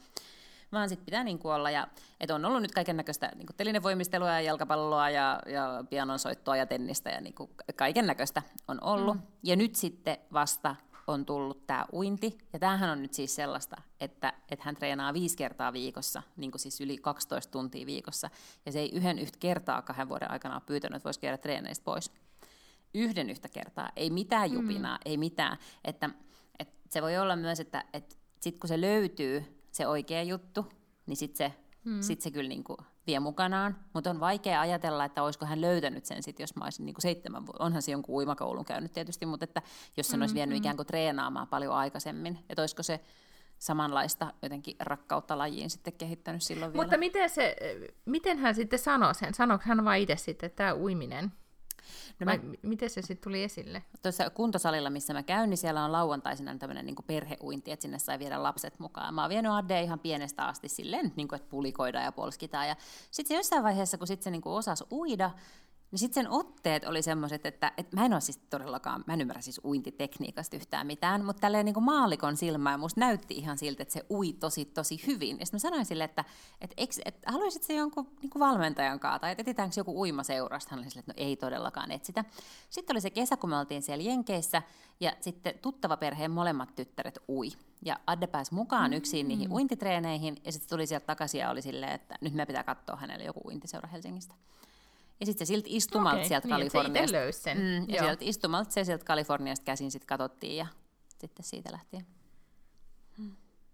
vaan 0.72 0.90
sitten 0.90 1.06
pitää 1.06 1.24
niin 1.24 1.40
kuin 1.40 1.54
olla. 1.54 1.72
Ja, 1.72 1.88
että 2.20 2.36
on 2.36 2.46
ollut 2.46 2.62
nyt 2.62 2.72
kaiken 2.72 2.98
näköistä 2.98 3.32
niin 3.36 3.48
telinevoimistelua 3.58 4.30
ja 4.30 4.42
jalkapalloa 4.42 5.10
ja, 5.10 5.40
ja 5.46 5.84
pianonsoittoa 5.90 6.58
ja 6.58 6.66
tennistä 6.66 7.10
ja 7.10 7.22
niin 7.22 7.36
kaiken 7.76 8.08
näköistä 8.08 8.42
on 8.68 8.84
ollut. 8.84 9.16
Mm. 9.16 9.22
Ja 9.44 9.56
nyt 9.56 9.76
sitten 9.76 10.18
vasta 10.34 10.76
on 11.08 11.26
tullut 11.26 11.68
tämä 11.68 11.86
uinti. 11.94 12.38
Ja 12.54 12.60
tämähän 12.60 12.90
on 12.90 13.02
nyt 13.02 13.14
siis 13.14 13.36
sellaista, 13.36 13.76
että, 14.00 14.34
että 14.50 14.66
hän 14.66 14.76
treenaa 14.76 15.14
viisi 15.14 15.38
kertaa 15.38 15.74
viikossa, 15.74 16.24
niin 16.38 16.52
kuin 16.52 16.60
siis 16.60 16.82
yli 16.82 16.98
12 16.98 17.52
tuntia 17.52 17.86
viikossa. 17.86 18.30
Ja 18.66 18.72
se 18.72 18.80
ei 18.80 18.92
yhden 18.94 19.20
yhtä 19.20 19.38
kertaa 19.40 19.82
kahden 19.82 20.10
vuoden 20.10 20.32
aikana 20.32 20.56
ole 20.56 20.64
pyytänyt, 20.66 20.96
että 20.96 21.06
voisi 21.08 21.20
käydä 21.20 21.38
treeneistä 21.38 21.84
pois. 21.84 22.12
Yhden 22.94 23.30
yhtä 23.30 23.50
kertaa, 23.50 23.92
ei 23.96 24.10
mitään 24.10 24.50
mm. 24.50 24.56
jupinaa, 24.56 24.98
mm. 24.98 25.02
ei 25.06 25.18
mitään. 25.18 25.58
Että, 25.84 26.10
että 26.60 26.76
se 26.90 27.02
voi 27.02 27.18
olla 27.18 27.36
myös, 27.36 27.60
että, 27.60 27.84
että 27.94 28.16
sitten 28.42 28.60
kun 28.60 28.68
se 28.68 28.82
löytyy, 28.82 29.65
se 29.76 29.88
oikea 29.88 30.24
juttu, 30.24 30.66
niin 31.06 31.18
sitten 31.18 31.38
se, 31.38 31.58
hmm. 31.86 32.02
sit 32.02 32.22
se 32.22 32.32
kyllä 32.32 32.50
niinku 32.50 32.78
vie 33.08 33.20
mukanaan. 33.20 33.78
Mutta 33.94 34.10
on 34.10 34.20
vaikea 34.20 34.62
ajatella, 34.62 35.06
että 35.06 35.24
olisiko 35.24 35.46
hän 35.46 35.62
löytänyt 35.62 36.06
sen 36.06 36.24
sitten, 36.24 36.44
jos 36.44 36.56
mä 36.56 36.64
olisin 36.64 36.86
niinku 36.86 37.02
seitsemän 37.02 37.46
vuotta. 37.46 37.64
Onhan 37.64 37.82
se 37.82 37.92
jonkun 37.92 38.16
uimakoulun 38.16 38.66
käynyt 38.66 38.94
tietysti, 38.94 39.26
mutta 39.26 39.44
että 39.44 39.62
jos 39.98 40.08
sen 40.08 40.18
hmm, 40.18 40.22
olisi 40.22 40.36
vienyt 40.36 40.56
hmm. 40.56 40.64
ikään 40.64 40.76
kuin 40.76 40.86
treenaamaan 40.86 41.48
paljon 41.48 41.74
aikaisemmin, 41.74 42.40
että 42.50 42.62
olisiko 42.62 42.84
se 42.84 43.00
samanlaista 43.58 44.34
jotenkin 44.42 44.76
rakkautta 44.80 45.38
lajiin 45.38 45.70
sitten 45.70 45.94
kehittänyt 45.94 46.44
silloin 46.44 46.74
vielä. 46.74 46.84
Mutta 46.84 46.98
miten, 46.98 47.30
se, 47.30 47.56
miten 48.06 48.38
hän 48.38 48.56
sitten 48.56 48.80
sanoi 48.80 49.16
sen? 49.16 49.34
Sanoiko 49.34 49.64
hän 49.68 49.86
vain 49.86 50.04
itse 50.04 50.16
sitten, 50.16 50.48
että 50.48 50.58
tämä 50.58 50.76
uiminen 50.76 51.32
No 52.20 52.26
mä, 52.26 52.40
miten 52.62 52.90
se 52.90 53.02
sitten 53.02 53.24
tuli 53.24 53.44
esille? 53.44 53.84
Tuossa 54.02 54.30
kuntosalilla, 54.30 54.90
missä 54.90 55.14
mä 55.14 55.24
käyn, 55.24 55.50
niin 55.50 55.58
siellä 55.58 55.86
on 55.86 55.92
lauantaisena 55.92 56.58
tämmöinen 56.58 56.86
niin 56.86 56.96
perheuinti, 57.08 57.72
että 57.72 57.82
sinne 57.82 58.00
sai 58.00 58.20
viedä 58.20 58.44
lapset 58.44 58.80
mukaan. 58.80 59.14
Mä 59.14 59.22
oon 59.22 59.30
vienyt 59.30 59.52
Addea 59.52 59.80
ihan 59.80 60.00
pienestä 60.00 60.46
asti 60.46 60.70
silleen, 60.70 61.14
niin 61.16 61.28
kuin, 61.28 61.38
että 61.38 61.50
pulikoidaan 61.50 62.06
ja 62.06 62.12
polskitaan. 62.12 62.68
Ja 62.68 62.76
sitten 63.12 63.38
jossain 63.38 63.64
vaiheessa, 63.64 63.98
kun 63.98 64.08
sit 64.08 64.22
se 64.22 64.32
niin 64.32 64.42
osasi 64.46 64.84
uida, 64.92 65.32
niin 65.96 66.00
sitten 66.00 66.24
sen 66.24 66.32
otteet 66.32 66.84
oli 66.84 67.02
semmoiset, 67.02 67.46
että, 67.46 67.72
että 67.78 67.96
mä 67.96 68.06
en 68.06 68.14
ole 68.14 68.22
siis 68.22 68.38
todellakaan, 68.38 69.04
mä 69.08 69.14
en 69.14 69.22
ymmärrä 69.22 69.42
siis 69.42 69.62
uintitekniikasta 69.64 70.56
yhtään 70.56 70.88
mitään, 70.88 71.26
mutta 71.26 71.40
tälleen 71.40 71.66
niin 71.66 71.74
kuin 71.74 71.84
maalikon 71.84 72.38
silmään 72.38 72.80
musta 72.80 73.00
näytti 73.00 73.38
ihan 73.38 73.58
siltä, 73.58 73.84
että 73.84 73.94
se 73.94 74.06
ui 74.10 74.34
tosi 74.34 74.66
tosi 74.66 75.08
hyvin. 75.08 75.40
Ja 75.40 75.46
sitten 75.46 75.58
mä 75.58 75.60
sanoin 75.60 75.86
sille, 75.86 76.04
että, 76.04 76.26
että, 76.62 76.76
että, 76.78 77.02
että 77.06 77.32
haluaisit 77.32 77.64
se 77.64 77.74
jonkun 77.74 78.08
niin 78.22 78.30
kuin 78.30 78.40
valmentajan 78.40 79.00
kanssa, 79.00 79.20
tai 79.20 79.32
että 79.32 79.42
etsitäänkö 79.42 79.74
joku 79.78 80.02
uimaseurasta. 80.02 80.70
Hän 80.72 80.80
oli 80.80 80.90
sille, 80.90 81.00
että 81.00 81.12
no 81.12 81.26
ei 81.26 81.36
todellakaan 81.36 81.92
etsitä. 81.92 82.26
Sitten 82.70 82.94
oli 82.94 83.02
se 83.02 83.10
kesä, 83.10 83.38
kun 83.38 83.50
me 83.50 83.58
oltiin 83.58 83.82
siellä 83.82 84.04
Jenkeissä, 84.04 84.62
ja 85.00 85.14
sitten 85.22 85.60
tuttava 85.62 85.98
perheen 85.98 86.32
molemmat 86.32 86.76
tyttäret 86.76 87.20
ui. 87.30 87.50
Ja 87.86 88.00
Adde 88.08 88.28
pääsi 88.28 88.54
mukaan 88.54 88.84
mm-hmm. 88.84 88.98
yksin 88.98 89.28
niihin 89.28 89.52
uintitreeneihin, 89.52 90.38
ja 90.46 90.52
sitten 90.52 90.70
tuli 90.70 90.88
sieltä 90.88 91.06
takaisin 91.06 91.42
ja 91.42 91.50
oli 91.50 91.62
silleen, 91.62 91.94
että 91.94 92.16
nyt 92.22 92.34
me 92.34 92.46
pitää 92.46 92.64
katsoa 92.64 92.96
hänelle 92.96 93.24
joku 93.24 93.42
uintiseura 93.46 93.90
Helsingistä. 93.90 94.36
Ja 95.20 95.26
sitten 95.26 95.48
se 95.48 95.50
siltä 95.50 95.68
istumalta 95.70 96.16
okay, 96.16 96.28
sieltä 96.28 96.48
niin, 96.48 96.54
Kaliforniasta. 96.54 97.18
Se 97.18 97.32
sen. 97.32 97.58
Mm, 97.58 97.90
ja 97.90 98.04
sieltä 98.04 98.26
istumalta 98.26 98.72
se 98.72 98.84
sieltä 98.84 99.06
Kaliforniasta 99.06 99.66
käsin 99.66 99.92
sitten 99.92 100.08
katsottiin 100.08 100.58
ja 100.58 100.68
sitten 101.18 101.46
siitä 101.46 101.72
lähtien. 101.72 102.06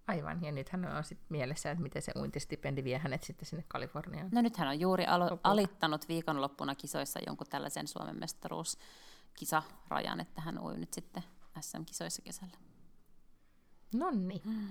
Aivan, 0.08 0.44
ja 0.44 0.52
nythän 0.52 0.86
on 0.86 1.04
sitten 1.04 1.28
mielessä, 1.30 1.72
että 1.72 1.84
miten 1.84 2.02
se 2.02 2.12
uintistipendi 2.20 2.84
vie 2.84 2.98
hänet 2.98 3.24
sitten 3.24 3.46
sinne 3.46 3.66
Kaliforniaan. 3.68 4.30
No 4.32 4.42
nyt 4.42 4.58
hän 4.58 4.68
on 4.68 4.80
juuri 4.80 5.06
alo- 5.06 5.40
alittanut 5.44 6.08
viikonloppuna 6.08 6.76
kisoissa 6.76 7.20
jonkun 7.28 7.48
tällaisen 7.50 7.88
Suomen 7.88 8.20
mestaruuskisarajan, 8.20 10.20
että 10.20 10.42
hän 10.42 10.60
ui 10.60 10.78
nyt 10.78 10.94
sitten 10.94 11.24
SM-kisoissa 11.62 12.22
kesällä. 12.22 12.58
Nonni. 13.96 14.42
Mm. 14.46 14.68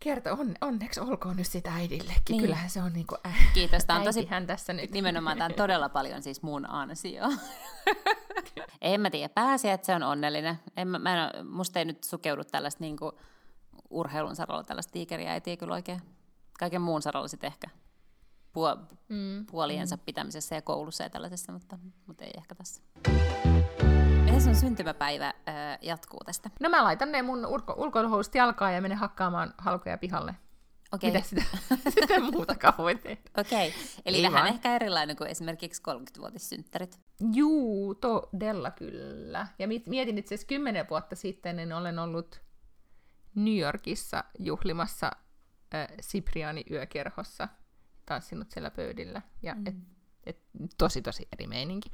Kertoo, 0.00 0.32
on, 0.32 0.54
onneksi 0.60 1.00
olkoon 1.00 1.36
nyt 1.36 1.46
sitä 1.46 1.72
äidillekin. 1.74 2.22
Niin. 2.28 2.40
Kyllähän 2.40 2.70
se 2.70 2.82
on 2.82 2.92
niin 2.92 3.06
kuin 3.06 3.18
äh, 3.26 3.52
Kiitos, 3.54 3.84
tämä 3.84 3.98
on 3.98 4.04
tosi, 4.04 4.28
tässä 4.46 4.72
nyt. 4.72 4.90
nimenomaan 4.90 5.38
tämä 5.38 5.46
on 5.46 5.54
todella 5.54 5.88
paljon 5.88 6.22
siis 6.22 6.42
mun 6.42 6.70
ansio. 6.70 7.24
en 8.80 9.00
mä 9.00 9.10
tiedä, 9.10 9.28
pääsiä, 9.28 9.72
että 9.72 9.86
se 9.86 9.94
on 9.94 10.02
onnellinen. 10.02 10.58
En, 10.76 10.88
mä, 10.88 10.98
mä 10.98 11.28
en, 11.28 11.46
musta 11.46 11.78
ei 11.78 11.84
nyt 11.84 12.04
sukeudu 12.04 12.44
tällaista 12.44 12.84
niin 12.84 12.96
kuin 12.96 13.12
urheilun 13.90 14.36
saralla 14.36 14.64
tällaista 14.64 14.92
tiikeriä, 14.92 15.34
ei 15.34 15.40
tiedä 15.40 15.56
kyllä 15.56 15.74
oikein. 15.74 16.02
Kaiken 16.58 16.82
muun 16.82 17.02
saralla 17.02 17.28
sitten 17.28 17.48
ehkä 17.48 17.68
puo, 18.52 18.76
mm. 19.08 19.46
puoliensa 19.46 19.96
mm. 19.96 20.02
pitämisessä 20.06 20.54
ja 20.54 20.62
koulussa 20.62 21.04
ja 21.04 21.10
tällaisessa, 21.10 21.52
mutta, 21.52 21.78
mutta 22.06 22.24
ei 22.24 22.32
ehkä 22.36 22.54
tässä. 22.54 22.82
Miten 22.96 23.37
sun 24.54 24.60
syntymäpäivä 24.60 25.26
äh, 25.26 25.78
jatkuu 25.82 26.20
tästä? 26.26 26.50
No 26.60 26.68
mä 26.68 26.84
laitan 26.84 27.12
ne 27.12 27.22
mun 27.22 27.46
ulko- 27.46 27.74
ulkoiluhousut 27.76 28.34
jalkaan 28.34 28.74
ja 28.74 28.80
menen 28.80 28.98
hakkaamaan 28.98 29.54
halkoja 29.58 29.98
pihalle. 29.98 30.34
Okei. 30.92 31.10
Mitä 31.10 31.24
sitä, 31.24 31.42
sitä 32.00 32.20
muutakaan 32.20 32.74
voi 32.78 32.94
tehdä? 32.94 33.20
Okei, 33.38 33.74
eli 34.06 34.16
Ei 34.16 34.22
vähän 34.22 34.34
vaan. 34.34 34.48
ehkä 34.48 34.74
erilainen 34.74 35.16
kuin 35.16 35.30
esimerkiksi 35.30 35.82
30-vuotissynttärit. 35.90 37.00
Juu, 37.32 37.94
todella 37.94 38.70
kyllä. 38.70 39.46
Ja 39.58 39.68
mietin 39.86 40.18
itse 40.18 40.34
asiassa 40.34 40.48
kymmenen 40.48 40.86
vuotta 40.90 41.16
sitten, 41.16 41.56
niin 41.56 41.72
olen 41.72 41.98
ollut 41.98 42.40
New 43.34 43.58
Yorkissa 43.58 44.24
juhlimassa 44.38 45.12
äh, 45.74 45.88
Sipriani 46.00 46.64
yökerhossa, 46.70 47.48
tanssinut 48.06 48.50
siellä 48.50 48.70
pöydillä. 48.70 49.22
Ja 49.42 49.54
mm. 49.54 49.66
et, 49.66 49.74
et, 50.28 50.40
tosi, 50.78 51.02
tosi 51.02 51.28
eri 51.32 51.46
meininki. 51.46 51.90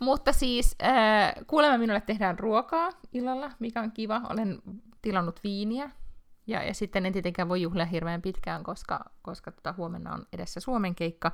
Mutta 0.00 0.32
siis 0.32 0.76
äh, 0.82 1.34
kuulemma 1.46 1.78
minulle 1.78 2.00
tehdään 2.00 2.38
ruokaa 2.38 2.90
illalla, 3.12 3.50
mikä 3.58 3.80
on 3.80 3.92
kiva. 3.92 4.20
Olen 4.30 4.62
tilannut 5.02 5.40
viiniä. 5.44 5.90
Ja, 6.46 6.62
ja 6.62 6.74
sitten 6.74 7.06
en 7.06 7.12
tietenkään 7.12 7.48
voi 7.48 7.62
juhlia 7.62 7.84
hirveän 7.84 8.22
pitkään, 8.22 8.64
koska, 8.64 9.04
koska 9.22 9.50
tota, 9.50 9.74
huomenna 9.76 10.14
on 10.14 10.26
edessä 10.32 10.60
Suomen 10.60 10.94
keikka. 10.94 11.32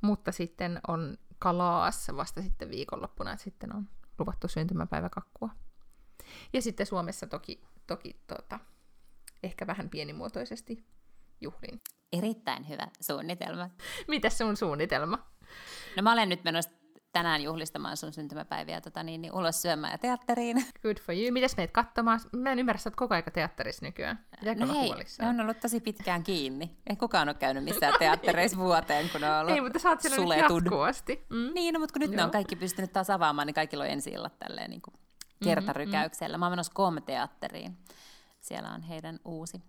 Mutta 0.00 0.32
sitten 0.32 0.80
on 0.88 1.18
kalaas 1.38 2.10
vasta 2.16 2.42
sitten 2.42 2.70
viikonloppuna, 2.70 3.32
että 3.32 3.44
sitten 3.44 3.76
on 3.76 3.88
luvattu 4.18 4.48
syntymäpäiväkakkua. 4.48 5.48
Ja 6.52 6.62
sitten 6.62 6.86
Suomessa 6.86 7.26
toki, 7.26 7.64
toki 7.86 8.20
tota, 8.26 8.58
ehkä 9.42 9.66
vähän 9.66 9.90
pienimuotoisesti 9.90 10.84
juhlin. 11.40 11.80
Erittäin 12.12 12.68
hyvä 12.68 12.88
suunnitelma. 13.00 13.70
Mitäs 14.08 14.38
sun 14.38 14.56
suunnitelma? 14.56 15.18
No 15.96 16.02
mä 16.02 16.12
olen 16.12 16.28
nyt 16.28 16.44
menossa 16.44 16.70
tänään 17.12 17.42
juhlistamaan 17.42 17.96
sun 17.96 18.12
syntymäpäiviä 18.12 18.80
tota, 18.80 19.02
niin, 19.02 19.22
niin 19.22 19.32
ulos 19.32 19.62
syömään 19.62 19.92
ja 19.92 19.98
teatteriin. 19.98 20.64
Good 20.82 20.96
for 20.96 21.14
you. 21.14 21.32
Mitäs 21.32 21.56
meet 21.56 21.70
katsomaan? 21.70 22.20
Mä 22.36 22.52
en 22.52 22.58
ymmärrä, 22.58 22.78
sä 22.78 22.88
oot 22.88 22.96
koko 22.96 23.14
aika 23.14 23.30
teatterissa 23.30 23.84
nykyään. 23.86 24.24
Pitääkö 24.38 24.66
No 24.66 24.74
hei, 24.74 24.90
ne 25.18 25.28
on 25.28 25.40
ollut 25.40 25.60
tosi 25.60 25.80
pitkään 25.80 26.24
kiinni. 26.24 26.76
Ei 26.90 26.96
kukaan 26.96 27.28
ole 27.28 27.34
käynyt 27.34 27.64
missään 27.64 27.94
teattereissa 27.98 28.58
vuoteen, 28.58 29.10
kun 29.10 29.20
ne 29.20 29.30
on 29.30 29.40
ollut 29.40 29.54
Ei, 29.54 29.60
mutta 29.60 29.78
sä 29.78 29.88
oot 29.88 30.00
siellä 30.00 30.36
nyt 30.36 30.50
jatkuvasti. 30.50 31.26
Mm. 31.30 31.54
Niin, 31.54 31.74
no, 31.74 31.80
mutta 31.80 31.92
kun 31.92 32.00
nyt 32.00 32.10
ne 32.10 32.16
Joo. 32.16 32.24
on 32.24 32.30
kaikki 32.30 32.56
pystynyt 32.56 32.92
taas 32.92 33.10
avaamaan, 33.10 33.46
niin 33.46 33.54
kaikilla 33.54 33.84
on 33.84 33.90
ensi 33.90 34.10
illat 34.10 34.38
tälleen 34.38 34.70
niin 34.70 34.82
kuin 34.82 34.94
kertarykäyksellä. 35.44 36.38
Mä 36.38 36.44
oon 36.44 36.52
menossa 36.52 36.72
Kom-teatteriin. 36.74 37.78
Siellä 38.40 38.70
on 38.70 38.82
heidän 38.82 39.18
uusi, 39.24 39.62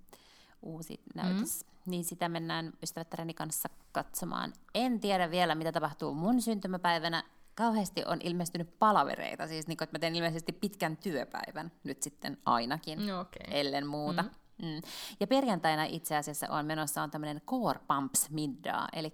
uusi 0.62 1.02
näytös. 1.16 1.64
Mm. 1.64 1.70
Niin 1.90 2.04
sitä 2.04 2.30
mennään 2.30 2.74
ystävättäreni 2.84 3.34
kanssa 3.34 3.70
katsomaan. 3.92 4.54
En 4.76 5.00
tiedä 5.00 5.32
vielä, 5.32 5.56
mitä 5.56 5.72
tapahtuu 5.72 6.14
mun 6.14 6.42
syntymäpäivänä. 6.42 7.24
Kauheasti 7.56 8.04
on 8.06 8.20
ilmestynyt 8.24 8.80
palavereita, 8.80 9.48
siis 9.48 9.68
niin 9.68 9.84
että 9.84 9.96
mä 9.96 10.00
teen 10.00 10.16
ilmeisesti 10.16 10.52
pitkän 10.52 10.98
työpäivän 10.98 11.72
nyt 11.84 12.04
sitten 12.04 12.38
ainakin, 12.46 13.08
No 13.08 13.20
okei. 13.20 13.60
ellen 13.60 13.88
muuta. 13.88 14.22
Mm. 14.24 14.30
Mm. 14.62 14.82
Ja 15.20 15.28
perjantaina 15.28 15.84
itse 15.84 16.16
asiassa 16.18 16.48
on 16.50 16.66
menossa 16.66 17.04
on 17.04 17.12
tämmöinen 17.12 17.42
Core 17.48 17.80
Pumps 17.88 18.30
Middaa, 18.30 18.88
eli 18.94 19.14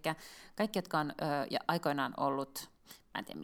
kaikki, 0.55 0.77
jotka 0.79 0.99
on 0.99 1.11
ö, 1.11 1.23
ja 1.51 1.59
aikoinaan 1.67 2.13
ollut, 2.17 2.69
mä 3.13 3.19
en 3.19 3.25
tiedä 3.25 3.41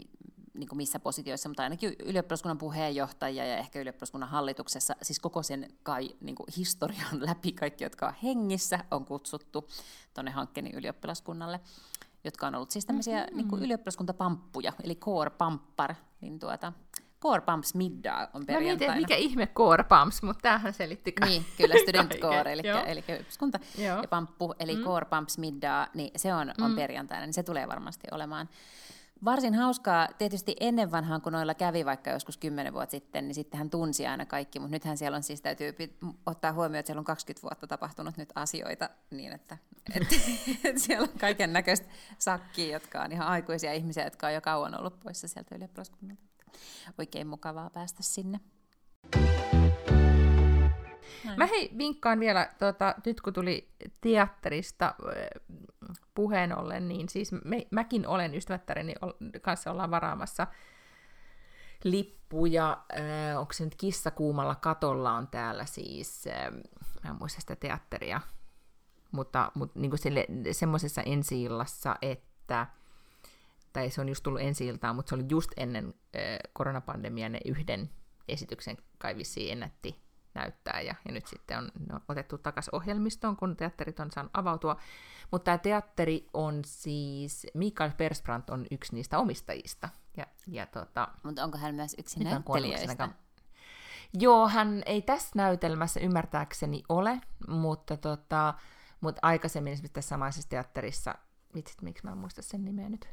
niin 0.54 0.70
kuin 0.70 0.78
missä 0.78 1.00
positioissa, 1.00 1.50
mutta 1.50 1.64
ainakin 1.64 1.96
ylioppilaskunnan 2.06 2.58
puheenjohtaja 2.58 3.46
ja 3.46 3.58
ehkä 3.58 3.80
ylioppilaskunnan 3.80 4.30
hallituksessa, 4.30 4.96
siis 5.02 5.20
koko 5.20 5.44
sen 5.44 5.68
kai 5.84 6.10
niin 6.22 6.36
kuin 6.36 6.48
historian 6.58 7.26
läpi 7.28 7.52
kaikki, 7.52 7.84
jotka 7.84 8.08
on 8.08 8.14
hengissä, 8.24 8.80
on 8.92 9.06
kutsuttu 9.06 9.70
tuonne 10.14 10.32
hankkeen 10.32 10.72
ylioppilaskunnalle 10.74 11.60
jotka 12.24 12.48
on 12.48 12.56
ollut 12.56 12.72
siis 12.72 12.86
tämmöisiä 12.86 13.20
mm-hmm. 13.20 13.38
niin 13.38 13.48
kuin 13.48 13.64
ylioppilaskuntapamppuja, 13.64 14.74
eli 14.84 14.96
core 14.96 15.30
pamppar, 15.30 15.96
niin 16.22 16.40
tuota, 16.40 16.74
core 17.22 17.42
pumps 17.42 17.76
middaa 17.76 18.28
on 18.34 18.46
perjantaina. 18.46 18.94
että 18.94 19.02
mikä 19.02 19.16
ihme 19.16 19.48
core 19.48 19.84
pumps, 19.84 20.24
mutta 20.24 20.42
tämähän 20.42 20.74
selitti 20.74 21.12
ka- 21.12 21.26
Niin, 21.26 21.46
kyllä 21.58 21.76
student 21.84 22.10
kaiken. 22.10 22.30
core, 22.30 22.54
eli, 22.54 22.62
eli 22.86 23.04
yhdyskunta 23.10 23.60
ja 23.78 24.04
pamppu, 24.10 24.54
eli 24.60 24.76
mm. 24.76 24.84
core 24.84 25.06
pumps 25.06 25.38
middaa, 25.38 25.88
niin 25.94 26.12
se 26.16 26.34
on, 26.34 26.54
on 26.62 26.76
perjantaina, 26.76 27.26
niin 27.26 27.34
se 27.34 27.44
tulee 27.44 27.68
varmasti 27.68 28.08
olemaan 28.12 28.50
varsin 29.26 29.54
hauskaa. 29.54 30.08
Tietysti 30.18 30.56
ennen 30.60 30.92
vanhaan, 30.92 31.22
kun 31.22 31.34
noilla 31.34 31.54
kävi 31.54 31.86
vaikka 31.86 32.10
joskus 32.10 32.38
kymmenen 32.38 32.74
vuotta 32.74 32.92
sitten, 32.92 33.28
niin 33.28 33.36
sitten 33.36 33.58
hän 33.58 33.70
tunsi 33.70 34.08
aina 34.08 34.26
kaikki, 34.26 34.60
mutta 34.60 34.72
nythän 34.72 34.98
siellä 34.98 35.16
on 35.16 35.24
siis, 35.24 35.42
täytyy 35.42 35.76
ottaa 36.26 36.54
huomioon, 36.54 36.80
että 36.80 36.88
siellä 36.88 37.00
on 37.00 37.06
20 37.06 37.42
vuotta 37.42 37.68
tapahtunut 37.68 38.18
nyt 38.18 38.30
asioita 38.36 38.90
niin, 39.12 39.34
että, 39.34 39.58
että, 40.02 40.16
että 40.64 40.82
siellä 40.82 41.04
on 41.04 41.20
kaiken 41.20 41.54
näköistä 41.54 41.88
sakkia, 42.18 42.74
jotka 42.74 43.02
on 43.02 43.12
ihan 43.12 43.28
aikuisia 43.28 43.74
ihmisiä, 43.74 44.04
jotka 44.04 44.28
on 44.28 44.34
jo 44.34 44.42
kauan 44.42 44.80
ollut 44.80 45.00
poissa 45.00 45.28
sieltä 45.28 45.56
ylioppilaskunnalta. 45.56 46.22
Oikein 46.98 47.28
mukavaa 47.28 47.70
päästä 47.70 48.04
sinne. 48.04 48.40
Mä 51.38 51.46
hei, 51.46 51.72
vinkkaan 51.78 52.20
vielä, 52.20 52.50
tota, 52.60 52.96
nyt 53.06 53.22
kun 53.22 53.34
tuli 53.34 53.70
teatterista 54.02 54.96
puheen 56.16 56.58
ollen, 56.58 56.88
niin 56.88 57.10
siis 57.10 57.32
me, 57.46 57.68
mäkin 57.72 58.08
olen 58.08 58.36
ystävättäreni 58.36 58.94
kanssa 59.42 59.72
ollaan 59.72 59.92
varaamassa 59.92 60.48
lippuja. 61.84 62.84
Äh, 62.94 63.40
onko 63.40 63.54
se 63.54 63.64
nyt 63.64 63.76
kissakuumalla 63.76 64.56
katolla 64.56 65.14
on 65.14 65.28
täällä 65.28 65.66
siis, 65.66 66.28
äh, 66.28 66.52
mä 67.04 67.10
en 67.10 67.16
muista 67.20 67.42
sitä 67.42 67.56
teatteria, 67.56 68.22
mutta, 69.12 69.52
mutta 69.56 69.80
niin 69.80 69.98
sille, 69.98 70.26
semmoisessa 70.52 71.02
ensi-illassa, 71.02 71.96
että 72.02 72.68
tai 73.74 73.90
se 73.90 74.02
on 74.02 74.10
just 74.10 74.24
tullut 74.24 74.42
ensi 74.42 74.68
iltaan, 74.68 74.96
mutta 74.96 75.10
se 75.10 75.16
oli 75.16 75.26
just 75.30 75.52
ennen 75.58 75.86
äh, 75.86 76.22
koronapandemian 76.54 77.32
ne 77.32 77.40
yhden 77.46 77.90
esityksen 78.28 78.78
kai 78.98 79.18
vissiin 79.18 79.52
ennätti 79.52 80.11
näyttää, 80.34 80.82
ja, 80.82 80.96
ja 81.06 81.12
nyt 81.12 81.28
sitten 81.28 81.58
on, 81.58 81.72
ne 81.90 81.96
on 81.96 82.02
otettu 82.10 82.38
takaisin 82.38 82.76
ohjelmistoon, 82.76 83.38
kun 83.38 83.58
teatterit 83.58 84.00
on 84.00 84.12
saanut 84.12 84.32
avautua. 84.34 84.78
Mutta 85.32 85.46
tämä 85.46 85.58
teatteri 85.58 86.30
on 86.34 86.62
siis, 86.66 87.48
Mikael 87.54 87.92
Persbrandt 87.98 88.50
on 88.50 88.66
yksi 88.72 88.96
niistä 88.96 89.20
omistajista, 89.20 89.90
ja, 90.18 90.26
ja 90.48 90.66
tota, 90.66 91.08
Mutta 91.24 91.44
onko 91.44 91.58
hän 91.58 91.76
myös 91.76 91.96
yksi 92.00 92.24
näyttelijöistä? 92.24 93.10
Joo, 94.14 94.48
hän 94.48 94.84
ei 94.86 95.02
tässä 95.02 95.32
näytelmässä 95.36 96.00
ymmärtääkseni 96.00 96.84
ole, 96.90 97.22
mutta, 97.48 97.98
tota, 97.98 98.54
mutta 99.02 99.20
aikaisemmin 99.22 99.74
esimerkiksi 99.74 99.94
tässä 99.94 100.10
samaisessa 100.10 100.50
teatterissa, 100.50 101.16
vitsit, 101.56 101.82
miksi 101.82 102.06
mä 102.06 102.12
en 102.12 102.18
muista 102.18 102.42
sen 102.42 102.66
nimeä 102.66 102.90
nyt. 102.90 103.08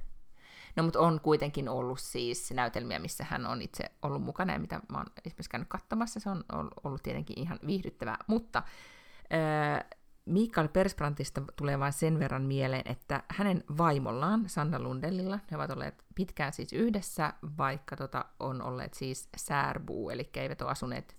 No, 0.79 0.85
mutta 0.85 1.01
on 1.01 1.21
kuitenkin 1.21 1.69
ollut 1.69 2.01
siis 2.01 2.53
näytelmiä, 2.53 2.99
missä 2.99 3.25
hän 3.29 3.47
on 3.47 3.63
itse 3.63 3.85
ollut 4.03 4.23
mukana 4.23 4.53
ja 4.53 4.59
mitä 4.59 4.81
mä 4.93 4.99
oon 4.99 5.07
esimerkiksi 5.25 5.51
käynyt 5.51 5.69
katsomassa. 5.69 6.21
Se 6.21 6.31
on 6.31 6.45
ol- 6.53 6.69
ollut 6.85 7.03
tietenkin 7.03 7.39
ihan 7.39 7.59
viihdyttävää, 7.67 8.19
mutta 8.27 8.59
äh, 8.59 9.85
Mikael 10.25 10.69
Persbrandtista 10.69 11.43
tulee 11.57 11.79
vain 11.79 11.93
sen 11.93 12.19
verran 12.19 12.43
mieleen, 12.43 12.83
että 12.85 13.23
hänen 13.29 13.65
vaimollaan, 13.79 14.49
Sanna 14.49 14.81
Lundellilla, 14.81 15.39
he 15.51 15.57
ovat 15.57 15.71
olleet 15.71 16.05
pitkään 16.15 16.53
siis 16.53 16.73
yhdessä, 16.73 17.33
vaikka 17.59 17.97
tota, 17.97 18.25
on 18.41 18.63
olleet 18.63 18.95
siis 18.95 19.29
särbuu, 19.37 20.11
eli 20.11 20.31
eivät 20.37 20.63
ole 20.63 20.71
asuneet 20.71 21.17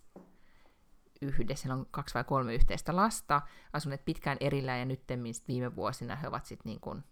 yhdessä, 1.21 1.73
on 1.73 1.85
kaksi 1.91 2.13
vai 2.13 2.23
kolme 2.23 2.53
yhteistä 2.53 2.95
lasta, 2.95 3.41
asuneet 3.73 4.05
pitkään 4.05 4.37
erillään 4.39 4.79
ja 4.79 4.85
nyt 4.85 5.03
viime 5.47 5.75
vuosina 5.75 6.15
he 6.15 6.27
ovat 6.27 6.45
sitten 6.45 6.69
niin 6.69 7.03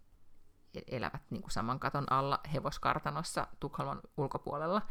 elävät 0.87 1.21
niin 1.29 1.41
kuin 1.41 1.51
saman 1.51 1.79
katon 1.79 2.11
alla 2.11 2.39
hevoskartanossa 2.53 3.47
Tukholman 3.59 4.01
ulkopuolella. 4.17 4.81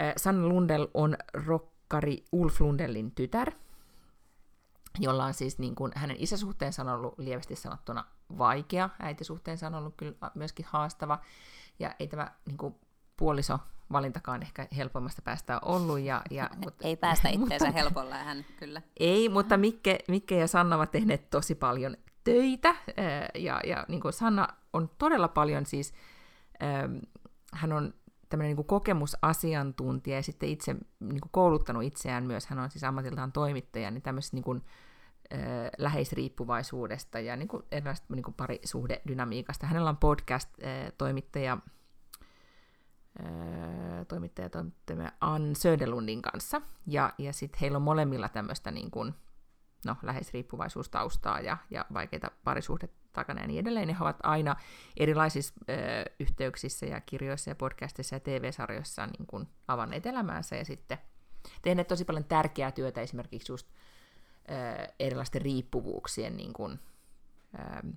Äh, 0.00 0.12
Sanna 0.16 0.48
Lundell 0.48 0.86
on 0.94 1.16
rokkari 1.32 2.24
Ulf 2.32 2.60
Lundellin 2.60 3.10
tytär, 3.14 3.52
jolla 4.98 5.24
on 5.24 5.34
siis 5.34 5.58
niin 5.58 5.74
kuin, 5.74 5.92
hänen 5.94 6.16
isäsuhteensa 6.20 6.82
on 6.82 6.88
ollut 6.88 7.18
lievästi 7.18 7.56
sanottuna 7.56 8.04
vaikea, 8.38 8.90
äitisuhteensa 9.00 9.66
on 9.66 9.74
ollut 9.74 9.94
kyllä 9.96 10.30
myöskin 10.34 10.66
haastava, 10.68 11.18
ja 11.78 11.94
ei 12.00 12.06
tämä 12.08 12.30
niin 12.46 12.56
kuin, 12.56 12.74
puoliso 13.16 13.58
valintakaan 13.92 14.42
ehkä 14.42 14.68
helpoimmasta 14.76 15.22
päästä 15.22 15.58
ollut. 15.62 15.98
Ja, 16.00 16.22
ja, 16.30 16.50
mutta, 16.64 16.88
Ei 16.88 16.96
päästä 16.96 17.28
itteensä 17.38 17.66
mutta- 17.66 17.80
helpolla 17.80 18.14
hän 18.14 18.44
kyllä. 18.58 18.82
ei, 19.00 19.28
mutta 19.28 19.56
Mikke, 19.56 19.98
Mikke 20.08 20.38
ja 20.38 20.46
Sanna 20.46 20.76
ovat 20.76 20.90
tehneet 20.90 21.30
tosi 21.30 21.54
paljon 21.54 21.96
töitä, 22.26 22.74
ja, 23.34 23.60
ja 23.64 23.84
niin 23.88 24.00
kuin 24.00 24.12
Sanna 24.12 24.48
on 24.72 24.90
todella 24.98 25.28
paljon 25.28 25.66
siis, 25.66 25.94
hän 27.52 27.72
on 27.72 27.94
tämmöinen 28.28 28.48
niin 28.48 28.56
kuin 28.56 28.66
kokemusasiantuntija 28.66 30.16
ja 30.16 30.22
sitten 30.22 30.48
itse 30.48 30.74
niin 31.00 31.20
kuin 31.20 31.30
kouluttanut 31.30 31.82
itseään 31.82 32.24
myös, 32.24 32.46
hän 32.46 32.58
on 32.58 32.70
siis 32.70 32.84
ammatiltaan 32.84 33.32
toimittaja, 33.32 33.90
niin 33.90 34.02
tämmöiset 34.02 34.32
niin 34.32 34.44
kuin, 34.44 34.62
läheisriippuvaisuudesta 35.78 37.20
ja 37.20 37.36
niin 37.36 37.48
kuin 37.48 37.62
erilaisesta 37.72 38.14
niin 38.14 38.22
kuin 38.22 38.34
parisuhdedynamiikasta. 38.34 39.66
Hänellä 39.66 39.90
on 39.90 39.96
podcast-toimittaja 39.96 41.58
toimittaja, 44.08 44.50
toimittaja 44.50 45.12
Ann 45.20 45.56
Söderlundin 45.56 46.22
kanssa, 46.22 46.62
ja, 46.86 47.12
ja 47.18 47.32
sitten 47.32 47.60
heillä 47.60 47.76
on 47.76 47.82
molemmilla 47.82 48.28
tämmöistä 48.28 48.70
niin 48.70 48.90
kuin, 48.90 49.14
no, 49.86 49.96
läheisriippuvaisuustaustaa 50.02 51.40
ja, 51.40 51.56
ja 51.70 51.84
vaikeita 51.94 52.30
parisuhdet 52.44 52.92
takana 53.16 53.40
ja 53.40 53.46
niin 53.46 53.60
edelleen. 53.60 53.88
Ne 53.88 53.96
ovat 54.00 54.16
aina 54.22 54.56
erilaisissa 54.96 55.54
ö, 55.68 55.74
yhteyksissä 56.20 56.86
ja 56.86 57.00
kirjoissa 57.00 57.50
ja 57.50 57.54
podcastissa 57.54 58.16
ja 58.16 58.20
TV-sarjoissa 58.20 59.06
niin 59.06 59.26
kuin 59.26 59.48
avanneet 59.68 60.06
elämäänsä 60.06 60.56
ja 60.56 60.64
sitten 60.64 60.98
tehneet 61.62 61.88
tosi 61.88 62.04
paljon 62.04 62.24
tärkeää 62.24 62.72
työtä 62.72 63.00
esimerkiksi 63.00 63.52
just 63.52 63.66
ö, 63.70 64.92
erilaisten 64.98 65.42
riippuvuuksien 65.42 66.36
niin 66.36 66.52
kuin, 66.52 66.80
ö, 67.54 67.88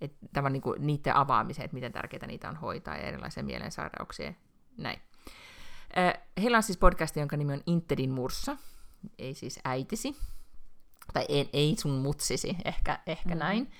et, 0.00 0.12
tämän, 0.32 0.52
niin 0.52 0.62
kuin, 0.62 0.86
niiden 0.86 1.16
avaamiseen, 1.16 1.64
että 1.64 1.74
miten 1.74 1.92
tärkeää 1.92 2.26
niitä 2.26 2.48
on 2.48 2.56
hoitaa 2.56 2.96
ja 2.96 3.02
erilaisia 3.02 3.42
mielensairauksia. 3.42 4.32
Näin. 4.76 5.00
Ö, 5.96 6.20
heillä 6.40 6.56
on 6.56 6.62
siis 6.62 6.78
podcast, 6.78 7.16
jonka 7.16 7.36
nimi 7.36 7.52
on 7.52 7.62
Intedin 7.66 8.10
murssa, 8.10 8.56
ei 9.18 9.34
siis 9.34 9.60
äitisi, 9.64 10.16
tai 11.12 11.24
ei, 11.28 11.50
ei 11.52 11.76
sun 11.78 11.92
mutsisi, 11.92 12.56
ehkä, 12.64 12.98
ehkä 13.06 13.34
mm. 13.34 13.38
näin, 13.38 13.70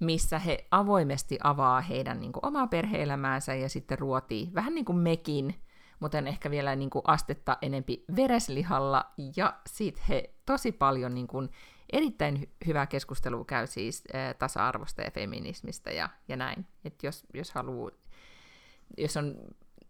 missä 0.00 0.38
he 0.38 0.66
avoimesti 0.70 1.38
avaa 1.42 1.80
heidän 1.80 2.20
niin 2.20 2.32
kuin, 2.32 2.46
omaa 2.46 2.66
perheelämäänsä 2.66 3.54
ja 3.54 3.68
sitten 3.68 3.98
ruotii 3.98 4.50
vähän 4.54 4.74
niin 4.74 4.84
kuin 4.84 4.98
mekin, 4.98 5.54
mutta 6.00 6.18
ehkä 6.18 6.50
vielä 6.50 6.76
niin 6.76 6.90
kuin, 6.90 7.02
astetta 7.06 7.58
enempi 7.62 8.04
vereslihalla, 8.16 9.12
ja 9.36 9.54
sitten 9.66 10.04
he 10.08 10.34
tosi 10.46 10.72
paljon 10.72 11.14
niin 11.14 11.26
kuin, 11.26 11.48
erittäin 11.92 12.50
hyvää 12.66 12.86
keskustelua 12.86 13.44
käy 13.44 13.66
siis 13.66 14.02
äh, 14.14 14.34
tasa-arvosta 14.38 15.02
ja 15.02 15.10
feminismistä 15.10 15.90
ja, 15.90 16.08
ja 16.28 16.36
näin. 16.36 16.66
että 16.84 17.06
jos, 17.06 17.24
jos 17.34 17.52
haluaa, 17.52 17.90
jos 18.98 19.16
on 19.16 19.34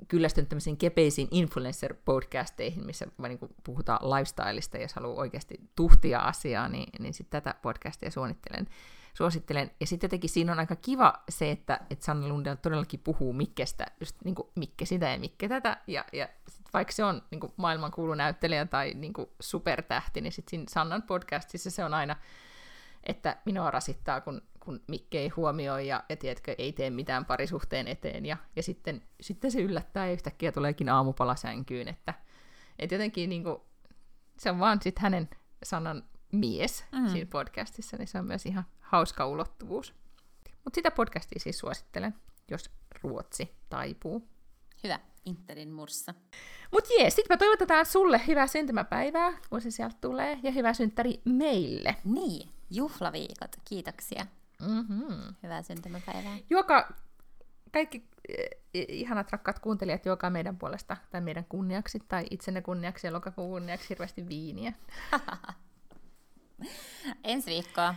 kyllästynyt 0.08 0.48
tämmöisiin 0.48 0.76
kepeisiin 0.76 1.28
influencer-podcasteihin, 1.30 2.84
missä 2.84 3.06
niin 3.28 3.38
puhutaan 3.64 4.10
lifestyleista, 4.10 4.78
jos 4.78 4.94
haluaa 4.94 5.20
oikeasti 5.20 5.60
tuhtia 5.76 6.18
asiaa, 6.18 6.68
niin, 6.68 6.88
niin 6.98 7.14
sitten 7.14 7.42
tätä 7.42 7.58
podcastia 7.62 8.10
suunnittelen 8.10 8.66
suosittelen. 9.14 9.70
Ja 9.80 9.86
sitten 9.86 10.08
jotenkin 10.08 10.30
siinä 10.30 10.52
on 10.52 10.58
aika 10.58 10.76
kiva 10.76 11.22
se, 11.28 11.50
että, 11.50 11.80
että 11.90 12.04
Sanna 12.04 12.28
Lundell 12.28 12.54
todellakin 12.54 13.00
puhuu 13.00 13.32
Mikkestä, 13.32 13.86
just 14.00 14.16
niin 14.24 14.34
kuin 14.34 14.48
Mikke 14.54 14.84
sitä 14.84 15.10
ja 15.10 15.18
Mikke 15.18 15.48
tätä, 15.48 15.76
ja, 15.86 16.04
ja 16.12 16.28
sit 16.48 16.66
vaikka 16.74 16.92
se 16.92 17.04
on 17.04 17.22
niin 17.30 17.40
kuin 17.40 17.52
maailmankuulu 17.56 18.14
näyttelijä 18.14 18.66
tai 18.66 18.94
niin 18.94 19.12
kuin 19.12 19.30
supertähti, 19.40 20.20
niin 20.20 20.32
sitten 20.32 20.68
Sannan 20.68 21.02
podcastissa 21.02 21.70
se 21.70 21.84
on 21.84 21.94
aina, 21.94 22.16
että 23.04 23.36
minua 23.44 23.70
rasittaa, 23.70 24.20
kun, 24.20 24.42
kun 24.64 24.80
Mikke 24.88 25.18
ei 25.18 25.28
huomioi 25.28 25.86
ja, 25.86 26.04
ja 26.08 26.16
tiedätkö, 26.16 26.54
ei 26.58 26.72
tee 26.72 26.90
mitään 26.90 27.24
parisuhteen 27.24 27.88
eteen, 27.88 28.26
ja, 28.26 28.36
ja 28.56 28.62
sitten, 28.62 29.02
sitten 29.20 29.50
se 29.50 29.60
yllättää 29.60 30.06
ja 30.06 30.12
yhtäkkiä 30.12 30.52
tuleekin 30.52 30.88
aamupala 30.88 31.36
sänkyyn, 31.36 31.88
että, 31.88 32.14
että 32.78 32.94
jotenkin 32.94 33.30
niin 33.30 33.44
kuin, 33.44 33.56
se 34.38 34.50
on 34.50 34.58
vaan 34.58 34.82
sitten 34.82 35.02
hänen 35.02 35.28
sanan 35.62 36.04
mies 36.32 36.84
mm. 36.92 37.08
siinä 37.08 37.30
podcastissa, 37.30 37.96
niin 37.96 38.08
se 38.08 38.18
on 38.18 38.26
myös 38.26 38.46
ihan 38.46 38.64
hauska 38.80 39.26
ulottuvuus. 39.26 39.94
Mutta 40.64 40.74
sitä 40.74 40.90
podcastia 40.90 41.40
siis 41.40 41.58
suosittelen, 41.58 42.14
jos 42.50 42.70
ruotsi 43.02 43.54
taipuu. 43.68 44.28
Hyvä, 44.84 45.00
Interin 45.24 45.72
murssa. 45.72 46.14
Mutta 46.72 46.90
jees, 46.98 47.16
sitten 47.16 47.34
me 47.34 47.38
toivotetaan 47.38 47.86
sulle 47.86 48.20
hyvää 48.26 48.46
syntymäpäivää, 48.46 49.32
kun 49.50 49.60
se 49.60 49.70
sieltä 49.70 49.96
tulee, 50.00 50.38
ja 50.42 50.50
hyvää 50.50 50.74
synttäri 50.74 51.20
meille. 51.24 51.96
Niin, 52.04 52.48
juhlaviikot, 52.70 53.56
kiitoksia. 53.64 54.26
Mm-hmm. 54.66 55.34
Hyvää 55.42 55.62
syntymäpäivää. 55.62 56.36
Joka, 56.50 56.92
kaikki 57.72 58.08
eh, 58.28 58.48
ihanat 58.88 59.32
rakkaat 59.32 59.58
kuuntelijat, 59.58 60.06
joka 60.06 60.30
meidän 60.30 60.58
puolesta, 60.58 60.96
tai 61.10 61.20
meidän 61.20 61.44
kunniaksi, 61.48 62.02
tai 62.08 62.26
itsenne 62.30 62.62
kunniaksi 62.62 63.06
ja 63.06 63.12
lokakuun 63.12 63.50
kunniaksi 63.50 63.88
hirveästi 63.88 64.28
viiniä. 64.28 64.72
Ensi 67.24 67.50
viikkoa. 67.50 67.94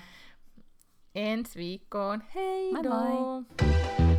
Ensi 1.15 1.59
viikkoon. 1.59 2.23
Hei 2.35 2.71
moi 2.71 2.83
moi! 2.83 4.16